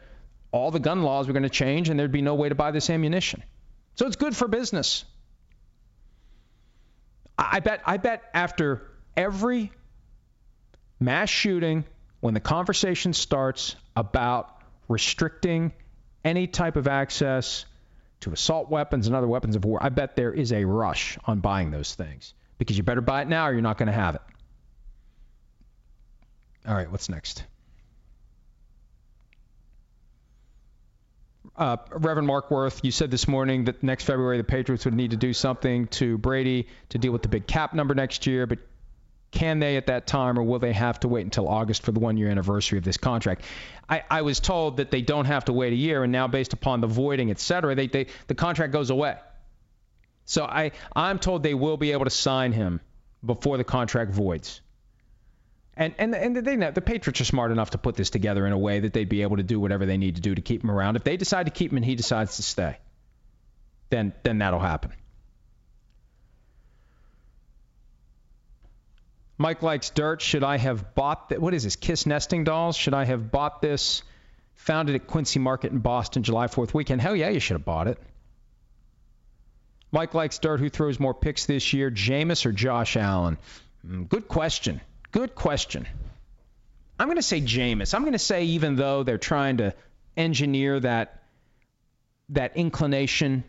all 0.51 0.69
the 0.69 0.79
gun 0.79 1.01
laws 1.01 1.27
were 1.27 1.33
going 1.33 1.43
to 1.43 1.49
change 1.49 1.89
and 1.89 1.97
there'd 1.97 2.11
be 2.11 2.21
no 2.21 2.35
way 2.35 2.49
to 2.49 2.55
buy 2.55 2.71
this 2.71 2.89
ammunition. 2.89 3.41
So 3.95 4.05
it's 4.05 4.17
good 4.17 4.35
for 4.35 4.47
business. 4.47 5.05
I 7.37 7.61
bet 7.61 7.81
I 7.85 7.97
bet 7.97 8.23
after 8.33 8.81
every 9.15 9.71
mass 10.99 11.29
shooting 11.29 11.85
when 12.19 12.33
the 12.33 12.39
conversation 12.39 13.13
starts 13.13 13.75
about 13.95 14.61
restricting 14.89 15.71
any 16.25 16.47
type 16.47 16.75
of 16.75 16.87
access 16.87 17.65
to 18.21 18.31
assault 18.31 18.69
weapons 18.69 19.07
and 19.07 19.15
other 19.15 19.27
weapons 19.27 19.55
of 19.55 19.63
war, 19.63 19.79
I 19.81 19.89
bet 19.89 20.15
there 20.15 20.33
is 20.33 20.51
a 20.51 20.65
rush 20.65 21.17
on 21.25 21.39
buying 21.39 21.71
those 21.71 21.95
things 21.95 22.33
because 22.57 22.77
you 22.77 22.83
better 22.83 23.01
buy 23.01 23.21
it 23.21 23.27
now 23.27 23.47
or 23.47 23.53
you're 23.53 23.61
not 23.61 23.77
going 23.77 23.87
to 23.87 23.93
have 23.93 24.15
it. 24.15 24.21
All 26.67 26.75
right, 26.75 26.91
what's 26.91 27.07
next? 27.07 27.45
Uh, 31.55 31.77
Reverend 31.91 32.27
Mark 32.27 32.51
Worth, 32.51 32.83
you 32.83 32.91
said 32.91 33.09
this 33.09 33.27
morning 33.27 33.65
that 33.65 33.81
next 33.81 34.03
February 34.03 34.37
the 34.37 34.43
Patriots 34.43 34.83
would 34.85 34.93
need 34.93 35.11
to 35.11 35.17
do 35.17 35.33
something 35.33 35.87
to 35.87 36.17
Brady 36.17 36.67
to 36.89 36.97
deal 36.97 37.13
with 37.13 37.21
the 37.21 37.29
big 37.29 37.47
cap 37.47 37.73
number 37.73 37.95
next 37.95 38.27
year, 38.27 38.45
but 38.45 38.59
can 39.31 39.59
they 39.59 39.77
at 39.77 39.87
that 39.87 40.07
time, 40.07 40.37
or 40.37 40.43
will 40.43 40.59
they 40.59 40.73
have 40.73 40.99
to 40.99 41.07
wait 41.07 41.25
until 41.25 41.47
August 41.47 41.83
for 41.83 41.91
the 41.91 41.99
one 41.99 42.17
year 42.17 42.29
anniversary 42.29 42.77
of 42.77 42.83
this 42.83 42.97
contract? 42.97 43.43
I, 43.89 44.03
I 44.09 44.21
was 44.21 44.39
told 44.39 44.77
that 44.77 44.91
they 44.91 45.01
don't 45.01 45.25
have 45.25 45.45
to 45.45 45.53
wait 45.53 45.73
a 45.73 45.75
year, 45.75 46.03
and 46.03 46.11
now 46.11 46.27
based 46.27 46.53
upon 46.53 46.81
the 46.81 46.87
voiding, 46.87 47.31
et 47.31 47.39
cetera, 47.39 47.75
they, 47.75 47.87
they, 47.87 48.07
the 48.27 48.35
contract 48.35 48.73
goes 48.73 48.89
away. 48.89 49.15
So 50.25 50.43
I, 50.43 50.71
I'm 50.95 51.17
told 51.17 51.43
they 51.43 51.53
will 51.53 51.77
be 51.77 51.93
able 51.93 52.05
to 52.05 52.11
sign 52.11 52.51
him 52.51 52.81
before 53.25 53.57
the 53.57 53.63
contract 53.63 54.11
voids. 54.11 54.61
And 55.79 55.93
and 55.99 56.15
and 56.15 56.35
they 56.35 56.55
know 56.55 56.71
the 56.71 56.81
Patriots 56.81 57.21
are 57.21 57.25
smart 57.25 57.51
enough 57.51 57.69
to 57.69 57.77
put 57.77 57.95
this 57.95 58.09
together 58.09 58.47
in 58.47 58.51
a 58.51 58.57
way 58.57 58.79
that 58.79 58.93
they'd 58.93 59.07
be 59.07 59.21
able 59.21 59.37
to 59.37 59.43
do 59.43 59.59
whatever 59.59 59.85
they 59.85 59.97
need 59.97 60.15
to 60.15 60.21
do 60.21 60.33
to 60.33 60.41
keep 60.41 60.63
him 60.63 60.71
around. 60.71 60.95
If 60.95 61.03
they 61.03 61.17
decide 61.17 61.45
to 61.45 61.51
keep 61.51 61.71
him 61.71 61.77
and 61.77 61.85
he 61.85 61.93
decides 61.93 62.37
to 62.37 62.43
stay, 62.43 62.77
then 63.91 64.13
then 64.23 64.39
that'll 64.39 64.59
happen. 64.59 64.91
Mike 69.37 69.61
likes 69.61 69.91
dirt. 69.91 70.19
Should 70.19 70.43
I 70.43 70.57
have 70.57 70.95
bought 70.95 71.29
that? 71.29 71.39
What 71.39 71.53
is 71.53 71.63
this? 71.63 71.75
Kiss 71.75 72.07
nesting 72.07 72.43
dolls? 72.43 72.75
Should 72.75 72.95
I 72.95 73.05
have 73.05 73.31
bought 73.31 73.61
this? 73.61 74.01
Found 74.55 74.89
it 74.89 74.95
at 74.95 75.05
Quincy 75.05 75.37
Market 75.37 75.71
in 75.71 75.77
Boston, 75.77 76.23
July 76.23 76.47
4th 76.47 76.73
weekend. 76.73 77.01
Hell 77.01 77.15
yeah, 77.15 77.29
you 77.29 77.39
should 77.39 77.53
have 77.53 77.65
bought 77.65 77.87
it. 77.87 77.99
Mike 79.91 80.15
likes 80.15 80.39
dirt. 80.39 80.59
Who 80.59 80.69
throws 80.69 80.99
more 80.99 81.13
picks 81.13 81.45
this 81.45 81.71
year, 81.71 81.91
Jameis 81.91 82.47
or 82.47 82.51
Josh 82.51 82.97
Allen? 82.97 83.37
Mm, 83.87 84.09
good 84.09 84.27
question. 84.27 84.81
Good 85.11 85.35
question. 85.35 85.87
I'm 86.99 87.07
going 87.07 87.17
to 87.17 87.23
say 87.23 87.41
Jameis. 87.41 87.93
I'm 87.93 88.01
going 88.01 88.13
to 88.13 88.19
say 88.19 88.45
even 88.45 88.75
though 88.75 89.03
they're 89.03 89.17
trying 89.17 89.57
to 89.57 89.73
engineer 90.15 90.79
that 90.79 91.23
that 92.29 92.57
inclination 92.57 93.43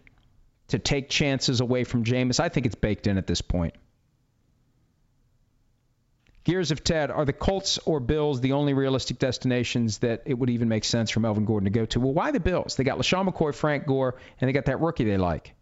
to 0.69 0.79
take 0.79 1.09
chances 1.09 1.61
away 1.61 1.85
from 1.85 2.05
Jameis, 2.05 2.41
I 2.41 2.49
think 2.49 2.67
it's 2.67 2.75
baked 2.75 3.07
in 3.07 3.19
at 3.19 3.27
this 3.27 3.41
point. 3.41 3.75
Gears 6.45 6.71
of 6.71 6.83
Ted, 6.83 7.11
are 7.11 7.25
the 7.25 7.33
Colts 7.33 7.79
or 7.85 8.01
Bills 8.01 8.41
the 8.41 8.53
only 8.53 8.73
realistic 8.73 9.19
destinations 9.19 9.99
that 9.99 10.23
it 10.25 10.33
would 10.33 10.49
even 10.49 10.69
make 10.69 10.85
sense 10.85 11.11
for 11.11 11.21
Melvin 11.21 11.45
Gordon 11.45 11.65
to 11.65 11.71
go 11.71 11.85
to? 11.87 12.01
Well, 12.01 12.15
why 12.15 12.31
the 12.31 12.41
Bills? 12.41 12.77
They 12.77 12.85
got 12.85 12.99
LeSean 12.99 13.29
McCoy, 13.29 13.55
Frank 13.55 13.87
Gore, 13.87 14.15
and 14.41 14.49
they 14.49 14.53
got 14.53 14.67
that 14.67 14.81
rookie 14.81 15.05
they 15.05 15.19
like. 15.19 15.55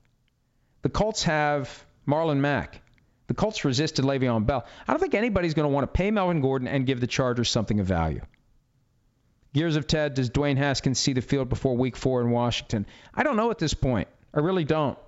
The 0.82 0.88
Colts 0.88 1.24
have 1.24 1.84
Marlon 2.06 2.38
Mack. 2.38 2.82
The 3.26 3.34
Colts 3.34 3.64
resisted 3.64 4.04
Le'Veon 4.04 4.46
Bell. 4.46 4.64
I 4.86 4.92
don't 4.92 5.00
think 5.00 5.14
anybody's 5.14 5.54
going 5.54 5.68
to 5.68 5.74
want 5.74 5.84
to 5.84 5.96
pay 5.96 6.10
Melvin 6.10 6.40
Gordon 6.40 6.68
and 6.68 6.86
give 6.86 7.00
the 7.00 7.06
Chargers 7.06 7.50
something 7.50 7.80
of 7.80 7.86
value. 7.86 8.20
Gears 9.52 9.76
of 9.76 9.86
Ted, 9.86 10.14
does 10.14 10.30
Dwayne 10.30 10.58
Haskins 10.58 10.98
see 10.98 11.12
the 11.12 11.22
field 11.22 11.48
before 11.48 11.76
week 11.76 11.96
four 11.96 12.20
in 12.20 12.30
Washington? 12.30 12.86
I 13.14 13.22
don't 13.22 13.36
know 13.36 13.50
at 13.50 13.58
this 13.58 13.74
point. 13.74 14.08
I 14.34 14.40
really 14.40 14.64
don't. 14.64 14.98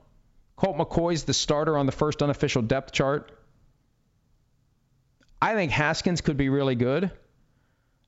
Colt 0.56 0.76
McCoy's 0.76 1.24
the 1.24 1.34
starter 1.34 1.76
on 1.76 1.86
the 1.86 1.92
first 1.92 2.22
unofficial 2.22 2.62
depth 2.62 2.92
chart. 2.92 3.30
I 5.40 5.54
think 5.54 5.70
Haskins 5.70 6.20
could 6.20 6.36
be 6.36 6.48
really 6.48 6.74
good. 6.74 7.12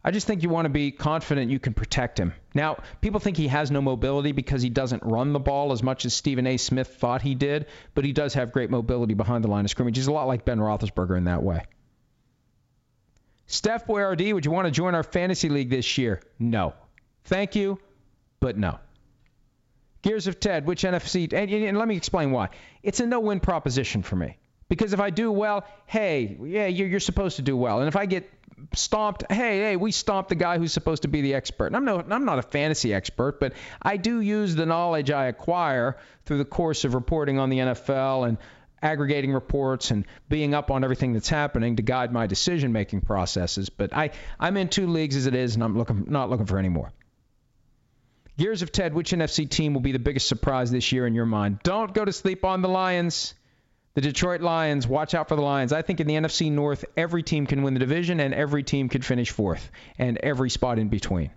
I 0.02 0.10
just 0.12 0.26
think 0.26 0.42
you 0.42 0.48
want 0.48 0.64
to 0.64 0.70
be 0.70 0.92
confident 0.92 1.50
you 1.50 1.58
can 1.58 1.74
protect 1.74 2.18
him. 2.18 2.32
Now, 2.54 2.78
people 3.02 3.20
think 3.20 3.36
he 3.36 3.48
has 3.48 3.70
no 3.70 3.82
mobility 3.82 4.32
because 4.32 4.62
he 4.62 4.70
doesn't 4.70 5.02
run 5.02 5.34
the 5.34 5.38
ball 5.38 5.72
as 5.72 5.82
much 5.82 6.06
as 6.06 6.14
Stephen 6.14 6.46
A. 6.46 6.56
Smith 6.56 6.96
thought 6.96 7.20
he 7.20 7.34
did, 7.34 7.66
but 7.94 8.04
he 8.04 8.12
does 8.12 8.34
have 8.34 8.52
great 8.52 8.70
mobility 8.70 9.12
behind 9.12 9.44
the 9.44 9.48
line 9.48 9.64
of 9.64 9.70
scrimmage. 9.70 9.96
He's 9.96 10.06
a 10.06 10.12
lot 10.12 10.26
like 10.26 10.46
Ben 10.46 10.58
Roethlisberger 10.58 11.18
in 11.18 11.24
that 11.24 11.42
way. 11.42 11.64
Steph 13.46 13.86
Boyardee, 13.86 14.32
would 14.32 14.46
you 14.46 14.52
want 14.52 14.66
to 14.66 14.70
join 14.70 14.94
our 14.94 15.02
fantasy 15.02 15.48
league 15.48 15.68
this 15.68 15.98
year? 15.98 16.22
No. 16.38 16.72
Thank 17.24 17.54
you, 17.54 17.78
but 18.38 18.56
no. 18.56 18.78
Gears 20.02 20.28
of 20.28 20.40
Ted, 20.40 20.66
which 20.66 20.82
NFC? 20.82 21.30
And, 21.32 21.50
and 21.50 21.76
let 21.76 21.88
me 21.88 21.96
explain 21.96 22.30
why. 22.30 22.48
It's 22.82 23.00
a 23.00 23.06
no-win 23.06 23.40
proposition 23.40 24.02
for 24.02 24.16
me. 24.16 24.38
Because 24.70 24.92
if 24.92 25.00
I 25.00 25.10
do 25.10 25.32
well, 25.32 25.66
hey, 25.86 26.38
yeah, 26.42 26.66
you're, 26.66 26.86
you're 26.86 27.00
supposed 27.00 27.36
to 27.36 27.42
do 27.42 27.56
well. 27.56 27.80
And 27.80 27.88
if 27.88 27.96
I 27.96 28.06
get 28.06 28.30
stomped. 28.74 29.24
Hey, 29.30 29.58
hey, 29.58 29.76
we 29.76 29.92
stomped 29.92 30.28
the 30.28 30.34
guy 30.34 30.58
who's 30.58 30.72
supposed 30.72 31.02
to 31.02 31.08
be 31.08 31.20
the 31.20 31.34
expert. 31.34 31.66
And 31.66 31.76
I'm 31.76 31.84
no, 31.84 32.04
I'm 32.10 32.24
not 32.24 32.38
a 32.38 32.42
fantasy 32.42 32.94
expert, 32.94 33.40
but 33.40 33.52
I 33.82 33.96
do 33.96 34.20
use 34.20 34.54
the 34.54 34.66
knowledge 34.66 35.10
I 35.10 35.26
acquire 35.26 35.96
through 36.24 36.38
the 36.38 36.44
course 36.44 36.84
of 36.84 36.94
reporting 36.94 37.38
on 37.38 37.50
the 37.50 37.58
NFL 37.58 38.28
and 38.28 38.38
aggregating 38.82 39.32
reports 39.32 39.90
and 39.90 40.06
being 40.28 40.54
up 40.54 40.70
on 40.70 40.84
everything 40.84 41.12
that's 41.12 41.28
happening 41.28 41.76
to 41.76 41.82
guide 41.82 42.12
my 42.12 42.26
decision-making 42.26 43.02
processes. 43.02 43.68
But 43.68 43.94
I, 43.94 44.10
I'm 44.38 44.56
in 44.56 44.68
two 44.68 44.86
leagues 44.86 45.16
as 45.16 45.26
it 45.26 45.34
is, 45.34 45.54
and 45.54 45.62
I'm 45.62 45.76
looking, 45.76 46.06
not 46.08 46.30
looking 46.30 46.46
for 46.46 46.58
any 46.58 46.70
more. 46.70 46.90
Gears 48.38 48.62
of 48.62 48.72
Ted, 48.72 48.94
which 48.94 49.10
NFC 49.12 49.48
team 49.48 49.74
will 49.74 49.82
be 49.82 49.92
the 49.92 49.98
biggest 49.98 50.26
surprise 50.26 50.70
this 50.70 50.92
year 50.92 51.06
in 51.06 51.14
your 51.14 51.26
mind? 51.26 51.58
Don't 51.62 51.92
go 51.92 52.04
to 52.04 52.12
sleep 52.12 52.44
on 52.44 52.62
the 52.62 52.68
Lions. 52.68 53.34
The 53.94 54.00
Detroit 54.00 54.40
Lions, 54.40 54.86
watch 54.86 55.14
out 55.14 55.28
for 55.28 55.36
the 55.36 55.42
Lions. 55.42 55.72
I 55.72 55.82
think 55.82 56.00
in 56.00 56.06
the 56.06 56.14
NFC 56.14 56.50
North, 56.50 56.84
every 56.96 57.22
team 57.22 57.46
can 57.46 57.62
win 57.62 57.74
the 57.74 57.80
division 57.80 58.20
and 58.20 58.32
every 58.32 58.62
team 58.62 58.88
could 58.88 59.04
finish 59.04 59.30
fourth, 59.30 59.70
and 59.98 60.16
every 60.18 60.48
spot 60.48 60.78
in 60.78 60.88
between. 60.88 61.30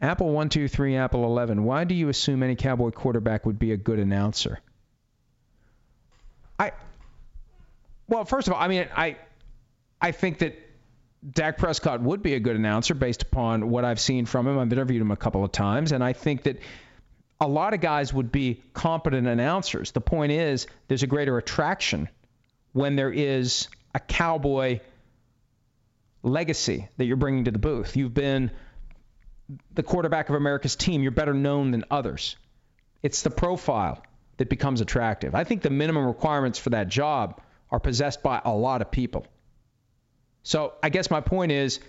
Apple 0.00 0.26
123, 0.26 0.96
Apple 0.96 1.24
11. 1.24 1.64
Why 1.64 1.82
do 1.82 1.94
you 1.94 2.08
assume 2.08 2.44
any 2.44 2.54
Cowboy 2.54 2.90
quarterback 2.90 3.44
would 3.44 3.58
be 3.58 3.72
a 3.72 3.76
good 3.76 3.98
announcer? 3.98 4.60
I 6.58 6.72
well, 8.08 8.24
first 8.24 8.46
of 8.46 8.54
all, 8.54 8.60
I 8.60 8.68
mean, 8.68 8.86
I 8.96 9.16
I 10.00 10.12
think 10.12 10.38
that 10.38 10.56
Dak 11.28 11.58
Prescott 11.58 12.00
would 12.00 12.22
be 12.22 12.34
a 12.34 12.40
good 12.40 12.54
announcer 12.54 12.94
based 12.94 13.22
upon 13.22 13.70
what 13.70 13.84
I've 13.84 13.98
seen 13.98 14.24
from 14.24 14.46
him. 14.46 14.58
I've 14.58 14.72
interviewed 14.72 15.02
him 15.02 15.10
a 15.10 15.16
couple 15.16 15.44
of 15.44 15.50
times, 15.50 15.90
and 15.90 16.02
I 16.04 16.12
think 16.12 16.44
that 16.44 16.58
a 17.40 17.46
lot 17.46 17.74
of 17.74 17.80
guys 17.80 18.12
would 18.12 18.32
be 18.32 18.62
competent 18.72 19.26
announcers. 19.26 19.92
The 19.92 20.00
point 20.00 20.32
is, 20.32 20.66
there's 20.88 21.02
a 21.02 21.06
greater 21.06 21.38
attraction 21.38 22.08
when 22.72 22.96
there 22.96 23.10
is 23.10 23.68
a 23.94 24.00
cowboy 24.00 24.80
legacy 26.22 26.88
that 26.96 27.04
you're 27.04 27.16
bringing 27.16 27.44
to 27.44 27.50
the 27.50 27.58
booth. 27.58 27.96
You've 27.96 28.14
been 28.14 28.50
the 29.74 29.82
quarterback 29.82 30.28
of 30.28 30.34
America's 30.34 30.76
team. 30.76 31.02
You're 31.02 31.12
better 31.12 31.34
known 31.34 31.70
than 31.70 31.84
others. 31.90 32.36
It's 33.02 33.22
the 33.22 33.30
profile 33.30 34.02
that 34.36 34.48
becomes 34.48 34.80
attractive. 34.80 35.34
I 35.34 35.44
think 35.44 35.62
the 35.62 35.70
minimum 35.70 36.06
requirements 36.06 36.58
for 36.58 36.70
that 36.70 36.88
job 36.88 37.40
are 37.70 37.80
possessed 37.80 38.22
by 38.22 38.40
a 38.44 38.52
lot 38.52 38.82
of 38.82 38.90
people. 38.90 39.26
So 40.42 40.74
I 40.82 40.88
guess 40.88 41.10
my 41.10 41.20
point 41.20 41.52
is 41.52 41.80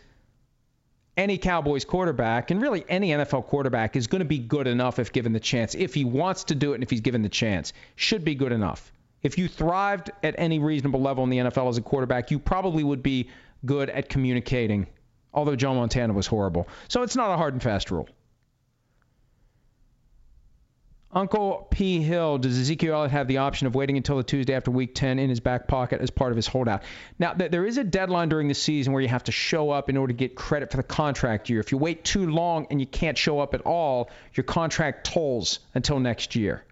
any 1.20 1.38
Cowboys 1.38 1.84
quarterback, 1.84 2.50
and 2.50 2.62
really 2.62 2.86
any 2.88 3.10
NFL 3.10 3.46
quarterback, 3.48 3.98
is 3.98 4.08
going 4.08 4.20
to 4.20 4.26
be 4.26 4.40
good 4.40 4.68
enough 4.68 5.00
if 5.00 5.12
given 5.12 5.34
the 5.34 5.40
chance. 5.40 5.76
If 5.76 5.94
he 5.94 6.06
wants 6.06 6.46
to 6.46 6.56
do 6.56 6.72
it 6.72 6.76
and 6.76 6.84
if 6.84 6.90
he's 6.90 7.02
given 7.02 7.22
the 7.22 7.30
chance, 7.30 7.74
should 7.98 8.24
be 8.24 8.36
good 8.36 8.54
enough. 8.54 8.94
If 9.22 9.38
you 9.38 9.50
thrived 9.50 10.12
at 10.24 10.36
any 10.38 10.60
reasonable 10.60 11.02
level 11.02 11.26
in 11.26 11.30
the 11.30 11.40
NFL 11.40 11.68
as 11.68 11.78
a 11.78 11.82
quarterback, 11.82 12.32
you 12.32 12.40
probably 12.40 12.86
would 12.86 13.04
be 13.04 13.30
good 13.66 13.90
at 13.90 14.08
communicating, 14.08 14.88
although 15.34 15.58
Joe 15.58 15.76
Montana 15.76 16.14
was 16.14 16.26
horrible. 16.26 16.70
So 16.88 17.04
it's 17.04 17.18
not 17.18 17.34
a 17.34 17.36
hard 17.36 17.54
and 17.54 17.62
fast 17.62 17.92
rule. 17.92 18.08
Uncle 21.12 21.68
P. 21.72 22.04
Hill, 22.04 22.38
does 22.38 22.60
Ezekiel 22.60 22.94
Elliott 22.94 23.12
have 23.12 23.28
the 23.28 23.40
option 23.40 23.66
of 23.66 23.74
waiting 23.74 23.98
until 23.98 24.18
the 24.18 24.24
Tuesday 24.24 24.54
after 24.54 24.70
Week 24.70 24.94
10 24.94 25.18
in 25.18 25.28
his 25.28 25.40
back 25.40 25.68
pocket 25.68 26.02
as 26.02 26.12
part 26.12 26.32
of 26.32 26.36
his 26.36 26.46
holdout? 26.46 26.84
Now, 27.18 27.34
th- 27.34 27.50
there 27.50 27.66
is 27.66 27.80
a 27.80 27.84
deadline 27.84 28.30
during 28.30 28.48
the 28.48 28.54
season 28.54 28.94
where 28.94 29.02
you 29.02 29.08
have 29.08 29.24
to 29.24 29.32
show 29.32 29.72
up 29.72 29.90
in 29.90 29.98
order 29.98 30.14
to 30.14 30.18
get 30.18 30.36
credit 30.36 30.70
for 30.70 30.78
the 30.78 30.84
contract 30.84 31.50
year. 31.50 31.60
If 31.60 31.72
you 31.72 31.80
wait 31.80 32.04
too 32.04 32.30
long 32.30 32.68
and 32.70 32.80
you 32.80 32.86
can't 32.86 33.18
show 33.18 33.40
up 33.40 33.56
at 33.56 33.62
all, 33.62 34.12
your 34.36 34.44
contract 34.44 35.08
tolls 35.08 35.60
until 35.74 36.00
next 36.00 36.36
year. 36.36 36.64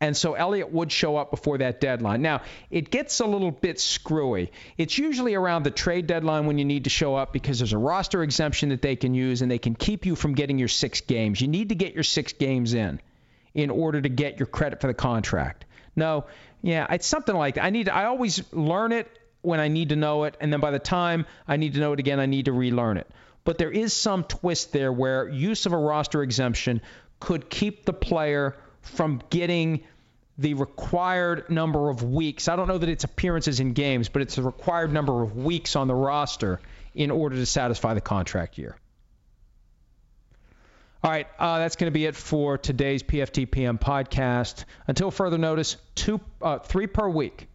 And 0.00 0.16
so 0.16 0.34
Elliott 0.34 0.72
would 0.72 0.92
show 0.92 1.16
up 1.16 1.32
before 1.32 1.58
that 1.58 1.80
deadline. 1.80 2.22
Now, 2.22 2.42
it 2.70 2.88
gets 2.88 3.18
a 3.18 3.26
little 3.26 3.50
bit 3.50 3.80
screwy. 3.80 4.52
It's 4.78 4.96
usually 4.96 5.34
around 5.34 5.64
the 5.64 5.72
trade 5.72 6.06
deadline 6.06 6.46
when 6.46 6.56
you 6.56 6.64
need 6.64 6.84
to 6.84 6.90
show 6.90 7.16
up 7.16 7.32
because 7.32 7.58
there's 7.58 7.72
a 7.72 7.78
roster 7.78 8.22
exemption 8.22 8.68
that 8.68 8.80
they 8.80 8.94
can 8.94 9.12
use 9.12 9.42
and 9.42 9.50
they 9.50 9.58
can 9.58 9.74
keep 9.74 10.06
you 10.06 10.14
from 10.14 10.34
getting 10.34 10.56
your 10.56 10.68
six 10.68 11.00
games. 11.00 11.40
You 11.40 11.48
need 11.48 11.70
to 11.70 11.74
get 11.74 11.94
your 11.94 12.04
six 12.04 12.32
games 12.32 12.74
in 12.74 13.00
in 13.54 13.70
order 13.70 14.00
to 14.00 14.08
get 14.08 14.38
your 14.38 14.46
credit 14.46 14.80
for 14.80 14.86
the 14.86 14.94
contract. 14.94 15.64
No, 15.96 16.26
yeah, 16.62 16.86
it's 16.90 17.06
something 17.06 17.34
like 17.34 17.56
that. 17.56 17.64
I 17.64 17.70
need 17.70 17.88
I 17.88 18.04
always 18.04 18.42
learn 18.52 18.92
it 18.92 19.08
when 19.42 19.60
I 19.60 19.68
need 19.68 19.88
to 19.90 19.96
know 19.96 20.24
it, 20.24 20.36
and 20.40 20.52
then 20.52 20.60
by 20.60 20.70
the 20.70 20.78
time 20.78 21.26
I 21.48 21.56
need 21.56 21.74
to 21.74 21.80
know 21.80 21.92
it 21.92 21.98
again, 21.98 22.20
I 22.20 22.26
need 22.26 22.44
to 22.46 22.52
relearn 22.52 22.96
it. 22.96 23.08
But 23.44 23.58
there 23.58 23.70
is 23.70 23.92
some 23.92 24.24
twist 24.24 24.72
there 24.72 24.92
where 24.92 25.28
use 25.28 25.66
of 25.66 25.72
a 25.72 25.76
roster 25.76 26.22
exemption 26.22 26.82
could 27.18 27.48
keep 27.48 27.84
the 27.84 27.92
player 27.92 28.56
from 28.82 29.22
getting 29.30 29.84
the 30.38 30.54
required 30.54 31.50
number 31.50 31.90
of 31.90 32.02
weeks. 32.02 32.48
I 32.48 32.56
don't 32.56 32.68
know 32.68 32.78
that 32.78 32.88
it's 32.88 33.04
appearances 33.04 33.60
in 33.60 33.72
games, 33.72 34.08
but 34.08 34.22
it's 34.22 34.36
the 34.36 34.42
required 34.42 34.92
number 34.92 35.22
of 35.22 35.36
weeks 35.36 35.76
on 35.76 35.86
the 35.86 35.94
roster 35.94 36.60
in 36.94 37.10
order 37.10 37.36
to 37.36 37.46
satisfy 37.46 37.94
the 37.94 38.00
contract 38.00 38.58
year. 38.58 38.76
All 41.02 41.10
right, 41.10 41.26
uh, 41.38 41.58
that's 41.60 41.76
going 41.76 41.90
to 41.90 41.94
be 41.94 42.04
it 42.04 42.14
for 42.14 42.58
today's 42.58 43.02
PFT 43.02 43.50
PM 43.50 43.78
podcast. 43.78 44.66
Until 44.86 45.10
further 45.10 45.38
notice, 45.38 45.78
two, 45.94 46.20
uh, 46.42 46.58
three 46.58 46.86
per 46.86 47.08
week. 47.08 47.48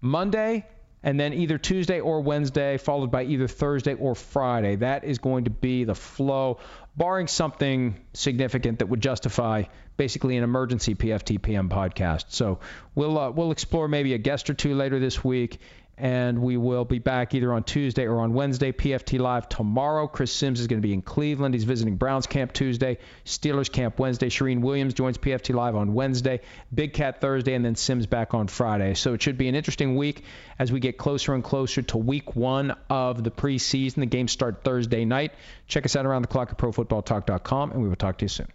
Monday, 0.00 0.64
and 1.02 1.18
then 1.18 1.32
either 1.32 1.58
Tuesday 1.58 1.98
or 1.98 2.20
Wednesday, 2.20 2.76
followed 2.76 3.10
by 3.10 3.24
either 3.24 3.48
Thursday 3.48 3.94
or 3.94 4.14
Friday. 4.14 4.76
That 4.76 5.02
is 5.02 5.18
going 5.18 5.44
to 5.44 5.50
be 5.50 5.82
the 5.82 5.96
flow, 5.96 6.60
barring 6.96 7.26
something 7.26 7.98
significant 8.12 8.78
that 8.78 8.86
would 8.86 9.00
justify 9.00 9.64
basically 9.96 10.36
an 10.36 10.44
emergency 10.44 10.94
PFT 10.94 11.42
PM 11.42 11.68
podcast. 11.70 12.26
So 12.28 12.60
we'll 12.94 13.18
uh, 13.18 13.30
we'll 13.30 13.50
explore 13.50 13.88
maybe 13.88 14.14
a 14.14 14.18
guest 14.18 14.50
or 14.50 14.54
two 14.54 14.76
later 14.76 15.00
this 15.00 15.24
week 15.24 15.58
and 15.96 16.40
we 16.40 16.56
will 16.56 16.84
be 16.84 16.98
back 16.98 17.34
either 17.34 17.52
on 17.52 17.62
Tuesday 17.62 18.06
or 18.06 18.20
on 18.20 18.34
Wednesday. 18.34 18.72
PFT 18.72 19.18
Live 19.18 19.48
tomorrow. 19.48 20.08
Chris 20.08 20.32
Sims 20.32 20.60
is 20.60 20.66
going 20.66 20.80
to 20.80 20.86
be 20.86 20.92
in 20.92 21.02
Cleveland. 21.02 21.54
He's 21.54 21.64
visiting 21.64 21.96
Browns 21.96 22.26
camp 22.26 22.52
Tuesday, 22.52 22.98
Steelers 23.24 23.70
camp 23.70 23.98
Wednesday. 23.98 24.28
Charean 24.28 24.60
Williams 24.60 24.94
joins 24.94 25.18
PFT 25.18 25.54
Live 25.54 25.76
on 25.76 25.94
Wednesday, 25.94 26.40
Big 26.72 26.94
Cat 26.94 27.20
Thursday, 27.20 27.54
and 27.54 27.64
then 27.64 27.76
Sims 27.76 28.06
back 28.06 28.34
on 28.34 28.48
Friday. 28.48 28.94
So 28.94 29.14
it 29.14 29.22
should 29.22 29.38
be 29.38 29.48
an 29.48 29.54
interesting 29.54 29.96
week 29.96 30.24
as 30.58 30.72
we 30.72 30.80
get 30.80 30.98
closer 30.98 31.34
and 31.34 31.44
closer 31.44 31.82
to 31.82 31.98
week 31.98 32.34
one 32.34 32.74
of 32.90 33.22
the 33.22 33.30
preseason. 33.30 33.96
The 33.96 34.06
games 34.06 34.32
start 34.32 34.64
Thursday 34.64 35.04
night. 35.04 35.32
Check 35.68 35.84
us 35.84 35.94
out 35.94 36.06
around 36.06 36.22
the 36.22 36.28
clock 36.28 36.50
at 36.50 36.58
ProFootballTalk.com, 36.58 37.72
and 37.72 37.82
we 37.82 37.88
will 37.88 37.96
talk 37.96 38.18
to 38.18 38.24
you 38.24 38.28
soon. 38.28 38.48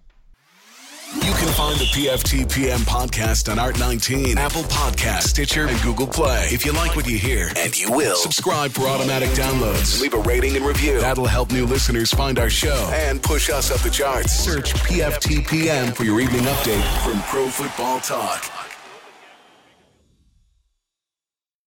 You 1.15 1.33
can 1.33 1.47
find 1.53 1.75
the 1.79 1.85
PFT 1.85 2.53
PM 2.53 2.81
podcast 2.81 3.51
on 3.51 3.57
Art19, 3.57 4.35
Apple 4.35 4.61
Podcast, 4.63 5.23
Stitcher, 5.23 5.65
and 5.65 5.81
Google 5.81 6.05
Play. 6.05 6.49
If 6.51 6.67
you 6.67 6.71
like 6.71 6.95
what 6.95 7.07
you 7.09 7.17
hear, 7.17 7.51
and 7.57 7.75
you 7.75 7.91
will, 7.91 8.15
subscribe 8.15 8.69
for 8.69 8.87
automatic 8.87 9.29
downloads. 9.29 9.99
Leave 10.01 10.13
a 10.13 10.19
rating 10.19 10.55
and 10.55 10.63
review. 10.63 10.99
That'll 10.99 11.25
help 11.25 11.51
new 11.51 11.65
listeners 11.65 12.11
find 12.13 12.37
our 12.37 12.51
show 12.51 12.91
and 12.93 13.23
push 13.23 13.49
us 13.49 13.71
up 13.71 13.79
the 13.81 13.89
charts. 13.89 14.33
Search 14.33 14.71
PFT 14.75 15.47
PM 15.47 15.93
for 15.93 16.03
your 16.03 16.19
evening 16.19 16.43
update 16.43 17.03
from 17.03 17.19
Pro 17.23 17.47
Football 17.47 17.99
Talk. 18.01 18.68